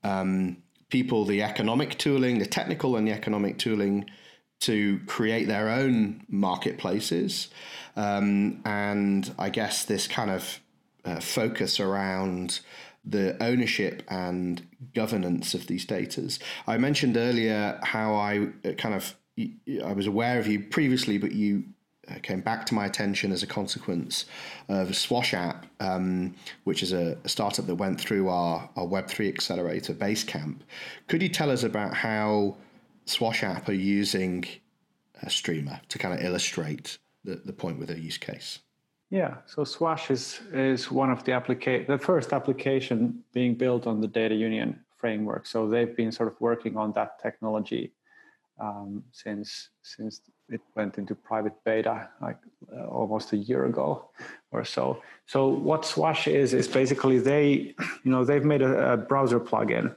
um, 0.03 0.57
people 0.89 1.25
the 1.25 1.41
economic 1.41 1.97
tooling, 1.97 2.39
the 2.39 2.45
technical 2.45 2.95
and 2.95 3.07
the 3.07 3.11
economic 3.11 3.57
tooling 3.57 4.05
to 4.59 4.99
create 5.07 5.47
their 5.47 5.69
own 5.69 6.23
marketplaces. 6.29 7.49
Um, 7.95 8.61
and 8.65 9.33
I 9.39 9.49
guess 9.49 9.85
this 9.85 10.07
kind 10.07 10.29
of 10.29 10.59
uh, 11.03 11.19
focus 11.19 11.79
around 11.79 12.59
the 13.03 13.41
ownership 13.41 14.03
and 14.09 14.67
governance 14.93 15.55
of 15.55 15.65
these 15.65 15.87
datas. 15.87 16.37
I 16.67 16.77
mentioned 16.77 17.17
earlier 17.17 17.79
how 17.81 18.13
I 18.13 18.49
uh, 18.63 18.73
kind 18.77 18.93
of 18.93 19.15
I 19.83 19.93
was 19.93 20.05
aware 20.05 20.39
of 20.39 20.45
you 20.45 20.59
previously, 20.59 21.17
but 21.17 21.31
you 21.31 21.63
came 22.19 22.41
back 22.41 22.65
to 22.67 22.73
my 22.73 22.85
attention 22.85 23.31
as 23.31 23.43
a 23.43 23.47
consequence 23.47 24.25
of 24.69 24.95
Swash 24.95 25.33
app, 25.33 25.65
um, 25.79 26.35
which 26.63 26.83
is 26.83 26.93
a, 26.93 27.17
a, 27.23 27.29
startup 27.29 27.67
that 27.67 27.75
went 27.75 27.99
through 27.99 28.29
our, 28.29 28.69
our 28.75 28.85
Web3 28.85 29.29
accelerator 29.29 29.93
Basecamp. 29.93 30.59
Could 31.07 31.21
you 31.21 31.29
tell 31.29 31.49
us 31.49 31.63
about 31.63 31.93
how 31.93 32.57
Swash 33.05 33.43
app 33.43 33.69
are 33.69 33.73
using 33.73 34.45
a 35.23 35.27
Streamr 35.27 35.79
to 35.87 35.97
kind 35.97 36.13
of 36.17 36.25
illustrate 36.25 36.97
the, 37.23 37.35
the 37.45 37.53
point 37.53 37.79
with 37.79 37.87
their 37.87 37.97
use 37.97 38.17
case? 38.17 38.59
Yeah, 39.09 39.35
so 39.45 39.65
Swash 39.65 40.09
is 40.09 40.39
is 40.53 40.89
one 40.89 41.11
of 41.11 41.25
the 41.25 41.33
applica- 41.33 41.85
the 41.85 41.97
first 41.97 42.31
application 42.31 43.21
being 43.33 43.55
built 43.55 43.85
on 43.85 43.99
the 43.99 44.07
data 44.07 44.33
union 44.33 44.79
framework. 44.95 45.45
So 45.45 45.67
they've 45.67 45.95
been 45.95 46.13
sort 46.13 46.29
of 46.31 46.39
working 46.39 46.77
on 46.77 46.93
that 46.93 47.21
technology 47.21 47.91
um, 48.57 49.03
since 49.11 49.69
since 49.81 50.21
it 50.51 50.61
went 50.75 50.97
into 50.97 51.15
private 51.15 51.53
beta 51.63 52.09
like 52.21 52.37
uh, 52.75 52.85
almost 52.85 53.33
a 53.33 53.37
year 53.37 53.65
ago 53.65 54.09
or 54.51 54.63
so. 54.65 55.01
So 55.25 55.47
what 55.47 55.85
Swash 55.85 56.27
is 56.27 56.53
is 56.53 56.67
basically 56.67 57.19
they, 57.19 57.73
you 58.03 58.11
know, 58.11 58.23
they've 58.23 58.43
made 58.43 58.61
a, 58.61 58.93
a 58.93 58.97
browser 58.97 59.39
plugin 59.39 59.95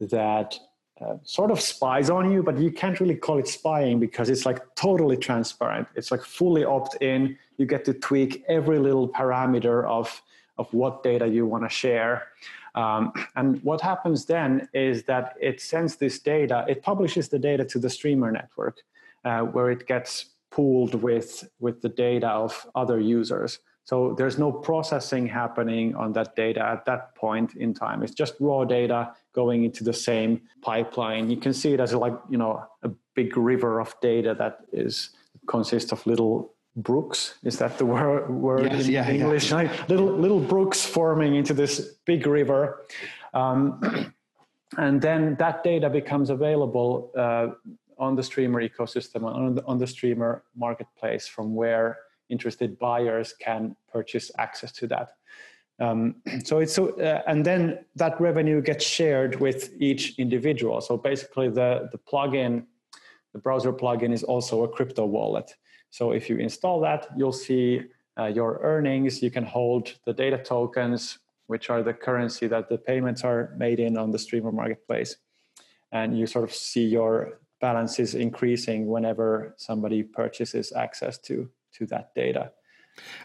that 0.00 0.58
uh, 1.00 1.16
sort 1.22 1.50
of 1.50 1.60
spies 1.60 2.10
on 2.10 2.30
you, 2.30 2.42
but 2.42 2.58
you 2.58 2.70
can't 2.70 2.98
really 3.00 3.14
call 3.14 3.38
it 3.38 3.48
spying 3.48 4.00
because 4.00 4.28
it's 4.28 4.44
like 4.44 4.60
totally 4.74 5.16
transparent. 5.16 5.86
It's 5.94 6.10
like 6.10 6.22
fully 6.22 6.64
opt 6.64 6.96
in. 7.02 7.38
You 7.58 7.66
get 7.66 7.84
to 7.86 7.94
tweak 7.94 8.44
every 8.48 8.78
little 8.78 9.08
parameter 9.08 9.86
of 9.86 10.22
of 10.58 10.72
what 10.74 11.02
data 11.02 11.26
you 11.26 11.46
want 11.46 11.64
to 11.64 11.70
share. 11.70 12.28
Um, 12.74 13.12
and 13.36 13.62
what 13.62 13.80
happens 13.80 14.26
then 14.26 14.68
is 14.74 15.04
that 15.04 15.34
it 15.40 15.60
sends 15.60 15.96
this 15.96 16.18
data, 16.18 16.64
it 16.68 16.82
publishes 16.82 17.28
the 17.28 17.38
data 17.38 17.64
to 17.66 17.78
the 17.78 17.88
Streamr 17.88 18.32
network 18.32 18.78
uh, 19.24 19.40
where 19.40 19.70
it 19.70 19.86
gets 19.86 20.26
pooled 20.50 20.94
with, 20.94 21.48
with 21.60 21.80
the 21.80 21.88
data 21.88 22.28
of 22.28 22.66
other 22.74 23.00
users. 23.00 23.58
So 23.84 24.14
there's 24.16 24.38
no 24.38 24.52
processing 24.52 25.26
happening 25.26 25.94
on 25.96 26.12
that 26.12 26.36
data 26.36 26.64
at 26.64 26.84
that 26.84 27.14
point 27.16 27.56
in 27.56 27.74
time. 27.74 28.02
It's 28.02 28.14
just 28.14 28.34
raw 28.38 28.64
data 28.64 29.14
going 29.34 29.64
into 29.64 29.82
the 29.82 29.92
same 29.92 30.42
pipeline. 30.60 31.30
You 31.30 31.36
can 31.36 31.52
see 31.52 31.72
it 31.72 31.80
as 31.80 31.92
like, 31.92 32.14
you 32.30 32.38
know, 32.38 32.64
a 32.82 32.90
big 33.14 33.36
river 33.36 33.80
of 33.80 33.94
data 34.00 34.34
that 34.38 34.60
is 34.72 35.10
consists 35.46 35.90
of 35.90 36.06
little 36.06 36.54
brooks. 36.76 37.34
Is 37.42 37.58
that 37.58 37.78
the 37.78 37.86
word, 37.86 38.30
word 38.30 38.72
yes, 38.72 38.86
in 38.86 38.92
yeah, 38.92 39.10
English? 39.10 39.50
Yeah. 39.50 39.72
Little 39.88 40.12
little 40.12 40.40
brooks 40.40 40.84
forming 40.84 41.34
into 41.34 41.54
this 41.54 41.96
big 42.06 42.26
river. 42.26 42.86
Um, 43.34 44.12
and 44.78 45.02
then 45.02 45.36
that 45.36 45.64
data 45.64 45.90
becomes 45.90 46.30
available 46.30 47.10
uh, 47.16 47.48
on 48.02 48.16
the 48.16 48.22
Streamr 48.22 48.60
ecosystem, 48.68 49.22
on 49.24 49.54
the, 49.54 49.64
on 49.64 49.78
the 49.78 49.84
Streamr 49.84 50.42
marketplace, 50.56 51.28
from 51.28 51.54
where 51.54 51.98
interested 52.28 52.76
buyers 52.78 53.32
can 53.46 53.76
purchase 53.92 54.26
access 54.38 54.72
to 54.72 54.88
that. 54.88 55.08
Um, 55.78 56.16
so 56.44 56.58
it's 56.58 56.74
so, 56.74 56.90
uh, 56.98 57.22
and 57.28 57.44
then 57.44 57.84
that 57.94 58.20
revenue 58.20 58.60
gets 58.60 58.84
shared 58.84 59.40
with 59.40 59.70
each 59.78 60.18
individual. 60.18 60.80
So 60.80 60.96
basically, 60.96 61.48
the 61.48 61.88
the 61.92 61.98
plugin, 61.98 62.52
the 63.34 63.38
browser 63.38 63.72
plugin, 63.72 64.12
is 64.12 64.24
also 64.24 64.64
a 64.64 64.68
crypto 64.68 65.06
wallet. 65.06 65.54
So 65.90 66.12
if 66.18 66.28
you 66.28 66.36
install 66.38 66.80
that, 66.80 67.06
you'll 67.16 67.40
see 67.48 67.82
uh, 68.18 68.30
your 68.38 68.58
earnings. 68.62 69.22
You 69.22 69.30
can 69.30 69.44
hold 69.44 69.84
the 70.06 70.12
data 70.12 70.38
tokens, 70.38 71.18
which 71.46 71.70
are 71.70 71.82
the 71.82 71.94
currency 72.06 72.46
that 72.48 72.68
the 72.68 72.78
payments 72.78 73.22
are 73.22 73.54
made 73.56 73.78
in 73.78 73.96
on 73.96 74.10
the 74.10 74.18
Streamr 74.18 74.52
marketplace, 74.52 75.16
and 75.92 76.18
you 76.18 76.26
sort 76.26 76.44
of 76.48 76.52
see 76.52 76.86
your 76.98 77.41
balance 77.62 77.98
is 77.98 78.14
increasing 78.14 78.86
whenever 78.86 79.54
somebody 79.56 80.02
purchases 80.02 80.72
access 80.72 81.16
to 81.28 81.48
to 81.76 81.86
that 81.86 82.14
data. 82.14 82.52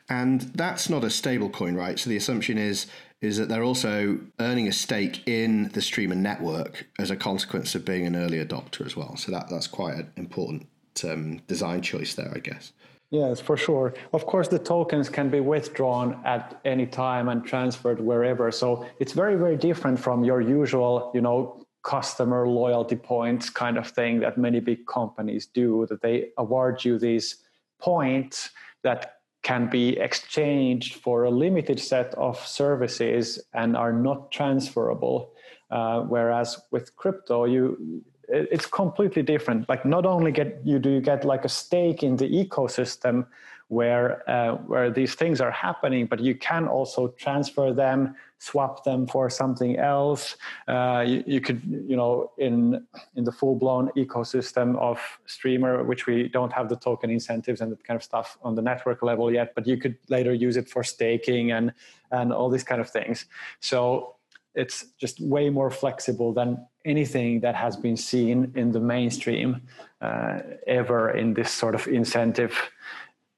And 0.08 0.42
that's 0.56 0.90
not 0.90 1.04
a 1.04 1.10
stable 1.10 1.50
coin, 1.50 1.76
right? 1.76 2.00
So 2.00 2.10
the 2.10 2.16
assumption 2.16 2.58
is 2.58 2.88
is 3.20 3.38
that 3.38 3.50
they're 3.50 3.64
also 3.64 4.20
earning 4.40 4.68
a 4.68 4.72
stake 4.72 5.28
in 5.28 5.70
the 5.70 5.82
Streamr 5.82 6.16
network 6.16 6.88
as 7.00 7.10
a 7.10 7.16
consequence 7.16 7.74
of 7.76 7.84
being 7.84 8.06
an 8.06 8.16
early 8.16 8.38
adopter 8.38 8.86
as 8.86 8.96
well. 8.96 9.18
So 9.18 9.32
that 9.32 9.50
that's 9.50 9.68
quite 9.68 9.96
an 9.96 10.12
important 10.16 10.68
um, 11.04 11.40
design 11.48 11.82
choice 11.82 12.14
there, 12.14 12.32
I 12.34 12.40
guess. 12.40 12.74
Yes, 13.10 13.40
for 13.40 13.56
sure. 13.56 13.94
Of 14.14 14.26
course, 14.26 14.50
the 14.50 14.60
tokens 14.60 15.08
can 15.10 15.30
be 15.30 15.40
withdrawn 15.40 16.20
at 16.26 16.60
any 16.66 16.86
time 16.86 17.30
and 17.30 17.46
transferred 17.46 18.02
wherever. 18.02 18.52
So 18.52 18.86
it's 19.00 19.14
very, 19.14 19.36
very 19.36 19.56
different 19.56 19.98
from 19.98 20.26
your 20.26 20.42
usual, 20.42 21.12
you 21.14 21.22
know, 21.22 21.66
customer 21.84 22.48
loyalty 22.48 22.96
points 22.96 23.50
kind 23.50 23.78
of 23.78 23.88
thing 23.88 24.20
that 24.20 24.38
many 24.38 24.60
big 24.60 24.86
companies 24.88 25.46
do 25.46 25.86
that 25.90 26.02
they 26.02 26.30
award 26.38 26.84
you 26.84 27.00
these 27.00 27.44
points 27.80 28.50
that 28.84 29.14
can 29.44 29.70
be 29.70 29.98
exchanged 29.98 30.96
for 30.96 31.24
a 31.24 31.30
limited 31.30 31.80
set 31.80 32.14
of 32.16 32.38
services 32.46 33.40
and 33.54 33.78
are 33.78 33.94
not 33.94 34.32
transferable. 34.32 35.32
Uh, 35.72 36.02
whereas 36.02 36.60
with 36.72 36.96
crypto 36.96 37.46
you 37.46 38.04
it's 38.30 38.66
completely 38.66 39.24
different. 39.24 39.70
Like 39.70 39.86
not 39.86 40.06
only 40.06 40.32
get 40.32 40.60
you 40.66 40.80
do 40.80 40.90
you 40.90 41.02
get 41.02 41.24
like 41.24 41.46
a 41.46 41.50
stake 41.50 42.04
in 42.04 42.18
the 42.18 42.28
ecosystem 42.28 43.26
where 43.70 44.28
uh, 44.30 44.56
where 44.68 44.90
these 44.90 45.16
things 45.16 45.42
are 45.42 45.52
happening 45.52 46.06
but 46.06 46.20
you 46.20 46.36
can 46.36 46.68
also 46.68 47.10
transfer 47.20 47.74
them 47.74 48.16
swap 48.40 48.84
them 48.84 49.08
for 49.08 49.30
something 49.30 49.78
else. 49.78 50.38
Uh, 50.68 51.04
you, 51.06 51.24
you, 51.26 51.42
could, 51.42 51.62
you 51.88 51.96
know, 51.96 52.32
in 52.38 52.86
in 53.16 53.24
the 53.24 53.32
full 53.32 53.56
blown 53.56 53.90
ecosystem 53.98 54.78
of 54.78 55.00
Streamr, 55.28 55.86
which 55.86 56.06
we 56.06 56.28
don't 56.28 56.54
have 56.54 56.70
the 56.70 56.76
token 56.76 57.10
incentives 57.10 57.62
and 57.62 57.72
that 57.72 57.84
kind 57.84 57.96
of 57.96 58.04
stuff 58.04 58.38
on 58.44 58.56
the 58.56 58.62
network 58.62 59.02
level 59.02 59.32
yet, 59.32 59.54
but 59.56 59.66
you 59.68 59.78
could 59.78 59.98
later 60.10 60.34
use 60.34 60.58
it 60.58 60.70
for 60.70 60.84
staking 60.84 61.52
and 61.52 61.74
and 62.12 62.32
all 62.32 62.50
these 62.50 62.64
kind 62.64 62.82
of 62.82 62.90
things. 62.90 63.26
So 63.60 64.16
it's 64.56 64.86
just 65.00 65.20
way 65.20 65.50
more 65.50 65.70
flexible 65.70 66.34
than 66.34 66.66
anything 66.84 67.42
that 67.42 67.54
has 67.54 67.76
been 67.76 67.98
seen 67.98 68.52
in 68.56 68.72
the 68.72 68.80
mainstream 68.80 69.62
uh, 70.02 70.40
ever 70.66 71.12
in 71.12 71.34
this 71.34 71.52
sort 71.52 71.76
of 71.76 71.88
incentive 71.88 72.58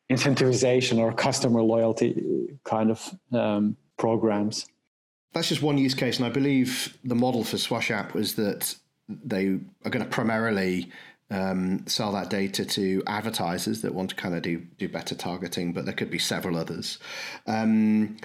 incentivization 0.10 0.97
or 0.97 1.14
customer 1.14 1.62
loyalty 1.62 2.57
kind 2.64 2.91
of 2.91 3.16
um, 3.32 3.78
programs 3.97 4.66
that's 5.34 5.49
just 5.49 5.62
one 5.62 5.78
use 5.78 5.93
case, 5.93 6.18
and 6.18 6.26
I 6.26 6.30
believe 6.30 6.97
the 7.03 7.16
model 7.16 7.43
for 7.43 7.57
Swash 7.57 7.91
app 7.91 8.14
was 8.14 8.36
that 8.36 8.76
they 9.07 9.60
are 9.86 9.89
going 9.89 10.03
to 10.03 10.10
primarily 10.10 10.91
um, 11.32 11.86
sell 11.88 12.12
that 12.14 12.30
data 12.30 12.66
to 12.66 13.03
advertisers 13.05 13.82
that 13.82 13.93
want 13.93 14.12
to 14.12 14.16
kind 14.16 14.34
of 14.34 14.41
do 14.41 14.66
do 14.78 14.89
better 14.89 15.16
targeting, 15.16 15.74
but 15.74 15.86
there 15.86 15.93
could 15.93 16.10
be 16.10 16.20
several 16.20 16.57
others. 16.57 16.97
Um, 17.45 18.18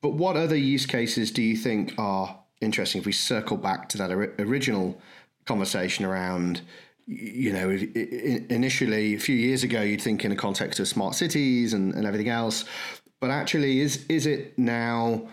but 0.00 0.10
what 0.10 0.36
other 0.36 0.56
use 0.56 0.86
cases 0.86 1.30
do 1.30 1.42
you 1.42 1.56
think 1.56 1.94
are 1.98 2.38
interesting? 2.60 3.00
If 3.00 3.06
we 3.06 3.12
circle 3.12 3.56
back 3.56 3.88
to 3.90 3.98
that 3.98 4.12
original 4.12 5.00
conversation 5.46 6.04
around, 6.04 6.60
you 7.06 7.52
know, 7.52 7.70
initially 8.48 9.14
a 9.14 9.18
few 9.18 9.36
years 9.36 9.62
ago, 9.62 9.82
you'd 9.82 10.00
think 10.00 10.24
in 10.24 10.30
the 10.30 10.36
context 10.36 10.80
of 10.80 10.88
smart 10.88 11.14
cities 11.14 11.74
and, 11.74 11.94
and 11.94 12.06
everything 12.06 12.28
else, 12.28 12.64
but 13.20 13.30
actually, 13.30 13.80
is 13.80 14.04
is 14.08 14.26
it 14.26 14.58
now? 14.58 15.28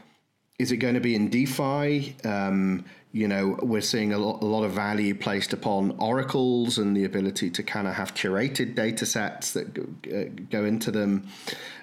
Is 0.60 0.72
it 0.72 0.78
going 0.78 0.94
to 0.94 1.02
be 1.02 1.16
in 1.16 1.30
DeFi? 1.30 2.16
Um, 2.24 2.86
you 3.12 3.28
know, 3.28 3.58
we're 3.62 3.82
seeing 3.82 4.14
a 4.14 4.18
lot, 4.18 4.42
a 4.42 4.46
lot, 4.46 4.64
of 4.64 4.72
value 4.72 5.14
placed 5.14 5.52
upon 5.54 5.92
oracles 6.00 6.78
and 6.78 6.96
the 6.96 7.04
ability 7.04 7.50
to 7.50 7.64
kind 7.64 7.88
of 7.88 7.96
have 7.96 8.14
curated 8.14 8.76
data 8.76 9.06
sets 9.06 9.52
that 9.54 9.74
go, 9.74 9.84
uh, 10.16 10.26
go 10.50 10.64
into 10.64 10.92
them. 10.92 11.28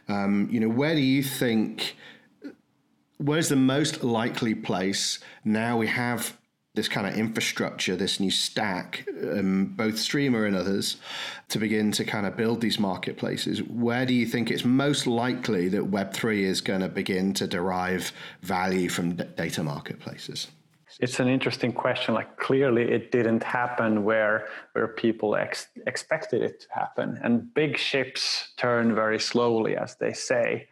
Um, 0.09 0.49
you 0.51 0.61
know, 0.61 0.69
where 0.69 0.95
do 0.95 1.03
you 1.03 1.23
think, 1.23 1.97
where's 3.19 3.51
the 3.51 3.57
most 3.57 4.03
likely 4.03 4.55
place 4.55 5.19
now 5.45 5.77
we 5.77 5.89
have 5.89 6.38
this 6.79 6.89
kind 6.89 7.09
of 7.09 7.15
infrastructure, 7.15 7.97
this 7.97 8.21
new 8.21 8.31
stack, 8.31 9.05
um, 9.33 9.67
both 9.77 9.97
Streamr 9.97 10.47
and 10.47 10.55
others, 10.55 10.97
to 11.49 11.59
begin 11.59 11.91
to 11.91 12.05
kind 12.05 12.25
of 12.25 12.37
build 12.37 12.61
these 12.61 12.79
marketplaces. 12.79 13.61
Where 13.65 14.07
do 14.07 14.15
you 14.15 14.27
think 14.27 14.49
it's 14.51 14.65
most 14.65 15.07
likely 15.07 15.69
that 15.71 15.91
Web3 15.91 16.39
is 16.43 16.61
going 16.61 16.81
to 16.81 16.89
begin 16.89 17.35
to 17.35 17.49
derive 17.49 18.13
value 18.43 18.89
from 18.89 19.17
d- 19.17 19.25
data 19.37 19.65
marketplaces? 19.65 20.47
It's 21.01 21.21
an 21.21 21.29
interesting 21.29 21.73
question. 21.73 22.15
Like 22.15 22.37
clearly, 22.37 22.83
it 22.83 23.13
didn't 23.13 23.43
happen 23.43 24.05
where 24.05 24.49
where 24.73 24.89
people 24.89 25.37
ex- 25.37 25.69
expected 25.87 26.43
it 26.43 26.61
to 26.61 26.67
happen, 26.75 27.19
and 27.23 27.53
big 27.55 27.77
ships 27.79 28.53
turn 28.57 28.95
very 28.95 29.19
slowly, 29.19 29.77
as 29.77 29.97
they 29.97 30.13
say. 30.13 30.69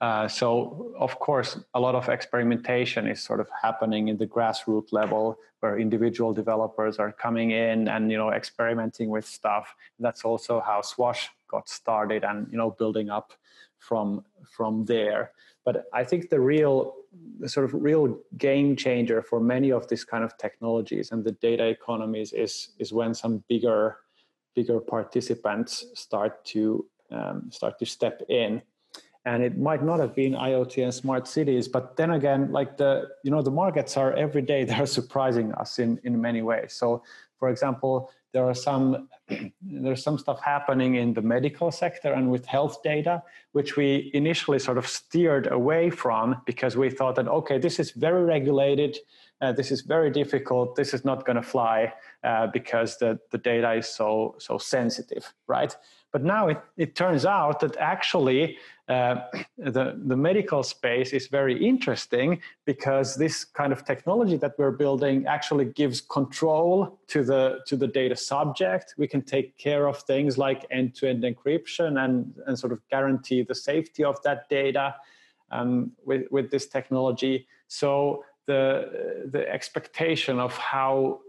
Uh, 0.00 0.26
so, 0.28 0.92
of 0.98 1.18
course, 1.18 1.58
a 1.74 1.80
lot 1.80 1.94
of 1.94 2.08
experimentation 2.08 3.06
is 3.06 3.22
sort 3.22 3.40
of 3.40 3.48
happening 3.62 4.08
in 4.08 4.16
the 4.16 4.26
grassroots 4.26 4.92
level, 4.92 5.38
where 5.60 5.78
individual 5.78 6.32
developers 6.32 6.98
are 6.98 7.12
coming 7.12 7.50
in 7.52 7.88
and 7.88 8.10
you 8.10 8.18
know 8.18 8.30
experimenting 8.30 9.08
with 9.08 9.26
stuff. 9.26 9.74
That's 9.98 10.24
also 10.24 10.60
how 10.60 10.82
Swash 10.82 11.30
got 11.48 11.68
started, 11.68 12.24
and 12.24 12.48
you 12.50 12.58
know 12.58 12.70
building 12.70 13.10
up 13.10 13.32
from 13.78 14.24
from 14.44 14.84
there. 14.84 15.32
But 15.64 15.84
I 15.92 16.04
think 16.04 16.30
the 16.30 16.40
real, 16.40 16.94
the 17.38 17.48
sort 17.48 17.64
of 17.64 17.74
real 17.74 18.18
game 18.38 18.76
changer 18.76 19.22
for 19.22 19.40
many 19.40 19.70
of 19.72 19.88
these 19.88 20.04
kind 20.04 20.24
of 20.24 20.36
technologies 20.38 21.12
and 21.12 21.24
the 21.24 21.32
data 21.32 21.66
economies 21.66 22.32
is 22.32 22.70
is 22.78 22.92
when 22.92 23.14
some 23.14 23.44
bigger, 23.48 23.98
bigger 24.54 24.80
participants 24.80 25.86
start 25.94 26.44
to 26.46 26.86
um, 27.10 27.50
start 27.50 27.78
to 27.78 27.86
step 27.86 28.22
in. 28.28 28.62
And 29.26 29.42
it 29.42 29.58
might 29.58 29.84
not 29.84 30.00
have 30.00 30.14
been 30.14 30.32
IoT 30.32 30.82
and 30.82 30.94
smart 30.94 31.28
cities, 31.28 31.68
but 31.68 31.94
then 31.94 32.12
again, 32.12 32.50
like 32.52 32.78
the 32.78 33.08
you 33.22 33.30
know 33.30 33.42
the 33.42 33.50
markets 33.50 33.96
are 33.96 34.14
every 34.14 34.42
day 34.42 34.64
they're 34.70 34.86
surprising 34.86 35.52
us 35.54 35.78
in 35.78 36.00
in 36.04 36.20
many 36.20 36.42
ways. 36.42 36.72
So, 36.72 37.02
for 37.38 37.50
example, 37.50 38.10
there 38.32 38.48
are 38.48 38.54
some 38.54 39.08
there's 39.62 40.02
some 40.02 40.18
stuff 40.18 40.40
happening 40.42 40.96
in 40.96 41.14
the 41.14 41.22
medical 41.22 41.70
sector 41.70 42.12
and 42.12 42.30
with 42.30 42.46
health 42.46 42.82
data 42.82 43.22
which 43.52 43.76
we 43.76 44.10
initially 44.14 44.58
sort 44.58 44.78
of 44.78 44.86
steered 44.86 45.50
away 45.50 45.90
from 45.90 46.40
because 46.46 46.76
we 46.76 46.90
thought 46.90 47.14
that 47.16 47.28
okay 47.28 47.58
this 47.58 47.78
is 47.78 47.90
very 47.92 48.24
regulated 48.24 48.96
uh, 49.40 49.52
this 49.52 49.70
is 49.70 49.80
very 49.82 50.10
difficult 50.10 50.76
this 50.76 50.92
is 50.92 51.04
not 51.04 51.24
going 51.24 51.36
to 51.36 51.42
fly 51.42 51.92
uh, 52.24 52.46
because 52.48 52.98
the, 52.98 53.18
the 53.30 53.38
data 53.38 53.72
is 53.72 53.88
so 53.88 54.34
so 54.38 54.58
sensitive 54.58 55.32
right 55.46 55.76
but 56.12 56.22
now 56.22 56.48
it, 56.48 56.60
it 56.76 56.94
turns 56.94 57.24
out 57.24 57.60
that 57.60 57.76
actually 57.76 58.58
uh, 58.88 59.20
the, 59.56 60.00
the 60.04 60.16
medical 60.16 60.64
space 60.64 61.12
is 61.12 61.28
very 61.28 61.56
interesting 61.64 62.40
because 62.64 63.14
this 63.14 63.44
kind 63.44 63.72
of 63.72 63.84
technology 63.84 64.36
that 64.36 64.54
we're 64.58 64.72
building 64.72 65.26
actually 65.26 65.66
gives 65.66 66.00
control 66.00 66.98
to 67.06 67.22
the, 67.22 67.60
to 67.66 67.76
the 67.76 67.86
data 67.86 68.16
subject. 68.16 68.94
We 68.98 69.06
can 69.06 69.22
take 69.22 69.56
care 69.56 69.86
of 69.86 69.98
things 69.98 70.36
like 70.36 70.66
end 70.72 70.96
to 70.96 71.08
end 71.08 71.22
encryption 71.22 72.04
and, 72.04 72.34
and 72.46 72.58
sort 72.58 72.72
of 72.72 72.80
guarantee 72.88 73.42
the 73.42 73.54
safety 73.54 74.02
of 74.02 74.20
that 74.24 74.48
data 74.48 74.96
um, 75.52 75.92
with, 76.04 76.26
with 76.32 76.50
this 76.50 76.66
technology. 76.66 77.46
So 77.68 78.24
the, 78.46 79.28
the 79.30 79.48
expectation 79.48 80.40
of 80.40 80.56
how 80.56 81.20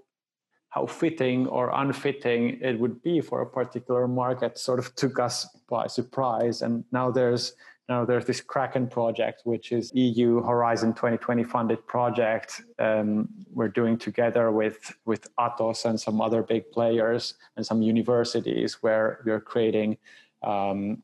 how 0.71 0.85
fitting 0.85 1.47
or 1.47 1.69
unfitting 1.75 2.57
it 2.61 2.79
would 2.79 3.01
be 3.03 3.19
for 3.21 3.41
a 3.41 3.45
particular 3.45 4.07
market 4.07 4.57
sort 4.57 4.79
of 4.79 4.95
took 4.95 5.19
us 5.19 5.45
by 5.69 5.85
surprise. 5.85 6.61
And 6.61 6.83
now 6.91 7.11
there's 7.11 7.53
now 7.89 8.05
there's 8.05 8.25
this 8.25 8.39
Kraken 8.39 8.87
project, 8.87 9.41
which 9.43 9.73
is 9.73 9.91
EU 9.93 10.41
Horizon 10.41 10.93
2020 10.93 11.43
funded 11.43 11.85
project. 11.87 12.61
Um, 12.79 13.27
we're 13.53 13.67
doing 13.67 13.97
together 13.97 14.49
with 14.51 14.95
with 15.05 15.27
Atos 15.35 15.83
and 15.83 15.99
some 15.99 16.21
other 16.21 16.41
big 16.41 16.71
players 16.71 17.33
and 17.57 17.65
some 17.65 17.81
universities 17.81 18.77
where 18.81 19.19
we're 19.25 19.41
creating. 19.41 19.97
Um, 20.41 21.03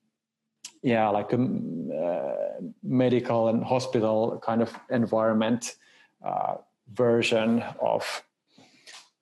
yeah, 0.82 1.09
like 1.09 1.34
a 1.34 1.36
uh, 1.36 2.61
medical 2.84 3.49
and 3.49 3.65
hospital 3.65 4.41
kind 4.45 4.61
of 4.61 4.72
environment 4.89 5.76
uh, 6.24 6.55
version 6.93 7.63
of 7.82 8.24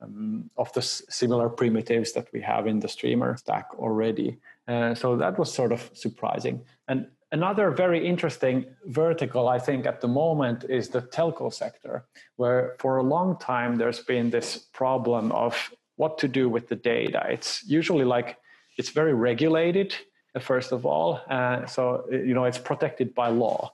um, 0.01 0.49
of 0.57 0.71
the 0.73 0.81
s- 0.81 1.03
similar 1.09 1.49
primitives 1.49 2.13
that 2.13 2.27
we 2.33 2.41
have 2.41 2.67
in 2.67 2.79
the 2.79 2.87
Streamr 2.87 3.37
stack 3.37 3.69
already. 3.77 4.37
Uh, 4.67 4.93
so 4.95 5.15
that 5.15 5.37
was 5.37 5.53
sort 5.53 5.71
of 5.71 5.89
surprising. 5.93 6.61
And 6.87 7.07
another 7.31 7.71
very 7.71 8.05
interesting 8.05 8.65
vertical, 8.85 9.47
I 9.47 9.59
think, 9.59 9.85
at 9.85 10.01
the 10.01 10.07
moment 10.07 10.65
is 10.69 10.89
the 10.89 11.01
telco 11.01 11.53
sector, 11.53 12.05
where 12.35 12.75
for 12.79 12.97
a 12.97 13.03
long 13.03 13.37
time 13.37 13.75
there's 13.75 14.01
been 14.01 14.29
this 14.29 14.57
problem 14.57 15.31
of 15.31 15.71
what 15.97 16.17
to 16.19 16.27
do 16.27 16.49
with 16.49 16.67
the 16.67 16.75
data. 16.75 17.25
It's 17.29 17.63
usually 17.67 18.05
like 18.05 18.37
it's 18.77 18.89
very 18.89 19.13
regulated, 19.13 19.95
uh, 20.35 20.39
first 20.39 20.71
of 20.71 20.85
all. 20.85 21.21
Uh, 21.29 21.65
so, 21.65 22.05
you 22.11 22.33
know, 22.33 22.45
it's 22.45 22.57
protected 22.57 23.15
by 23.15 23.29
law 23.29 23.71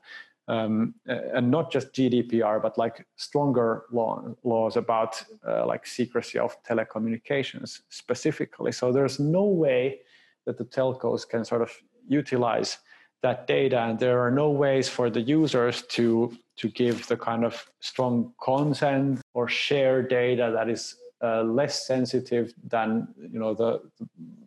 um, 0.52 0.93
and 1.06 1.49
not 1.49 1.72
just 1.72 1.93
GDPR, 1.93 2.62
but 2.62 2.78
like 2.78 3.06
stronger 3.16 3.84
law, 3.89 4.22
laws 4.43 4.76
about 4.76 5.24
uh, 5.47 5.66
like 5.66 5.88
secrecy 5.88 6.39
of 6.39 6.62
telecommunications 6.64 7.80
specifically. 7.88 8.74
So 8.74 8.91
there's 8.91 9.18
no 9.18 9.45
way 9.45 10.02
that 10.45 10.58
the 10.58 10.66
telcos 10.66 11.28
can 11.28 11.45
sort 11.45 11.62
of 11.62 11.72
utilize 12.06 12.80
that 13.22 13.47
data, 13.47 13.80
and 13.80 13.97
there 13.97 14.20
are 14.20 14.32
no 14.32 14.49
ways 14.49 14.89
for 14.89 15.10
the 15.10 15.22
users 15.22 15.84
to 15.84 16.36
to 16.58 16.68
give 16.68 17.08
the 17.08 17.16
kind 17.16 17.45
of 17.45 17.72
strong 17.80 18.34
consent 18.43 19.22
or 19.34 19.47
share 19.47 20.02
data 20.04 20.52
that 20.54 20.70
is 20.70 20.95
uh, 21.24 21.43
less 21.43 21.86
sensitive 21.86 22.53
than 22.67 23.07
you 23.32 23.39
know 23.39 23.53
the 23.53 23.82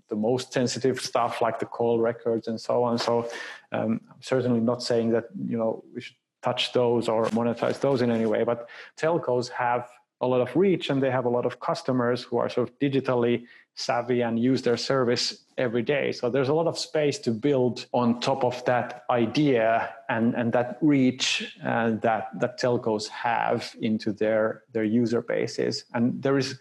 the 0.08 0.16
most 0.16 0.52
sensitive 0.52 1.00
stuff 1.00 1.40
like 1.40 1.58
the 1.58 1.66
call 1.66 1.98
records 1.98 2.48
and 2.48 2.60
so 2.60 2.82
on. 2.82 2.98
So 2.98 3.28
um, 3.72 4.00
I'm 4.10 4.20
certainly 4.20 4.60
not 4.60 4.82
saying 4.82 5.10
that 5.10 5.24
you 5.46 5.56
know 5.56 5.84
we 5.94 6.00
should 6.00 6.16
touch 6.42 6.72
those 6.72 7.08
or 7.08 7.26
monetize 7.26 7.80
those 7.80 8.02
in 8.02 8.10
any 8.10 8.26
way, 8.26 8.44
but 8.44 8.68
telcos 8.98 9.48
have 9.48 9.88
a 10.20 10.26
lot 10.26 10.40
of 10.40 10.54
reach 10.56 10.90
and 10.90 11.02
they 11.02 11.10
have 11.10 11.24
a 11.24 11.28
lot 11.28 11.46
of 11.46 11.58
customers 11.60 12.22
who 12.22 12.36
are 12.38 12.48
sort 12.48 12.68
of 12.68 12.78
digitally 12.78 13.44
savvy 13.74 14.20
and 14.20 14.38
use 14.38 14.62
their 14.62 14.76
service 14.76 15.44
every 15.58 15.82
day. 15.82 16.12
So 16.12 16.30
there's 16.30 16.48
a 16.48 16.54
lot 16.54 16.66
of 16.66 16.78
space 16.78 17.18
to 17.20 17.30
build 17.30 17.86
on 17.92 18.20
top 18.20 18.44
of 18.44 18.64
that 18.66 19.04
idea 19.10 19.94
and, 20.08 20.34
and 20.34 20.52
that 20.52 20.78
reach 20.80 21.56
uh, 21.64 21.92
that, 22.02 22.28
that 22.40 22.60
telcos 22.60 23.08
have 23.08 23.74
into 23.80 24.12
their, 24.12 24.62
their 24.72 24.84
user 24.84 25.22
bases. 25.22 25.84
And 25.94 26.22
there 26.22 26.38
is 26.38 26.58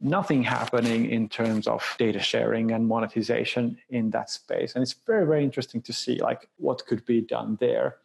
nothing 0.00 0.42
happening 0.42 1.10
in 1.10 1.28
terms 1.28 1.66
of 1.66 1.82
data 1.98 2.20
sharing 2.20 2.72
and 2.72 2.86
monetization 2.86 3.78
in 3.88 4.10
that 4.10 4.28
space 4.28 4.74
and 4.74 4.82
it's 4.82 4.92
very 5.06 5.26
very 5.26 5.42
interesting 5.42 5.80
to 5.80 5.92
see 5.92 6.18
like 6.20 6.48
what 6.58 6.84
could 6.86 7.04
be 7.06 7.20
done 7.22 7.56
there 7.60 7.96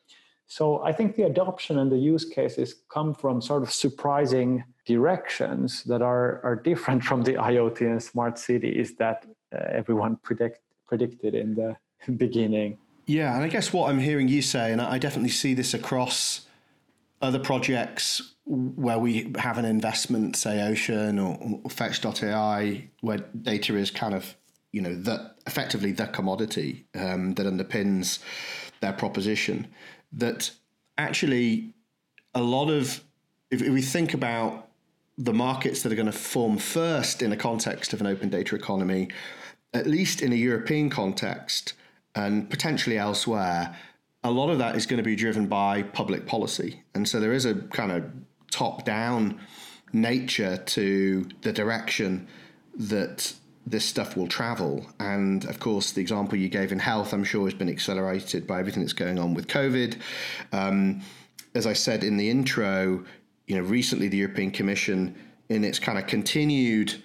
so 0.52 0.64
i 0.84 0.92
think 0.92 1.16
the 1.16 1.24
adoption 1.34 1.80
and 1.80 1.90
the 1.92 1.98
use 2.14 2.26
cases 2.26 2.70
come 2.96 3.14
from 3.14 3.42
sort 3.42 3.64
of 3.64 3.72
surprising 3.72 4.64
directions 4.86 5.84
that 5.86 6.02
are 6.02 6.42
are 6.44 6.58
different 6.70 7.02
from 7.10 7.24
the 7.24 7.36
iot 7.50 7.80
and 7.82 8.04
smart 8.04 8.38
cities 8.38 8.96
that 8.96 9.26
uh, 9.56 9.80
everyone 9.80 10.18
predict, 10.28 10.60
predicted 10.88 11.36
in 11.36 11.54
the 11.56 11.76
beginning. 12.26 12.78
Yeah 13.06 13.34
and 13.36 13.44
i 13.44 13.48
guess 13.48 13.72
what 13.74 13.90
i'm 13.90 14.00
hearing 14.00 14.28
you 14.28 14.42
say 14.42 14.72
and 14.74 14.82
i 14.82 14.98
definitely 14.98 15.36
see 15.44 15.54
this 15.54 15.74
across 15.74 16.48
other 17.22 17.40
projects 17.40 18.34
where 18.46 18.98
we 18.98 19.32
have 19.38 19.58
an 19.58 19.66
investment, 19.66 20.36
say 20.36 20.62
Ocean 20.62 21.20
or, 21.20 21.62
Fetch.ai, 21.70 22.90
where 23.02 23.20
data 23.42 23.78
is 23.78 23.92
kind 23.92 24.14
of, 24.14 24.36
you 24.72 24.82
know, 24.82 24.96
the, 24.96 25.32
effectively 25.46 25.92
the 25.92 26.08
commodity 26.08 26.86
um, 26.96 27.36
that 27.36 27.46
underpins 27.46 28.20
their 28.82 28.94
proposition, 28.94 29.68
that 30.14 30.52
actually 30.98 31.74
a 32.34 32.42
lot 32.42 32.70
of, 32.70 33.04
if, 33.50 33.62
if 33.62 33.72
we 33.72 33.82
think 33.82 34.14
about 34.14 34.68
the 35.18 35.34
markets 35.34 35.84
that 35.84 35.92
are 35.92 35.96
going 35.96 36.06
to 36.06 36.12
form 36.12 36.58
first 36.58 37.22
in 37.22 37.32
a 37.32 37.38
context 37.38 37.94
of 37.94 38.02
an 38.02 38.08
open 38.08 38.30
data 38.30 38.56
economy, 38.56 39.10
at 39.74 39.88
least 39.88 40.22
in 40.22 40.32
a 40.32 40.36
European 40.36 40.90
context 40.90 41.74
and 42.16 42.50
potentially 42.50 42.98
elsewhere, 42.98 43.76
a 44.24 44.32
lot 44.32 44.50
of 44.50 44.58
that 44.60 44.76
is 44.76 44.86
going 44.86 44.98
to 44.98 45.04
be 45.04 45.16
driven 45.16 45.48
by 45.48 45.84
public 45.84 46.26
policy. 46.26 46.84
And 46.94 47.08
so 47.08 47.20
there 47.20 47.34
is 47.34 47.46
a 47.46 47.56
kind 47.56 47.92
of 47.92 48.04
top 48.52 48.86
down 48.86 49.40
nature 49.94 50.58
to 50.58 51.28
the 51.42 51.52
direction 51.52 52.28
that 52.76 53.34
this 53.66 53.86
stuff 53.86 54.18
will 54.18 54.28
travel. 54.28 54.86
And 55.00 55.46
of 55.46 55.60
course, 55.60 55.92
the 55.92 56.02
example 56.02 56.38
you 56.38 56.50
gave 56.50 56.72
in 56.72 56.80
health, 56.80 57.14
I'm 57.14 57.24
sure, 57.24 57.46
has 57.46 57.54
been 57.54 57.70
accelerated 57.70 58.48
by 58.48 58.60
everything 58.60 58.84
that's 58.84 58.94
going 58.94 59.20
on 59.20 59.34
with 59.34 59.48
COVID. 59.48 59.98
Um, 60.52 61.02
as 61.54 61.68
I 61.68 61.74
said 61.74 62.04
in 62.04 62.18
the 62.18 62.30
intro, 62.30 63.04
you 63.48 63.56
know, 63.56 63.62
recently 63.64 64.08
the 64.08 64.18
European 64.18 64.52
Commission, 64.52 65.16
in 65.50 65.64
its 65.64 65.80
kind 65.80 65.98
of 65.98 66.08
continued 66.08 67.02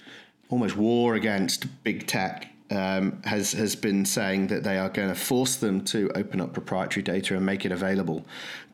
almost 0.49 0.77
war 0.77 1.17
against 1.17 1.67
big 1.83 2.07
tech 2.07 2.49
um, 2.71 3.21
has 3.25 3.53
has 3.53 3.77
been 3.77 4.05
saying 4.05 4.49
that 4.49 4.65
they 4.65 4.79
are 4.79 4.89
going 4.89 5.09
to 5.09 5.15
force 5.15 5.57
them 5.57 5.85
to 5.85 6.11
open 6.15 6.41
up 6.41 6.53
proprietary 6.53 7.03
data 7.03 7.37
and 7.37 7.45
make 7.45 7.65
it 7.65 7.73
available 7.73 8.27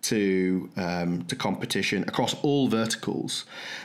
to 0.02 0.70
um, 0.76 1.24
to 1.24 1.36
competition 1.36 2.02
across 2.04 2.34
all 2.42 2.68
verticals. 2.68 3.44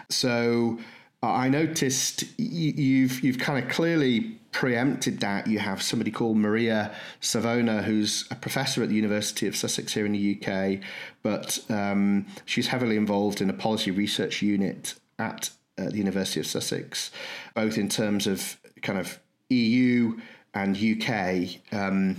So 0.10 0.80
I 1.24 1.50
noticed 1.50 2.26
you've 2.38 3.22
you've 3.22 3.40
kind 3.40 3.64
of 3.64 3.72
clearly 3.72 4.40
preempted 4.52 5.20
that. 5.22 5.48
You 5.48 5.60
have 5.60 5.82
somebody 5.82 6.12
called 6.12 6.38
Maria 6.38 6.94
Savona, 7.22 7.82
who's 7.82 8.28
a 8.30 8.36
professor 8.36 8.84
at 8.84 8.90
the 8.90 8.96
University 8.96 9.48
of 9.48 9.56
Sussex 9.56 9.94
here 9.94 10.06
in 10.06 10.12
the 10.12 10.40
UK, 10.40 10.80
but 11.24 11.60
um, 11.70 12.28
she's 12.46 12.68
heavily 12.68 12.98
involved 12.98 13.42
in 13.42 13.50
a 13.50 13.54
policy 13.54 13.92
research 13.92 14.42
unit 14.42 14.94
at 15.18 15.50
uh, 15.78 15.86
the 15.86 15.98
University 15.98 16.40
of 16.40 16.46
Sussex, 16.46 17.12
both 17.56 17.78
in 17.78 17.90
terms 17.90 18.28
of 18.28 18.60
kind 18.84 19.00
of 19.00 19.20
EU 19.50 20.20
and 20.54 20.78
UK 20.78 21.60
um, 21.72 22.16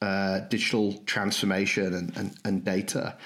uh, 0.00 0.40
digital 0.40 0.94
transformation 1.06 1.94
and, 1.94 2.16
and, 2.16 2.36
and 2.44 2.64
data. 2.64 3.16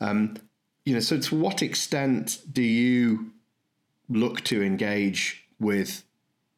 Um, 0.00 0.36
you 0.84 0.94
know, 0.94 1.00
so 1.00 1.18
to 1.18 1.36
what 1.36 1.62
extent 1.62 2.38
do 2.50 2.62
you 2.62 3.31
look 4.16 4.42
to 4.44 4.62
engage 4.62 5.44
with 5.58 6.04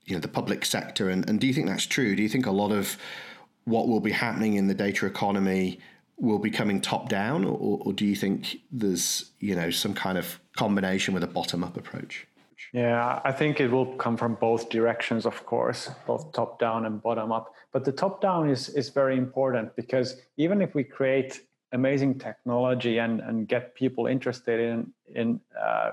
you 0.05 0.15
know 0.15 0.21
the 0.21 0.29
public 0.29 0.65
sector? 0.65 1.09
And, 1.09 1.29
and 1.29 1.41
do 1.41 1.47
you 1.47 1.55
think 1.55 1.69
that's 1.69 1.87
true? 1.87 2.15
Do 2.17 2.23
you 2.23 2.29
think 2.29 2.47
a 2.47 2.51
lot 2.51 2.73
of 2.73 2.97
what 3.65 3.89
will 3.89 4.01
be 4.01 4.13
happening 4.13 4.55
in 4.55 4.67
the 4.67 4.75
data 4.75 5.07
economy 5.07 5.81
will 6.17 6.39
be 6.39 6.51
coming 6.51 6.81
top 6.81 7.09
down? 7.09 7.45
Or, 7.45 7.79
or 7.83 7.93
do 7.93 8.05
you 8.05 8.17
think 8.17 8.59
there's 8.71 9.31
you 9.41 9.55
know 9.57 9.71
some 9.71 9.95
kind 9.95 10.19
of 10.19 10.41
combination 10.57 11.15
with 11.15 11.25
a 11.25 11.29
bottom 11.29 11.65
up 11.65 11.77
approach? 11.77 12.27
Yeah 12.73 13.21
i 13.25 13.31
think 13.31 13.61
it 13.61 13.71
will 13.71 13.95
come 13.97 14.17
from 14.17 14.35
both 14.35 14.69
directions 14.69 15.27
of 15.27 15.47
course 15.47 15.91
both 16.07 16.33
top 16.33 16.59
down 16.59 16.87
and 16.87 17.03
bottom 17.03 17.33
up. 17.33 17.53
But 17.73 17.85
the 17.85 17.93
top 17.93 18.21
down 18.21 18.49
is 18.49 18.69
is 18.69 18.89
very 18.91 19.17
important 19.17 19.75
because 19.77 20.21
even 20.37 20.61
if 20.63 20.75
we 20.75 20.85
create 20.85 21.41
amazing 21.73 22.19
technology 22.19 22.99
and 22.99 23.21
and 23.21 23.49
get 23.49 23.75
people 23.75 24.07
interested 24.07 24.61
in 24.61 24.93
in 25.15 25.41
uh, 25.61 25.93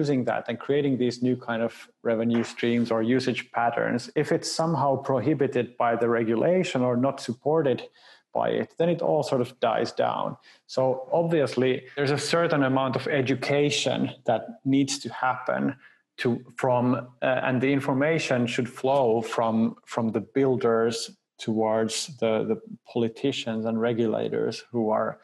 using 0.00 0.24
that 0.24 0.42
and 0.48 0.58
creating 0.66 0.94
these 0.98 1.16
new 1.28 1.36
kind 1.48 1.62
of 1.62 1.72
revenue 2.02 2.44
streams 2.54 2.90
or 2.90 3.00
usage 3.16 3.42
patterns, 3.52 4.10
if 4.22 4.32
it's 4.36 4.50
somehow 4.50 4.90
prohibited 5.10 5.66
by 5.84 5.92
the 6.00 6.08
regulation 6.08 6.80
or 6.82 6.94
not 6.96 7.20
supported 7.28 7.78
by 8.34 8.48
it, 8.60 8.74
then 8.78 8.88
it 8.94 9.00
all 9.00 9.22
sort 9.22 9.40
of 9.40 9.50
dies 9.60 9.92
down. 9.92 10.36
So 10.66 11.08
obviously, 11.12 11.72
there's 11.96 12.10
a 12.10 12.26
certain 12.36 12.62
amount 12.64 12.96
of 12.96 13.06
education 13.06 14.10
that 14.28 14.42
needs 14.64 14.98
to 14.98 15.08
happen 15.26 15.76
to 16.16 16.28
from 16.56 16.84
uh, 17.22 17.40
and 17.46 17.60
the 17.60 17.72
information 17.72 18.46
should 18.46 18.68
flow 18.68 19.20
from 19.20 19.76
from 19.84 20.12
the 20.12 20.24
builders 20.38 20.96
towards 21.38 21.94
the 22.20 22.32
the 22.50 22.58
politicians 22.92 23.64
and 23.68 23.80
regulators 23.80 24.64
who 24.70 24.90
are 24.90 25.18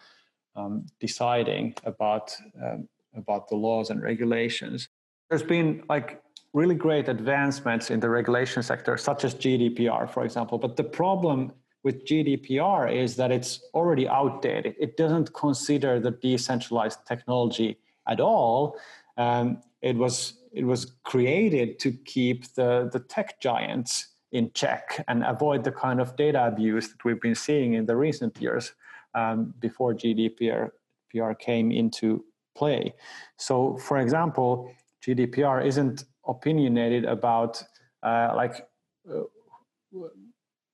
um, 0.57 0.87
deciding 0.99 1.75
about 1.85 2.27
um, 2.65 2.89
about 3.15 3.49
the 3.49 3.57
laws 3.57 3.91
and 3.91 4.03
regulations. 4.03 4.89
There's 5.29 5.43
been 5.43 5.83
like 5.89 6.23
really 6.53 6.75
great 6.75 7.09
advancements 7.09 7.91
in 7.91 8.01
the 8.01 8.09
regulation 8.09 8.63
sector, 8.63 8.97
such 8.97 9.25
as 9.25 9.35
GDPR, 9.35 10.11
for 10.11 10.25
example. 10.25 10.59
But 10.59 10.77
the 10.77 10.85
problem 10.85 11.53
with 11.83 12.05
GDPR 12.05 12.95
is 12.95 13.17
that 13.17 13.31
it's 13.31 13.61
already 13.73 14.09
outdated. 14.09 14.75
It 14.79 14.97
doesn't 14.97 15.33
consider 15.33 16.01
the 16.01 16.11
decentralized 16.11 17.07
technology 17.07 17.79
at 18.07 18.21
all. 18.21 18.77
Um, 19.17 19.63
it 19.83 19.97
was 19.97 20.35
it 20.53 20.65
was 20.65 20.93
created 21.05 21.79
to 21.79 21.93
keep 21.93 22.53
the, 22.55 22.91
the 22.93 22.99
tech 22.99 23.41
giants 23.41 24.09
in 24.33 24.51
check 24.53 25.05
and 25.07 25.23
avoid 25.25 25.63
the 25.63 25.71
kind 25.71 26.01
of 26.01 26.17
data 26.17 26.45
abuse 26.45 26.89
that 26.89 27.05
we've 27.05 27.21
been 27.21 27.37
seeing 27.37 27.75
in 27.75 27.87
the 27.87 27.97
recent 27.97 28.37
years 28.41 28.73
um, 29.15 29.55
before 29.61 29.95
GDPR 29.95 30.71
PR 31.11 31.33
came 31.33 31.71
into 31.71 32.25
play. 32.55 32.95
So, 33.37 33.77
for 33.79 33.99
example, 33.99 34.73
GDPR 35.07 35.65
isn't 35.65 36.05
opinionated 36.27 37.05
about 37.05 37.63
uh, 38.03 38.33
like 38.35 38.67
uh, 39.11 39.23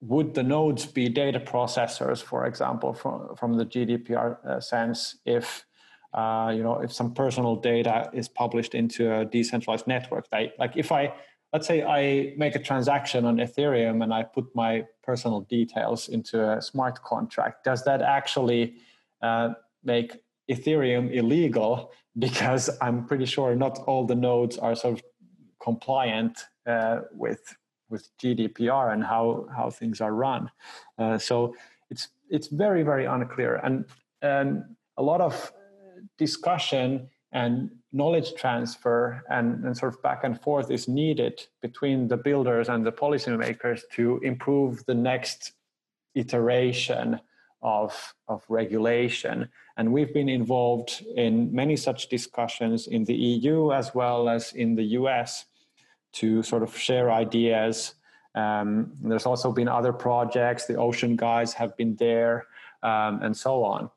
would 0.00 0.34
the 0.34 0.42
nodes 0.42 0.86
be 0.86 1.08
data 1.08 1.40
processors, 1.40 2.22
for 2.22 2.46
example, 2.46 2.94
from 2.94 3.34
from 3.36 3.54
the 3.54 3.64
GDPR 3.64 4.44
uh, 4.46 4.60
sense, 4.60 5.16
if 5.24 5.64
uh, 6.14 6.52
you 6.54 6.62
know 6.62 6.80
if 6.80 6.92
some 6.92 7.14
personal 7.14 7.56
data 7.56 8.10
is 8.12 8.28
published 8.28 8.74
into 8.74 9.12
a 9.12 9.24
decentralized 9.24 9.86
network, 9.86 10.26
like, 10.32 10.54
like 10.58 10.76
if 10.76 10.92
I 10.92 11.14
let's 11.52 11.66
say 11.66 11.82
I 11.82 12.34
make 12.36 12.54
a 12.54 12.58
transaction 12.58 13.24
on 13.24 13.36
Ethereum 13.38 14.02
and 14.02 14.12
I 14.12 14.24
put 14.24 14.44
my 14.54 14.84
personal 15.02 15.40
details 15.42 16.08
into 16.08 16.36
a 16.50 16.60
smart 16.60 17.02
contract, 17.02 17.64
does 17.64 17.84
that 17.84 18.02
actually 18.02 18.74
uh, 19.22 19.50
make 19.82 20.18
Ethereum 20.50 21.12
illegal 21.12 21.92
because 22.18 22.70
I'm 22.80 23.06
pretty 23.06 23.26
sure 23.26 23.54
not 23.54 23.78
all 23.86 24.06
the 24.06 24.14
nodes 24.14 24.56
are 24.58 24.74
sort 24.74 24.94
of 24.94 25.02
compliant 25.60 26.38
uh, 26.66 27.00
with 27.12 27.56
with 27.88 28.08
GDPR 28.18 28.92
and 28.92 29.04
how 29.04 29.48
how 29.54 29.70
things 29.70 30.00
are 30.00 30.12
run. 30.12 30.50
Uh, 30.98 31.18
so 31.18 31.54
it's 31.90 32.08
it's 32.30 32.48
very 32.48 32.82
very 32.82 33.04
unclear, 33.04 33.56
and 33.56 33.84
and 34.22 34.64
a 34.96 35.02
lot 35.02 35.20
of 35.20 35.52
discussion 36.18 37.08
and 37.32 37.70
knowledge 37.92 38.34
transfer 38.34 39.22
and, 39.30 39.64
and 39.64 39.76
sort 39.76 39.94
of 39.94 40.02
back 40.02 40.24
and 40.24 40.40
forth 40.40 40.70
is 40.70 40.88
needed 40.88 41.42
between 41.60 42.08
the 42.08 42.16
builders 42.16 42.68
and 42.68 42.86
the 42.86 42.92
policymakers 42.92 43.80
to 43.92 44.18
improve 44.22 44.84
the 44.86 44.94
next 44.94 45.52
iteration 46.14 47.20
of, 47.62 48.14
of 48.28 48.44
regulation. 48.48 49.48
And 49.76 49.92
we've 49.92 50.12
been 50.12 50.28
involved 50.28 51.04
in 51.16 51.52
many 51.54 51.76
such 51.76 52.08
discussions 52.08 52.86
in 52.86 53.04
the 53.04 53.14
EU 53.14 53.72
as 53.72 53.94
well 53.94 54.28
as 54.28 54.52
in 54.52 54.74
the 54.74 54.84
US 55.00 55.46
to 56.14 56.42
sort 56.42 56.62
of 56.62 56.76
share 56.76 57.10
ideas. 57.10 57.94
Um, 58.34 58.92
there's 59.02 59.26
also 59.26 59.52
been 59.52 59.68
other 59.68 59.92
projects, 59.92 60.66
the 60.66 60.76
Ocean 60.76 61.16
Guys 61.16 61.52
have 61.54 61.76
been 61.76 61.96
there, 61.96 62.46
um, 62.82 63.20
and 63.22 63.36
so 63.36 63.64
on. 63.64 63.90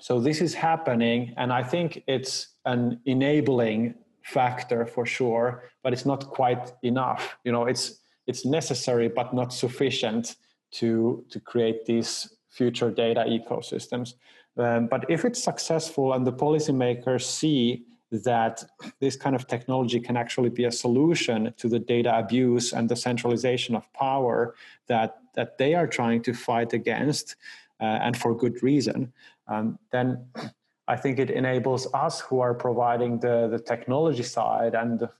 So 0.00 0.20
this 0.20 0.40
is 0.40 0.54
happening, 0.54 1.32
and 1.36 1.52
I 1.52 1.62
think 1.62 2.02
it's 2.06 2.48
an 2.64 3.00
enabling 3.06 3.94
factor 4.22 4.84
for 4.84 5.06
sure, 5.06 5.70
but 5.82 5.92
it's 5.92 6.04
not 6.04 6.28
quite 6.28 6.72
enough. 6.82 7.38
You 7.44 7.52
know, 7.52 7.66
it's 7.66 8.00
it's 8.26 8.44
necessary 8.44 9.08
but 9.08 9.32
not 9.32 9.52
sufficient 9.52 10.36
to 10.72 11.24
to 11.30 11.40
create 11.40 11.86
these 11.86 12.35
future 12.56 12.90
data 12.90 13.22
ecosystems. 13.36 14.14
Um, 14.56 14.86
but 14.86 15.04
if 15.10 15.24
it's 15.24 15.42
successful 15.42 16.14
and 16.14 16.26
the 16.26 16.32
policymakers 16.32 17.22
see 17.22 17.84
that 18.10 18.64
this 19.00 19.16
kind 19.16 19.34
of 19.36 19.46
technology 19.46 20.00
can 20.00 20.16
actually 20.16 20.48
be 20.48 20.64
a 20.64 20.72
solution 20.72 21.52
to 21.56 21.68
the 21.68 21.78
data 21.78 22.16
abuse 22.18 22.72
and 22.72 22.88
the 22.88 22.96
centralization 22.96 23.74
of 23.74 23.92
power 23.92 24.54
that, 24.86 25.18
that 25.34 25.58
they 25.58 25.74
are 25.74 25.86
trying 25.86 26.22
to 26.22 26.32
fight 26.32 26.72
against, 26.72 27.36
uh, 27.80 27.84
and 28.04 28.16
for 28.16 28.34
good 28.34 28.62
reason, 28.62 29.12
um, 29.48 29.78
then 29.90 30.24
I 30.88 30.96
think 30.96 31.18
it 31.18 31.30
enables 31.30 31.92
us 31.92 32.20
who 32.20 32.40
are 32.40 32.54
providing 32.54 33.18
the, 33.18 33.48
the 33.48 33.58
technology 33.58 34.22
side 34.22 34.74
and 34.74 35.00
the, 35.00 35.10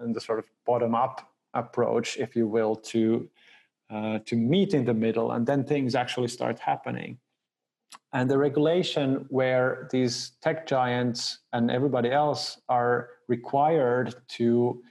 and 0.00 0.14
the 0.14 0.20
sort 0.20 0.38
of 0.38 0.44
bottom 0.66 0.94
up 0.94 1.32
approach, 1.54 2.18
if 2.18 2.36
you 2.36 2.46
will, 2.46 2.76
to 2.76 3.28
uh, 3.92 4.18
to 4.26 4.36
meet 4.36 4.74
in 4.74 4.84
the 4.84 4.94
middle, 4.94 5.32
and 5.32 5.46
then 5.46 5.64
things 5.64 5.94
actually 5.94 6.28
start 6.28 6.58
happening. 6.58 7.18
And 8.12 8.30
the 8.30 8.38
regulation 8.38 9.26
where 9.28 9.88
these 9.90 10.32
tech 10.42 10.66
giants 10.66 11.38
and 11.52 11.70
everybody 11.70 12.10
else 12.10 12.60
are 12.68 13.08
required 13.28 14.14
to 14.36 14.82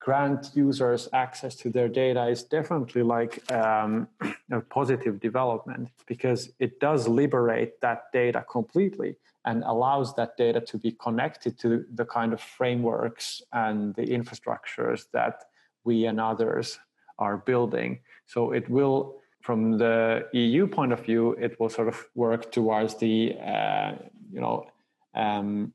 grant 0.00 0.50
users 0.54 1.08
access 1.12 1.56
to 1.56 1.70
their 1.70 1.88
data 1.88 2.26
is 2.26 2.42
definitely 2.42 3.02
like 3.02 3.50
um, 3.50 4.06
a 4.50 4.60
positive 4.60 5.18
development 5.18 5.88
because 6.06 6.50
it 6.58 6.78
does 6.78 7.08
liberate 7.08 7.80
that 7.80 8.12
data 8.12 8.44
completely 8.50 9.16
and 9.46 9.62
allows 9.64 10.14
that 10.14 10.36
data 10.36 10.60
to 10.60 10.76
be 10.76 10.92
connected 10.92 11.58
to 11.58 11.84
the 11.94 12.04
kind 12.04 12.32
of 12.32 12.40
frameworks 12.40 13.42
and 13.52 13.94
the 13.94 14.06
infrastructures 14.06 15.04
that 15.12 15.44
we 15.84 16.04
and 16.06 16.20
others 16.20 16.78
are 17.18 17.38
building. 17.38 18.00
So 18.26 18.52
it 18.52 18.68
will, 18.68 19.16
from 19.40 19.78
the 19.78 20.28
EU 20.32 20.66
point 20.66 20.92
of 20.92 21.00
view, 21.00 21.32
it 21.32 21.58
will 21.60 21.68
sort 21.68 21.88
of 21.88 22.06
work 22.14 22.50
towards 22.50 22.96
the, 22.96 23.36
uh, 23.38 23.92
you 24.32 24.40
know, 24.40 24.66
um, 25.14 25.72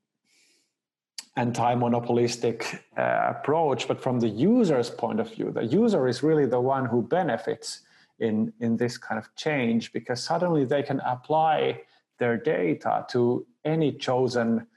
anti-monopolistic 1.36 2.84
uh, 2.98 3.34
approach. 3.36 3.88
But 3.88 4.02
from 4.02 4.20
the 4.20 4.28
user's 4.28 4.90
point 4.90 5.20
of 5.20 5.34
view, 5.34 5.52
the 5.52 5.66
user 5.66 6.08
is 6.08 6.22
really 6.24 6.46
the 6.46 6.60
one 6.60 6.86
who 6.86 7.02
benefits 7.02 7.82
in 8.20 8.52
in 8.60 8.78
this 8.78 8.98
kind 8.98 9.18
of 9.18 9.34
change 9.36 9.94
because 9.94 10.22
suddenly 10.22 10.66
they 10.66 10.84
can 10.84 11.00
apply 11.02 11.82
their 12.18 12.38
data 12.38 13.06
to 13.10 13.46
any 13.64 13.92
chosen 13.94 14.68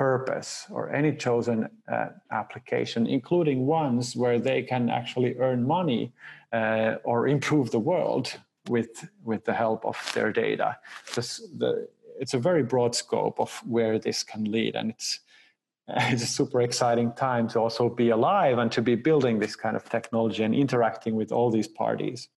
purpose 0.00 0.66
or 0.70 0.90
any 1.00 1.12
chosen 1.14 1.68
uh, 1.86 2.06
application, 2.30 3.06
including 3.06 3.66
ones 3.66 4.16
where 4.16 4.38
they 4.38 4.62
can 4.62 4.88
actually 4.88 5.36
earn 5.38 5.66
money 5.66 6.10
uh, 6.54 6.94
or 7.04 7.28
improve 7.36 7.70
the 7.70 7.84
world 7.92 8.26
with 8.74 8.92
with 9.22 9.44
the 9.44 9.52
help 9.52 9.84
of 9.84 9.98
their 10.14 10.32
data. 10.32 10.78
This, 11.14 11.28
the, 11.60 11.70
it's 12.18 12.34
a 12.34 12.38
very 12.38 12.62
broad 12.62 12.94
scope 12.94 13.38
of 13.38 13.50
where 13.66 13.98
this 13.98 14.22
can 14.22 14.44
lead, 14.44 14.74
and 14.74 14.90
it's 14.90 15.20
it's 16.12 16.22
a 16.22 16.32
super 16.40 16.60
exciting 16.62 17.12
time 17.12 17.46
to 17.48 17.58
also 17.60 17.90
be 18.02 18.08
alive 18.08 18.56
and 18.62 18.72
to 18.72 18.82
be 18.82 18.94
building 18.94 19.38
this 19.38 19.54
kind 19.64 19.76
of 19.76 19.84
technology 19.96 20.42
and 20.44 20.54
interacting 20.54 21.14
with 21.14 21.30
all 21.30 21.50
these 21.50 21.68
parties. 21.68 22.28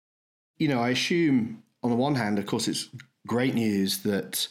You 0.58 0.68
know, 0.68 0.80
I 0.88 0.90
assume 0.90 1.62
on 1.84 1.90
the 1.90 2.00
one 2.06 2.16
hand, 2.16 2.38
of 2.40 2.46
course, 2.46 2.66
it's 2.66 2.88
great 3.26 3.54
news 3.54 3.98
that 4.02 4.48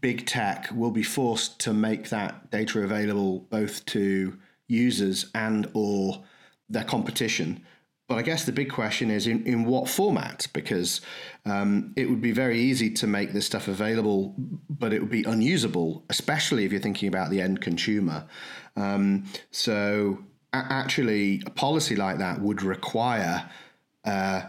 big 0.00 0.26
tech 0.26 0.68
will 0.72 0.90
be 0.90 1.02
forced 1.02 1.58
to 1.60 1.72
make 1.72 2.08
that 2.10 2.50
data 2.50 2.80
available 2.80 3.40
both 3.50 3.84
to 3.86 4.38
users 4.66 5.30
and 5.34 5.70
or 5.74 6.22
their 6.68 6.84
competition. 6.84 7.64
But 8.08 8.18
I 8.18 8.22
guess 8.22 8.44
the 8.44 8.52
big 8.52 8.70
question 8.70 9.08
is 9.08 9.28
in, 9.28 9.46
in 9.46 9.64
what 9.64 9.88
format? 9.88 10.48
Because 10.52 11.00
um, 11.44 11.92
it 11.96 12.10
would 12.10 12.20
be 12.20 12.32
very 12.32 12.58
easy 12.58 12.90
to 12.94 13.06
make 13.06 13.32
this 13.32 13.46
stuff 13.46 13.68
available, 13.68 14.34
but 14.68 14.92
it 14.92 15.00
would 15.00 15.10
be 15.10 15.22
unusable, 15.22 16.04
especially 16.10 16.64
if 16.64 16.72
you're 16.72 16.80
thinking 16.80 17.08
about 17.08 17.30
the 17.30 17.40
end 17.40 17.60
consumer. 17.60 18.26
Um, 18.74 19.26
so, 19.52 20.24
a- 20.52 20.66
actually, 20.70 21.42
a 21.46 21.50
policy 21.50 21.94
like 21.94 22.18
that 22.18 22.40
would 22.40 22.62
require 22.62 23.48
uh, 24.04 24.42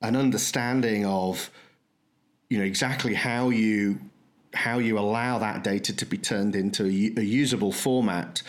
an 0.00 0.16
understanding 0.16 1.04
of 1.04 1.50
you 2.48 2.58
know 2.58 2.64
exactly 2.64 3.12
how 3.12 3.50
you 3.50 4.00
how 4.54 4.78
you 4.78 4.98
allow 4.98 5.38
that 5.38 5.62
data 5.62 5.94
to 5.94 6.06
be 6.06 6.18
turned 6.18 6.56
into 6.56 6.84
a, 6.84 7.20
a 7.20 7.24
usable 7.24 7.72
format 7.72 8.42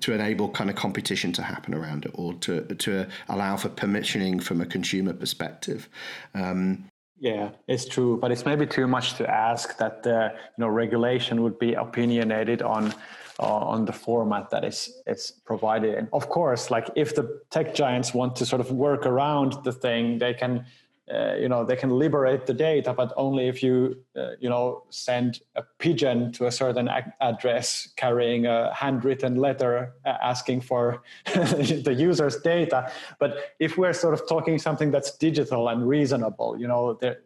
to 0.00 0.12
enable 0.12 0.48
kind 0.48 0.70
of 0.70 0.76
competition 0.76 1.32
to 1.32 1.42
happen 1.42 1.74
around 1.74 2.04
it 2.04 2.12
or 2.14 2.34
to 2.34 2.62
to 2.76 3.06
allow 3.28 3.56
for 3.56 3.68
permissioning 3.68 4.42
from 4.42 4.60
a 4.60 4.66
consumer 4.66 5.12
perspective. 5.12 5.88
Um, 6.34 6.86
yeah, 7.18 7.50
it's 7.68 7.86
true, 7.86 8.18
but 8.18 8.32
it's 8.32 8.46
maybe 8.46 8.66
too 8.66 8.86
much 8.86 9.14
to 9.14 9.30
ask 9.30 9.76
that 9.76 10.02
the 10.02 10.32
you 10.32 10.62
know 10.62 10.68
regulation 10.68 11.42
would 11.42 11.58
be 11.58 11.74
opinionated 11.74 12.62
on 12.62 12.94
uh, 13.38 13.72
on 13.72 13.84
the 13.84 13.92
format 13.92 14.50
that 14.50 14.64
is 14.64 15.02
it's 15.06 15.30
provided. 15.30 15.94
And 15.96 16.08
of 16.12 16.28
course, 16.28 16.70
like 16.70 16.88
if 16.96 17.14
the 17.14 17.40
tech 17.50 17.74
giants 17.74 18.14
want 18.14 18.36
to 18.36 18.46
sort 18.46 18.60
of 18.60 18.70
work 18.72 19.04
around 19.04 19.64
the 19.64 19.72
thing, 19.72 20.18
they 20.18 20.32
can 20.32 20.64
uh, 21.12 21.34
you 21.34 21.48
know 21.48 21.64
they 21.64 21.76
can 21.76 21.90
liberate 21.90 22.46
the 22.46 22.54
data 22.54 22.92
but 22.92 23.12
only 23.16 23.48
if 23.48 23.62
you 23.62 23.96
uh, 24.16 24.30
you 24.38 24.48
know 24.48 24.84
send 24.90 25.40
a 25.56 25.62
pigeon 25.78 26.30
to 26.30 26.46
a 26.46 26.52
certain 26.52 26.88
address 27.20 27.88
carrying 27.96 28.46
a 28.46 28.72
handwritten 28.74 29.34
letter 29.34 29.92
uh, 30.06 30.14
asking 30.22 30.60
for 30.60 31.02
the 31.34 31.94
user's 31.96 32.36
data. 32.42 32.90
But 33.18 33.54
if 33.58 33.76
we're 33.76 33.92
sort 33.92 34.14
of 34.14 34.28
talking 34.28 34.58
something 34.58 34.90
that's 34.90 35.16
digital 35.16 35.68
and 35.68 35.88
reasonable 35.88 36.56
you 36.58 36.68
know 36.68 36.94
there, 36.94 37.20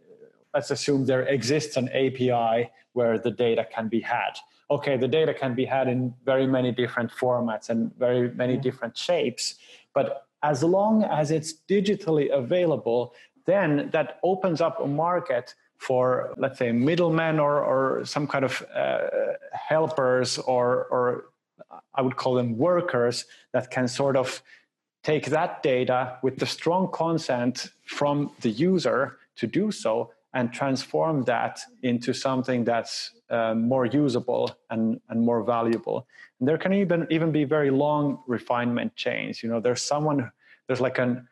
let's 0.54 0.70
assume 0.70 1.04
there 1.04 1.24
exists 1.24 1.76
an 1.76 1.88
api 1.90 2.70
where 2.92 3.18
the 3.18 3.30
data 3.30 3.66
can 3.74 3.88
be 3.88 4.00
had. 4.00 4.38
Okay 4.70 4.96
the 4.96 5.08
data 5.08 5.34
can 5.34 5.54
be 5.54 5.66
had 5.66 5.88
in 5.88 6.14
very 6.24 6.46
many 6.46 6.72
different 6.72 7.10
formats 7.10 7.68
and 7.68 7.94
very 7.98 8.30
many 8.30 8.56
different 8.56 8.96
shapes 8.96 9.56
but 9.92 10.26
as 10.42 10.62
long 10.62 11.02
as 11.04 11.30
it's 11.30 11.54
digitally 11.68 12.30
available 12.32 13.14
then 13.46 13.90
that 13.92 14.18
opens 14.22 14.60
up 14.60 14.80
a 14.80 14.86
market 14.86 15.54
for 15.78 16.32
let's 16.36 16.58
say 16.58 16.72
middlemen 16.72 17.38
or, 17.38 17.62
or 17.62 18.04
some 18.04 18.26
kind 18.26 18.44
of 18.44 18.64
uh, 18.74 19.00
helpers 19.52 20.38
or, 20.38 20.84
or 20.86 21.26
i 21.94 22.00
would 22.00 22.16
call 22.16 22.34
them 22.34 22.56
workers 22.56 23.26
that 23.52 23.70
can 23.70 23.86
sort 23.88 24.16
of 24.16 24.42
take 25.02 25.26
that 25.26 25.62
data 25.62 26.18
with 26.22 26.38
the 26.38 26.46
strong 26.46 26.90
consent 26.90 27.70
from 27.84 28.30
the 28.40 28.50
user 28.50 29.18
to 29.36 29.46
do 29.46 29.70
so 29.70 30.10
and 30.32 30.52
transform 30.52 31.22
that 31.24 31.60
into 31.82 32.12
something 32.12 32.64
that's 32.64 33.12
uh, 33.30 33.54
more 33.54 33.86
usable 33.86 34.50
and, 34.70 35.00
and 35.08 35.20
more 35.20 35.44
valuable. 35.44 36.06
And 36.40 36.48
there 36.48 36.58
can 36.58 36.72
even 36.72 37.06
even 37.10 37.30
be 37.30 37.44
very 37.44 37.70
long 37.70 38.18
refinement 38.26 38.96
chains. 38.96 39.42
You 39.42 39.48
know 39.50 39.60
there's 39.60 39.82
someone 39.82 40.32
there's 40.66 40.80
like 40.80 40.98
an 40.98 41.28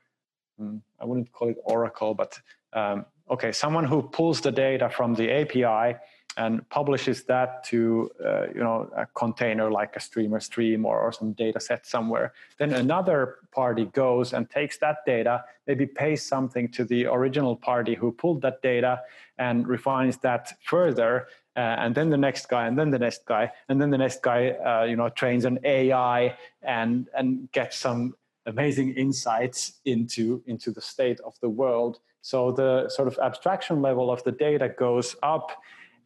Hmm, 0.58 0.76
I 1.02 1.04
wouldn't 1.04 1.32
call 1.32 1.48
it 1.48 1.58
Oracle, 1.64 2.14
but 2.14 2.38
um, 2.72 3.04
okay, 3.30 3.52
someone 3.52 3.84
who 3.84 4.02
pulls 4.02 4.40
the 4.40 4.52
data 4.52 4.88
from 4.88 5.14
the 5.14 5.30
API 5.30 5.98
and 6.36 6.66
publishes 6.70 7.24
that 7.24 7.62
to 7.64 8.10
uh, 8.24 8.46
you 8.54 8.60
know 8.60 8.90
a 8.96 9.06
container 9.14 9.70
like 9.70 9.96
a 9.96 9.98
Streamr 9.98 10.42
stream 10.42 10.86
or, 10.86 10.98
or 10.98 11.12
some 11.12 11.32
data 11.32 11.60
set 11.60 11.86
somewhere. 11.86 12.32
Then 12.58 12.72
another 12.72 13.36
party 13.52 13.86
goes 13.86 14.32
and 14.32 14.48
takes 14.48 14.78
that 14.78 14.98
data 15.04 15.44
maybe 15.66 15.86
pays 15.86 16.24
something 16.24 16.68
to 16.68 16.84
the 16.84 17.06
original 17.06 17.54
party 17.54 17.94
who 17.94 18.12
pulled 18.12 18.40
that 18.42 18.62
data 18.62 19.02
and 19.38 19.66
refines 19.66 20.16
that 20.18 20.54
further 20.64 21.28
uh, 21.54 21.60
and 21.60 21.94
then 21.94 22.08
the 22.08 22.16
next 22.16 22.48
guy 22.48 22.66
and 22.66 22.78
then 22.78 22.90
the 22.90 22.98
next 22.98 23.26
guy 23.26 23.50
and 23.68 23.80
then 23.80 23.90
the 23.90 23.98
next 23.98 24.22
guy 24.22 24.50
uh, 24.50 24.84
you 24.84 24.96
know 24.96 25.08
trains 25.10 25.44
an 25.44 25.58
ai 25.64 26.34
and 26.62 27.08
and 27.14 27.50
gets 27.52 27.76
some 27.76 28.14
amazing 28.46 28.94
insights 28.94 29.80
into 29.84 30.42
into 30.46 30.70
the 30.70 30.80
state 30.80 31.20
of 31.20 31.34
the 31.40 31.48
world. 31.48 32.00
So 32.22 32.52
the 32.52 32.88
sort 32.88 33.08
of 33.08 33.18
abstraction 33.18 33.82
level 33.82 34.10
of 34.10 34.22
the 34.24 34.32
data 34.32 34.68
goes 34.68 35.16
up 35.22 35.50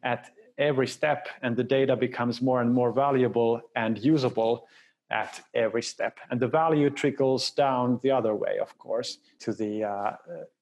at 0.03 0.31
every 0.57 0.87
step 0.87 1.27
and 1.43 1.55
the 1.55 1.63
data 1.63 1.95
becomes 1.95 2.41
more 2.41 2.61
and 2.61 2.73
more 2.73 2.91
valuable 2.91 3.61
and 3.75 3.97
usable 3.99 4.67
at 5.09 5.39
every 5.53 5.83
step. 5.83 6.17
And 6.29 6.39
the 6.39 6.47
value 6.47 6.89
trickles 6.89 7.51
down 7.51 7.99
the 8.03 8.11
other 8.11 8.35
way 8.35 8.57
of 8.59 8.77
course 8.77 9.19
to 9.39 9.53
the 9.53 9.83
uh, 9.83 10.11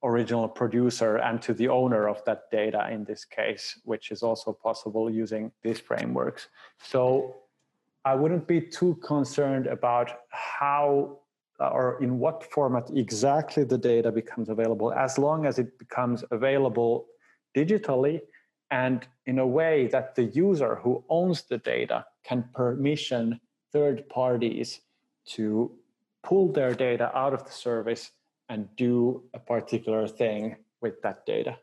original 0.03 0.47
producer 0.47 1.17
and 1.17 1.41
to 1.41 1.53
the 1.53 1.67
owner 1.69 2.07
of 2.07 2.23
that 2.25 2.51
data 2.51 2.89
in 2.91 3.05
this 3.05 3.25
case 3.25 3.79
which 3.85 4.11
is 4.11 4.21
also 4.21 4.51
possible 4.51 5.09
using 5.09 5.51
these 5.63 5.79
frameworks. 5.79 6.49
So 6.79 7.35
i 8.03 8.13
wouldn't 8.13 8.47
be 8.47 8.61
too 8.61 8.95
concerned 8.95 9.65
about 9.67 10.11
how 10.29 11.19
or 11.59 12.01
in 12.01 12.19
what 12.19 12.43
format 12.51 12.89
exactly 12.95 13.63
the 13.63 13.77
data 13.77 14.11
becomes 14.11 14.49
available, 14.49 14.93
as 14.93 15.17
long 15.17 15.45
as 15.45 15.59
it 15.59 15.77
becomes 15.79 16.23
available 16.31 17.07
digitally 17.55 18.19
and 18.71 19.07
in 19.25 19.39
a 19.39 19.47
way 19.47 19.87
that 19.87 20.15
the 20.15 20.23
user 20.23 20.75
who 20.75 21.03
owns 21.09 21.43
the 21.43 21.57
data 21.59 22.05
can 22.23 22.43
permission 22.53 23.39
third 23.71 24.07
parties 24.09 24.81
to 25.25 25.71
pull 26.23 26.51
their 26.51 26.73
data 26.73 27.15
out 27.15 27.33
of 27.33 27.45
the 27.45 27.51
service 27.51 28.11
and 28.49 28.67
do 28.75 29.23
a 29.33 29.39
particular 29.39 30.07
thing 30.07 30.55
with 30.81 31.01
that 31.01 31.25
data. 31.25 31.57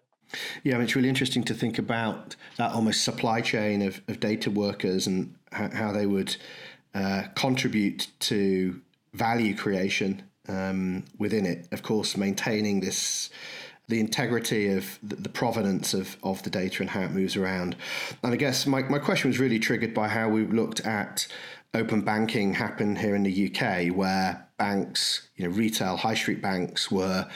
Yeah, 0.62 0.80
it's 0.80 0.96
really 0.96 1.08
interesting 1.08 1.44
to 1.44 1.54
think 1.54 1.78
about 1.78 2.36
that 2.56 2.72
almost 2.72 3.04
supply 3.04 3.40
chain 3.40 3.82
of, 3.82 4.00
of 4.08 4.20
data 4.20 4.50
workers 4.50 5.06
and 5.06 5.34
how, 5.52 5.70
how 5.70 5.92
they 5.92 6.06
would 6.06 6.36
uh, 6.94 7.24
contribute 7.34 8.08
to 8.20 8.80
value 9.14 9.56
creation 9.56 10.22
um, 10.48 11.04
within 11.18 11.46
it. 11.46 11.68
Of 11.72 11.82
course, 11.82 12.16
maintaining 12.16 12.80
this 12.80 13.30
the 13.88 14.00
integrity 14.00 14.68
of 14.68 14.98
the, 15.02 15.28
provenance 15.28 15.92
of, 15.92 16.16
of 16.22 16.42
the 16.44 16.50
data 16.50 16.82
and 16.82 16.88
how 16.88 17.02
it 17.02 17.10
moves 17.10 17.36
around. 17.36 17.76
And 18.22 18.32
I 18.32 18.36
guess 18.36 18.66
my, 18.66 18.82
my 18.84 18.98
question 18.98 19.28
was 19.28 19.38
really 19.38 19.58
triggered 19.58 19.92
by 19.92 20.08
how 20.08 20.28
we 20.28 20.46
looked 20.46 20.80
at 20.80 21.26
open 21.74 22.00
banking 22.02 22.54
happen 22.54 22.96
here 22.96 23.14
in 23.14 23.22
the 23.22 23.50
UK, 23.50 23.94
where 23.94 24.46
banks, 24.56 25.28
you 25.36 25.44
know, 25.46 25.54
retail 25.54 25.96
high 25.96 26.14
street 26.14 26.40
banks 26.40 26.90
were 26.90 27.28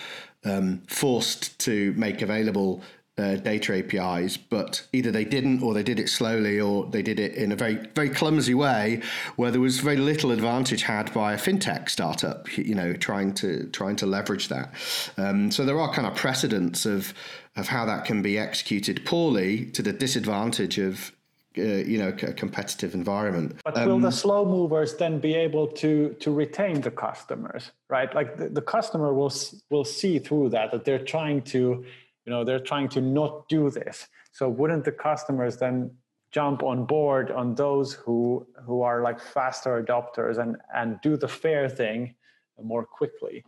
um, 0.45 0.83
forced 0.87 1.59
to 1.61 1.93
make 1.97 2.23
available 2.23 2.83
uh, 3.19 3.37
data 3.37 3.79
APIs, 3.79 4.37
but 4.37 4.87
either 4.93 5.11
they 5.11 5.25
didn't, 5.25 5.63
or 5.63 5.73
they 5.73 5.83
did 5.83 5.99
it 5.99 6.09
slowly, 6.09 6.61
or 6.61 6.87
they 6.87 7.03
did 7.03 7.19
it 7.19 7.35
in 7.35 7.51
a 7.51 7.57
very 7.57 7.77
very 7.95 8.11
clumsy 8.11 8.55
way, 8.55 9.01
where 9.37 9.51
there 9.51 9.61
was 9.61 9.81
very 9.81 9.97
little 9.97 10.31
advantage 10.31 10.83
had 10.83 11.13
by 11.15 11.33
a 11.33 11.39
fintech 11.39 11.89
startup, 11.89 12.57
you 12.59 12.75
know, 12.75 12.93
trying 12.93 13.33
to 13.35 13.67
trying 13.69 13.97
to 13.97 14.07
leverage 14.07 14.49
that. 14.49 14.73
Um, 15.17 15.51
so 15.51 15.65
there 15.65 15.81
are 15.81 15.93
kind 15.93 16.07
of 16.07 16.15
precedents 16.15 16.85
of 16.85 17.15
of 17.57 17.69
how 17.69 17.87
that 17.87 18.05
can 18.05 18.21
be 18.21 18.39
executed 18.39 19.05
poorly 19.07 19.67
to 19.67 19.83
the 19.83 19.93
disadvantage 19.93 20.79
of 20.79 21.13
uh, 21.57 21.63
you 21.63 21.99
know 21.99 22.09
a 22.09 22.35
competitive 22.35 22.95
environment. 22.95 23.59
But 23.65 23.79
um, 23.79 23.89
will 23.89 23.99
the 23.99 24.13
slow 24.13 24.45
movers 24.45 24.95
then 24.97 25.21
be 25.21 25.35
able 25.35 25.69
to 25.69 26.15
to 26.21 26.31
retain 26.31 26.83
the 26.83 26.91
customers, 26.91 27.73
right? 27.89 28.15
Like 28.15 28.37
the, 28.37 28.51
the 28.51 28.61
customer 28.61 29.15
will 29.15 29.33
will 29.71 29.87
see 29.87 30.19
through 30.19 30.51
that 30.51 30.71
that 30.73 30.85
they're 30.85 31.05
trying 31.05 31.41
to 31.43 31.87
you 32.27 32.33
know 32.33 32.45
they're 32.45 32.61
trying 32.61 32.89
to 32.89 33.01
not 33.01 33.49
do 33.49 33.71
this 33.71 34.09
so 34.33 34.49
wouldn't 34.49 34.85
the 34.85 34.93
customers 34.93 35.57
then 35.57 35.91
jump 36.33 36.63
on 36.63 36.85
board 36.85 37.31
on 37.31 37.55
those 37.55 37.95
who 37.95 38.47
who 38.65 38.83
are 38.83 39.01
like 39.03 39.21
faster 39.21 39.83
adopters 39.83 40.39
and 40.39 40.57
and 40.75 41.01
do 41.01 41.17
the 41.17 41.29
fair 41.29 41.69
thing 41.69 42.15
more 42.63 42.85
quickly 42.85 43.45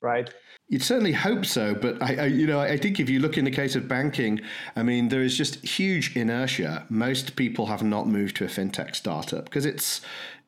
right 0.00 0.32
You'd 0.68 0.82
certainly 0.82 1.12
hope 1.12 1.44
so, 1.44 1.74
but 1.74 2.02
I, 2.02 2.16
I, 2.16 2.24
you 2.24 2.46
know, 2.46 2.58
I 2.58 2.78
think 2.78 2.98
if 2.98 3.10
you 3.10 3.20
look 3.20 3.36
in 3.36 3.44
the 3.44 3.50
case 3.50 3.76
of 3.76 3.86
banking, 3.86 4.40
I 4.76 4.82
mean, 4.82 5.08
there 5.08 5.22
is 5.22 5.36
just 5.36 5.62
huge 5.62 6.16
inertia. 6.16 6.86
Most 6.88 7.36
people 7.36 7.66
have 7.66 7.82
not 7.82 8.08
moved 8.08 8.36
to 8.36 8.44
a 8.44 8.48
fintech 8.48 8.96
startup 8.96 9.44
because 9.44 9.66
it's 9.66 10.00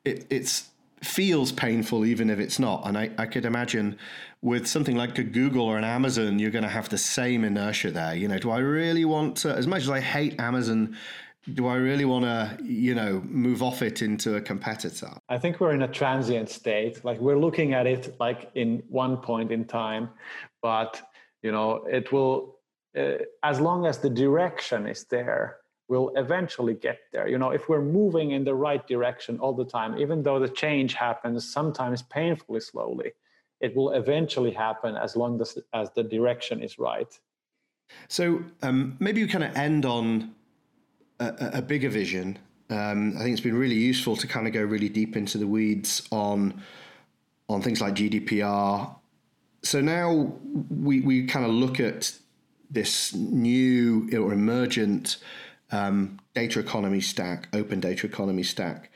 it, 0.07 0.27
it's 0.31 0.71
feels 1.03 1.53
painful 1.53 2.07
even 2.07 2.31
if 2.31 2.39
it's 2.39 2.59
not. 2.59 2.87
And 2.87 2.97
I, 2.97 3.11
I 3.19 3.27
could 3.27 3.45
imagine 3.45 3.99
with 4.47 4.65
something 4.69 4.95
like 4.95 5.19
a 5.19 5.25
Google 5.25 5.67
or 5.67 5.77
an 5.77 5.83
Amazon, 5.83 6.39
you're 6.39 6.53
going 6.53 6.63
to 6.63 6.77
have 6.81 6.89
the 6.89 6.97
same 6.97 7.43
inertia 7.43 7.91
there. 7.91 8.15
You 8.15 8.29
know, 8.29 8.39
do 8.39 8.53
I 8.53 8.59
really 8.59 9.05
want 9.05 9.39
to, 9.39 9.53
as 9.53 9.67
much 9.67 9.83
as 9.83 9.91
I 9.91 10.01
hate 10.01 10.39
Amazon 10.39 10.97
do 11.55 11.69
I 11.69 11.77
really 11.77 12.05
want 12.05 12.25
to, 12.25 12.59
you 12.65 12.95
know, 12.95 13.23
move 13.25 13.63
off 13.63 13.81
it 13.81 14.03
into 14.03 14.35
a 14.35 14.41
competitor? 14.41 15.13
I 15.29 15.39
think 15.39 15.61
we're 15.61 15.73
in 15.73 15.83
a 15.83 15.89
transient 15.89 16.49
state. 16.49 17.05
Like 17.05 17.21
we're 17.21 17.39
looking 17.39 17.73
at 17.73 17.87
it 17.87 18.17
like 18.19 18.51
in 18.57 18.83
one 18.89 19.17
point 19.19 19.53
in 19.53 19.65
time, 19.65 20.11
but 20.61 21.01
you 21.43 21.53
know, 21.53 21.85
it 21.89 22.11
will, 22.11 22.57
uh, 22.99 23.19
as 23.45 23.61
long 23.61 23.87
as 23.87 23.99
the 23.99 24.11
direction 24.11 24.89
is 24.89 25.05
there, 25.05 25.59
we'll 25.89 26.11
eventually 26.17 26.75
get 26.75 26.99
there. 27.13 27.29
You 27.29 27.39
know, 27.39 27.51
if 27.51 27.69
we're 27.69 27.89
moving 28.01 28.33
in 28.33 28.43
the 28.43 28.57
right 28.57 28.85
direction 28.89 29.39
all 29.39 29.53
the 29.53 29.65
time, 29.65 29.97
even 29.99 30.25
though 30.25 30.41
the 30.41 30.49
change 30.49 30.95
happens 30.95 31.49
sometimes 31.49 32.03
painfully 32.03 32.59
slowly, 32.59 33.13
it 33.61 33.75
will 33.75 33.93
eventually 33.93 34.51
happen 34.51 34.97
as 34.97 35.17
long 35.17 35.41
as, 35.41 35.59
as 35.73 35.91
the 35.95 36.03
direction 36.03 36.63
is 36.63 36.79
right. 36.79 37.19
So 38.09 38.45
um, 38.63 38.97
maybe 38.99 39.23
we 39.23 39.29
kind 39.29 39.45
of 39.45 39.57
end 39.57 39.87
on 39.87 40.35
a, 41.21 41.51
a 41.55 41.63
bigger 41.63 41.89
vision. 41.89 42.39
Um, 42.69 43.15
I 43.17 43.23
think 43.23 43.33
it's 43.33 43.41
been 43.41 43.57
really 43.57 43.77
useful 43.77 44.17
to 44.17 44.27
kind 44.27 44.47
of 44.47 44.53
go 44.53 44.63
really 44.63 44.89
deep 44.89 45.17
into 45.17 45.39
the 45.39 45.47
weeds 45.47 46.07
on 46.11 46.63
on 47.49 47.63
things 47.63 47.81
like 47.81 47.95
GDPR. 47.95 48.95
So 49.63 49.81
now 49.81 50.33
we 50.69 51.01
we 51.01 51.27
kind 51.27 51.45
of 51.45 51.53
look 51.53 51.79
at 51.79 52.13
this 52.69 53.15
new 53.15 54.09
or 54.13 54.33
emergent 54.33 55.19
um, 55.71 56.19
data 56.35 56.59
economy 56.59 57.01
stack, 57.01 57.49
open 57.53 57.81
data 57.81 58.07
economy 58.07 58.43
stack. 58.43 58.91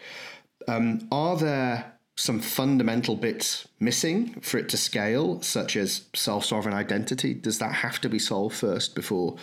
Um, 0.67 1.09
are 1.13 1.37
there 1.37 1.93
some 2.21 2.39
fundamental 2.39 3.17
bits 3.17 3.67
missing 3.81 4.35
for 4.41 4.59
it 4.59 4.69
to 4.69 4.77
scale, 4.77 5.41
such 5.41 5.75
as 5.77 6.03
self 6.15 6.45
sovereign 6.45 6.75
identity? 6.75 7.33
Does 7.33 7.59
that 7.61 7.73
have 7.73 8.01
to 8.03 8.09
be 8.11 8.19
solved 8.19 8.57
first 8.57 8.95
before 8.95 9.37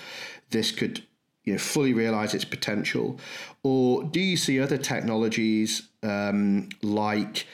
this 0.51 0.71
could 0.71 1.03
you 1.43 1.53
know, 1.53 1.59
fully 1.59 1.93
realize 1.93 2.35
its 2.35 2.45
potential? 2.45 3.19
Or 3.63 4.03
do 4.03 4.19
you 4.19 4.37
see 4.37 4.59
other 4.59 4.77
technologies 4.77 5.89
um, 6.03 6.69
like 6.83 7.47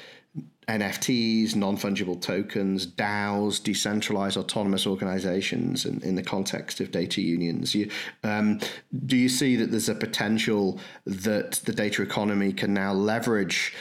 NFTs, 0.68 1.56
non 1.56 1.78
fungible 1.78 2.22
tokens, 2.22 2.86
DAOs, 2.86 3.64
decentralized 3.64 4.36
autonomous 4.36 4.86
organizations 4.86 5.86
in, 5.86 6.02
in 6.02 6.16
the 6.16 6.24
context 6.24 6.82
of 6.82 6.92
data 6.92 7.22
unions? 7.22 7.74
You, 7.74 7.90
um, 8.26 8.60
do 9.06 9.16
you 9.16 9.30
see 9.30 9.56
that 9.56 9.72
there's 9.72 9.90
a 9.90 9.96
potential 9.96 10.80
that 11.06 11.54
the 11.64 11.72
data 11.72 12.02
economy 12.02 12.52
can 12.52 12.74
now 12.74 12.92
leverage? 12.92 13.74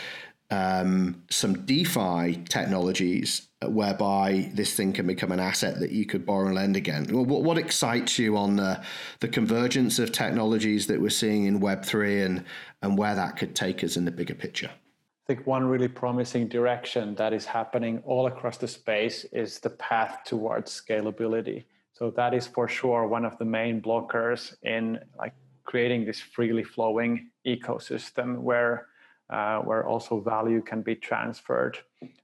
Um, 0.52 1.22
some 1.30 1.64
DeFi 1.64 2.44
technologies 2.46 3.48
whereby 3.66 4.50
this 4.52 4.74
thing 4.74 4.92
can 4.92 5.06
become 5.06 5.32
an 5.32 5.40
asset 5.40 5.80
that 5.80 5.92
you 5.92 6.04
could 6.04 6.26
borrow 6.26 6.44
and 6.44 6.54
lend 6.54 6.76
again. 6.76 7.06
What, 7.06 7.42
what 7.42 7.56
excites 7.56 8.18
you 8.18 8.36
on 8.36 8.56
the, 8.56 8.82
the 9.20 9.28
convergence 9.28 9.98
of 9.98 10.12
technologies 10.12 10.88
that 10.88 11.00
we're 11.00 11.08
seeing 11.08 11.46
in 11.46 11.58
Web3 11.60 12.26
and, 12.26 12.44
and 12.82 12.98
where 12.98 13.14
that 13.14 13.38
could 13.38 13.54
take 13.54 13.82
us 13.82 13.96
in 13.96 14.04
the 14.04 14.10
bigger 14.10 14.34
picture? 14.34 14.68
I 14.68 15.34
think 15.34 15.46
one 15.46 15.64
really 15.64 15.88
promising 15.88 16.48
direction 16.48 17.14
that 17.14 17.32
is 17.32 17.46
happening 17.46 18.02
all 18.04 18.26
across 18.26 18.58
the 18.58 18.68
space 18.68 19.24
is 19.32 19.58
the 19.58 19.70
path 19.70 20.18
towards 20.26 20.70
scalability. 20.70 21.64
So 21.94 22.10
that 22.10 22.34
is 22.34 22.46
for 22.46 22.68
sure 22.68 23.06
one 23.06 23.24
of 23.24 23.38
the 23.38 23.46
main 23.46 23.80
blockers 23.80 24.54
in 24.64 24.98
like 25.18 25.32
creating 25.64 26.04
this 26.04 26.20
freely 26.20 26.64
flowing 26.64 27.30
ecosystem 27.46 28.40
where 28.40 28.88
uh, 29.32 29.58
where 29.60 29.86
also 29.86 30.20
value 30.20 30.60
can 30.60 30.82
be 30.82 30.94
transferred 30.94 31.78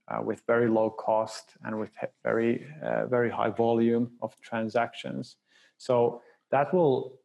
uh, 0.09 0.21
with 0.23 0.43
very 0.47 0.69
low 0.69 0.91
cost 0.91 1.55
and 1.65 1.81
with 1.81 1.91
very 2.23 2.67
uh, 2.83 3.07
very 3.07 3.31
high 3.31 3.49
volume 3.49 4.11
of 4.21 4.39
transactions. 4.43 5.37
So 5.79 6.21
that 6.51 6.73
will, 6.75 7.19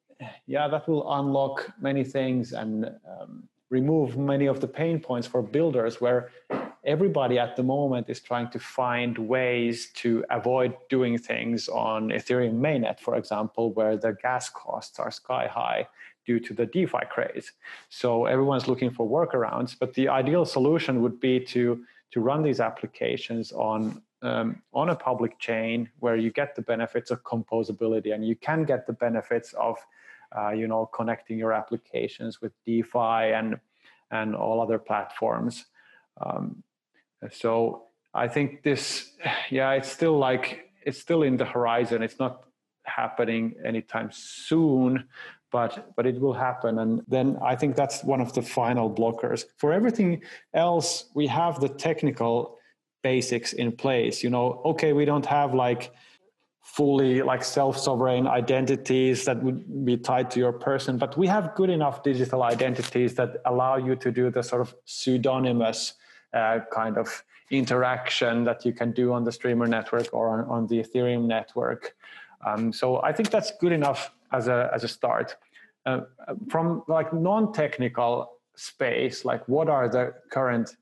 yeah, 0.47 0.69
that 0.69 0.87
will 0.87 1.05
unlock 1.19 1.73
many 1.81 2.05
things 2.05 2.53
and 2.53 2.85
um, 2.85 3.49
remove 3.69 4.17
many 4.17 4.45
of 4.45 4.61
the 4.61 4.67
pain 4.67 4.99
points 4.99 5.27
for 5.27 5.41
builders 5.41 5.99
where 5.99 6.29
everybody 6.85 7.37
at 7.37 7.55
the 7.55 7.63
moment 7.63 8.09
is 8.09 8.21
trying 8.21 8.49
to 8.51 8.59
find 8.59 9.17
ways 9.17 9.89
to 9.95 10.23
avoid 10.29 10.75
doing 10.89 11.17
things 11.17 11.67
on 11.67 12.09
Ethereum 12.09 12.55
mainnet, 12.55 12.99
for 12.99 13.15
example, 13.15 13.73
where 13.73 13.97
the 13.97 14.15
gas 14.21 14.49
costs 14.49 14.99
are 14.99 15.11
sky 15.11 15.47
high 15.47 15.87
due 16.25 16.39
to 16.39 16.53
the 16.53 16.65
DeFi 16.65 17.05
craze. 17.09 17.51
So 17.89 18.25
everyone's 18.25 18.67
looking 18.67 18.91
for 18.91 19.07
workarounds, 19.07 19.75
but 19.77 19.93
the 19.93 20.09
ideal 20.09 20.45
solution 20.45 21.01
would 21.01 21.19
be 21.19 21.39
to 21.39 21.83
to 22.11 22.19
run 22.21 22.43
these 22.43 22.59
applications 22.59 23.51
on 23.51 24.01
um, 24.21 24.61
on 24.73 24.89
a 24.89 24.95
public 24.95 25.39
chain 25.39 25.89
where 25.99 26.15
you 26.15 26.31
get 26.31 26.55
the 26.55 26.61
benefits 26.61 27.11
of 27.11 27.23
composability 27.23 28.13
and 28.13 28.25
you 28.25 28.35
can 28.35 28.63
get 28.63 28.87
the 28.87 28.93
benefits 28.93 29.53
of 29.53 29.77
uh, 30.37 30.51
you 30.51 30.67
know 30.67 30.85
connecting 30.85 31.37
your 31.37 31.53
applications 31.53 32.41
with 32.41 32.53
DeFi 32.65 33.33
and 33.33 33.59
and 34.11 34.35
all 34.35 34.61
other 34.61 34.77
platforms. 34.77 35.65
Um, 36.21 36.63
so 37.31 37.85
I 38.13 38.27
think 38.27 38.63
this, 38.63 39.13
yeah, 39.49 39.71
it's 39.71 39.91
still 39.91 40.17
like 40.17 40.69
it's 40.85 40.99
still 40.99 41.23
in 41.23 41.37
the 41.37 41.45
horizon. 41.45 42.03
It's 42.03 42.19
not 42.19 42.43
happening 42.83 43.55
anytime 43.65 44.09
soon, 44.11 45.07
but 45.53 45.93
but 45.95 46.05
it 46.05 46.19
will 46.19 46.37
happen. 46.47 46.79
And 46.79 46.91
then 47.07 47.27
i 47.51 47.55
think 47.59 47.71
that's 47.81 47.97
one 48.13 48.21
of 48.25 48.33
the 48.33 48.41
final 48.41 48.87
blockers. 48.99 49.41
For 49.61 49.69
everything 49.79 50.11
else 50.65 50.87
we 51.13 51.25
have 51.27 51.53
the 51.63 51.69
technical 51.87 52.57
basics 53.09 53.53
in 53.53 53.71
place 53.83 54.15
you 54.23 54.29
know? 54.35 54.61
Okay 54.71 54.91
we 54.99 55.05
don't 55.05 55.27
have 55.37 55.53
like 55.65 55.83
fully 56.77 57.21
like 57.21 57.43
self-sovereign 57.43 58.25
identities 58.41 59.25
that 59.27 59.37
would 59.43 59.85
be 59.85 59.95
tied 60.09 60.27
to 60.31 60.37
your 60.43 60.53
person 60.67 60.97
but 60.97 61.11
we 61.21 61.27
have 61.35 61.45
good 61.59 61.69
enough 61.77 61.95
digital 62.11 62.41
identities 62.55 63.11
that 63.19 63.29
allow 63.51 63.75
you 63.87 63.95
to 64.03 64.09
do 64.19 64.31
the 64.37 64.43
sort 64.51 64.61
of 64.65 64.69
pseudonymous 64.85 65.93
uh, 66.33 66.59
kind 66.71 66.97
of 66.97 67.23
interaction 67.51 68.43
that 68.43 68.65
you 68.65 68.73
can 68.73 68.91
do 68.91 69.13
on 69.13 69.23
the 69.23 69.31
Streamr 69.31 69.67
network 69.67 70.07
or 70.13 70.25
on, 70.29 70.39
on 70.55 70.67
the 70.67 70.77
ethereum 70.83 71.25
network. 71.25 71.95
Um, 72.45 72.73
so 72.73 72.85
I 73.03 73.11
think 73.13 73.29
that's 73.29 73.51
good 73.61 73.71
enough 73.71 74.11
as 74.33 74.47
a 74.47 74.69
as 74.73 74.83
a 74.83 74.87
start. 74.87 75.37
Uh, 75.85 76.01
from 76.49 76.83
like 76.87 77.13
non-technical 77.13 78.31
space, 78.55 79.25
like 79.25 79.45
what 79.49 79.67
are 79.67 79.89
the 79.89 80.13
current 80.31 80.77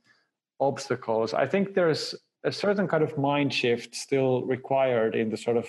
obstacles? 0.60 1.34
I 1.34 1.48
think 1.48 1.74
there's 1.74 2.14
a 2.44 2.52
certain 2.52 2.88
kind 2.88 3.04
of 3.04 3.18
mind 3.18 3.54
shift 3.54 3.96
still 3.96 4.44
required 4.44 5.16
in 5.16 5.30
the 5.30 5.38
sort 5.38 5.58
of 5.58 5.68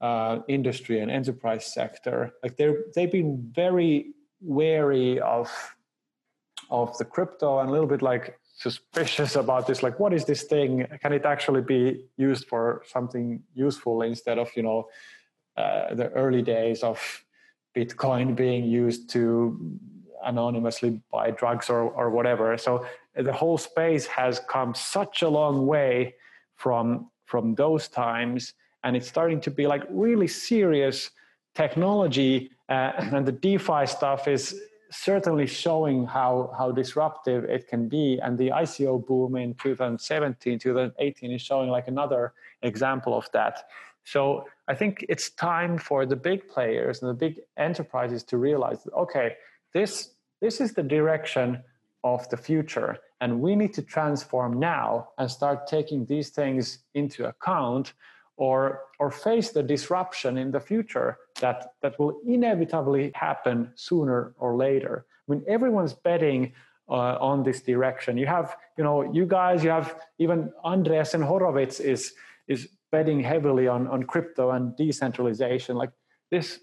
uh, 0.00 0.38
industry 0.48 1.00
and 1.00 1.10
enterprise 1.10 1.72
sector. 1.72 2.32
Like 2.42 2.56
they're 2.56 2.78
they've 2.94 3.12
been 3.12 3.50
very 3.54 4.14
wary 4.40 5.20
of 5.20 5.50
of 6.70 6.96
the 6.98 7.04
crypto 7.04 7.60
and 7.60 7.68
a 7.68 7.72
little 7.72 7.86
bit 7.86 8.02
like 8.02 8.38
suspicious 8.56 9.36
about 9.36 9.66
this 9.66 9.82
like 9.82 9.98
what 9.98 10.12
is 10.12 10.24
this 10.24 10.42
thing 10.44 10.86
can 11.02 11.12
it 11.12 11.24
actually 11.24 11.62
be 11.62 12.04
used 12.16 12.46
for 12.46 12.82
something 12.86 13.42
useful 13.54 14.02
instead 14.02 14.38
of 14.38 14.50
you 14.54 14.62
know 14.62 14.86
uh, 15.56 15.94
the 15.94 16.08
early 16.10 16.42
days 16.42 16.82
of 16.82 16.98
bitcoin 17.76 18.34
being 18.34 18.64
used 18.64 19.08
to 19.10 19.78
anonymously 20.24 21.00
buy 21.10 21.30
drugs 21.30 21.70
or, 21.70 21.82
or 21.82 22.10
whatever 22.10 22.56
so 22.56 22.84
the 23.16 23.32
whole 23.32 23.58
space 23.58 24.06
has 24.06 24.40
come 24.48 24.74
such 24.74 25.22
a 25.22 25.28
long 25.28 25.66
way 25.66 26.14
from 26.56 27.10
from 27.24 27.54
those 27.54 27.88
times 27.88 28.54
and 28.84 28.96
it's 28.96 29.08
starting 29.08 29.40
to 29.40 29.50
be 29.50 29.66
like 29.66 29.82
really 29.90 30.26
serious 30.26 31.10
technology 31.54 32.50
uh, 32.68 32.92
and 32.98 33.26
the 33.26 33.32
defi 33.32 33.86
stuff 33.86 34.28
is 34.28 34.60
certainly 34.90 35.46
showing 35.46 36.06
how, 36.06 36.52
how 36.58 36.72
disruptive 36.72 37.44
it 37.44 37.68
can 37.68 37.88
be. 37.88 38.18
And 38.22 38.36
the 38.36 38.48
ICO 38.48 39.04
boom 39.06 39.36
in 39.36 39.54
2017, 39.54 40.58
2018 40.58 41.30
is 41.30 41.42
showing 41.42 41.70
like 41.70 41.88
another 41.88 42.32
example 42.62 43.16
of 43.16 43.28
that. 43.32 43.64
So 44.04 44.46
I 44.70 44.74
think 44.74 45.04
it's 45.08 45.30
time 45.30 45.78
for 45.78 46.06
the 46.06 46.14
big 46.14 46.48
players 46.48 47.02
and 47.02 47.10
the 47.10 47.20
big 47.26 47.40
enterprises 47.56 48.22
to 48.24 48.36
realize 48.36 48.84
that, 48.84 48.92
okay, 48.92 49.34
this, 49.74 50.14
this 50.40 50.60
is 50.60 50.74
the 50.74 50.84
direction 50.84 51.64
of 52.04 52.28
the 52.30 52.36
future. 52.36 52.98
And 53.20 53.40
we 53.40 53.56
need 53.56 53.74
to 53.74 53.82
transform 53.82 54.60
now 54.60 55.08
and 55.18 55.28
start 55.28 55.66
taking 55.66 56.06
these 56.06 56.28
things 56.30 56.78
into 56.94 57.24
account 57.26 57.94
or 58.36 58.82
or 59.00 59.10
face 59.10 59.50
the 59.50 59.62
disruption 59.62 60.38
in 60.38 60.50
the 60.52 60.60
future 60.60 61.18
that 61.40 61.74
that 61.82 61.98
will 61.98 62.20
inevitably 62.26 63.10
happen 63.14 63.70
sooner 63.74 64.32
or 64.38 64.56
later 64.56 65.04
i 65.28 65.32
mean 65.32 65.44
everyone's 65.46 65.92
betting 65.92 66.50
uh, 66.88 67.18
on 67.20 67.42
this 67.42 67.60
direction 67.60 68.16
you 68.16 68.26
have 68.26 68.56
you 68.78 68.82
know 68.82 69.12
you 69.12 69.26
guys 69.26 69.62
you 69.62 69.68
have 69.68 69.94
even 70.18 70.50
andreessen 70.64 71.22
horowitz 71.22 71.80
is 71.80 72.14
is 72.48 72.66
betting 72.92 73.20
heavily 73.20 73.68
on 73.68 73.86
on 73.88 74.02
crypto 74.02 74.50
and 74.50 74.76
decentralization 74.76 75.76
like 75.76 75.90
this 76.30 76.60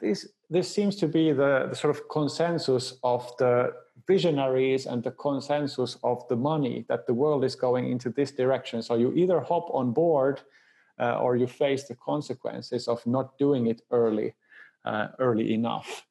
this 0.00 0.28
this 0.50 0.72
seems 0.72 0.96
to 0.96 1.08
be 1.08 1.32
the, 1.32 1.66
the 1.70 1.74
sort 1.74 1.96
of 1.96 2.08
consensus 2.08 2.98
of 3.02 3.30
the 3.38 3.72
visionaries 4.06 4.86
and 4.86 5.02
the 5.02 5.10
consensus 5.12 5.96
of 6.02 6.26
the 6.28 6.36
money 6.36 6.84
that 6.88 7.06
the 7.06 7.14
world 7.14 7.44
is 7.44 7.54
going 7.54 7.90
into 7.90 8.10
this 8.10 8.30
direction. 8.30 8.82
So 8.82 8.94
you 8.96 9.12
either 9.14 9.40
hop 9.40 9.68
on 9.72 9.92
board 9.92 10.42
uh, 11.00 11.18
or 11.18 11.36
you 11.36 11.46
face 11.46 11.84
the 11.84 11.94
consequences 11.94 12.88
of 12.88 13.04
not 13.06 13.38
doing 13.38 13.66
it 13.66 13.82
early, 13.90 14.34
uh, 14.84 15.08
early 15.18 15.54
enough. 15.54 16.06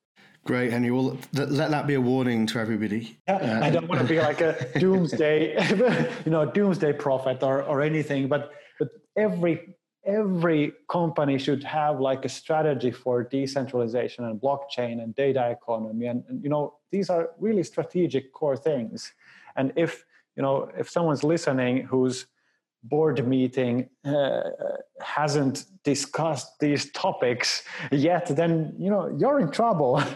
Great, 0.46 0.74
Henri. 0.74 0.92
Well, 0.92 1.18
th- 1.34 1.50
let 1.50 1.72
that 1.72 1.88
be 1.88 1.94
a 1.94 2.02
warning 2.02 2.46
to 2.48 2.60
everybody. 2.60 3.18
Yeah, 3.28 3.36
uh, 3.62 3.66
I 3.66 3.70
don't 3.70 3.88
want 3.88 4.02
to 4.02 4.08
be 4.08 4.20
like 4.20 4.42
a 4.42 4.58
doomsday, 4.80 5.56
you 6.26 6.32
know, 6.32 6.46
doomsday 6.46 6.94
prophet 6.94 7.44
or, 7.44 7.64
or 7.64 7.82
anything, 7.82 8.28
but 8.28 8.52
but 8.52 8.52
every 9.16 9.76
every 10.06 10.74
company 10.90 11.38
should 11.38 11.64
have 11.64 12.02
like 12.02 12.26
a 12.26 12.30
strategy 12.30 12.92
for 12.92 13.24
decentralization 13.24 14.26
and 14.26 14.42
blockchain 14.42 15.02
and 15.02 15.16
data 15.16 15.50
economy, 15.50 16.08
and, 16.08 16.24
and 16.28 16.44
you 16.44 16.50
know, 16.50 16.74
these 16.92 17.10
are 17.10 17.30
really 17.40 17.64
strategic 17.64 18.34
core 18.34 18.58
things. 18.58 19.14
And 19.56 19.72
if 19.76 20.06
you 20.36 20.44
know, 20.44 20.70
if 20.78 20.90
someone's 20.90 21.24
listening 21.24 21.84
who's 21.84 22.26
board 22.84 23.26
meeting 23.26 23.90
uh, 24.04 24.42
hasn't 25.02 25.66
discussed 25.84 26.60
these 26.60 26.92
topics 26.92 27.64
yet 27.92 28.26
then 28.36 28.76
you 28.78 28.90
know 28.90 29.16
you're 29.18 29.40
in 29.40 29.50
trouble. 29.50 30.02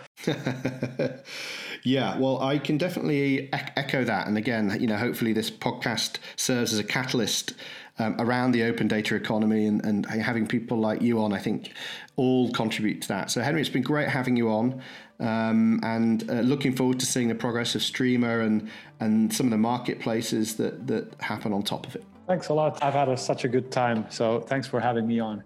Yeah 1.84 2.18
well 2.18 2.42
i 2.42 2.58
can 2.58 2.78
definitely 2.78 3.50
echo 3.54 4.04
that. 4.04 4.28
And 4.28 4.38
again 4.38 4.76
you 4.80 4.88
know 4.88 4.98
hopefully 4.98 5.32
this 5.32 5.50
podcast 5.50 6.18
serves 6.36 6.74
as 6.74 6.80
a 6.80 6.84
catalyst 6.84 7.54
um, 8.00 8.16
around 8.20 8.52
the 8.52 8.64
open 8.64 8.88
data 8.88 9.16
economy 9.16 9.66
and, 9.66 9.84
and 9.86 10.06
having 10.06 10.48
people 10.48 10.78
like 10.78 11.02
you 11.02 11.22
on 11.22 11.34
i 11.34 11.40
think 11.40 11.74
all 12.16 12.52
contribute 12.52 13.02
to 13.02 13.08
that 13.08 13.32
so 13.32 13.42
Henri 13.42 13.62
it's 13.62 13.70
been 13.70 13.84
great 13.84 14.08
having 14.08 14.36
you 14.36 14.50
on 14.50 14.82
um, 15.20 15.80
and 15.84 16.30
uh, 16.30 16.42
looking 16.42 16.76
forward 16.76 17.00
to 17.00 17.06
seeing 17.06 17.28
the 17.28 17.36
progress 17.36 17.74
of 17.74 17.82
Streamr 17.82 18.46
and 18.46 18.70
and 19.00 19.34
some 19.34 19.48
of 19.48 19.52
the 19.52 19.58
marketplaces 19.58 20.56
that 20.58 20.88
that 20.88 21.14
happen 21.22 21.54
on 21.54 21.64
top 21.64 21.88
of 21.88 21.96
it 21.96 22.04
Thanks 22.28 22.50
a 22.50 22.54
lot. 22.54 22.84
I've 22.84 22.94
had 22.94 23.08
a, 23.08 23.16
such 23.16 23.46
a 23.46 23.48
good 23.48 23.72
time. 23.72 24.06
So 24.10 24.42
thanks 24.42 24.68
for 24.68 24.82
having 24.82 25.08
me 25.08 25.22
on. 25.22 25.44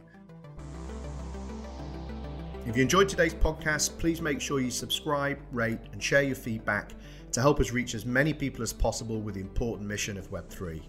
If 2.65 2.75
you 2.75 2.81
enjoyed 2.81 3.07
today's 3.07 3.35
podcast, 3.35 3.97
please 3.99 4.19
make 4.19 4.41
sure 4.41 4.59
you 4.59 4.71
subscribe, 4.71 5.39
rate, 5.51 5.79
and 5.93 6.01
share 6.01 6.23
your 6.23 6.35
feedback 6.35 6.93
to 7.33 7.41
help 7.41 7.59
us 7.59 7.71
reach 7.71 7.93
as 7.93 8.05
many 8.05 8.33
people 8.33 8.63
as 8.63 8.73
possible 8.73 9.21
with 9.21 9.35
the 9.35 9.41
important 9.41 9.87
mission 9.87 10.17
of 10.17 10.31
Web3. 10.31 10.81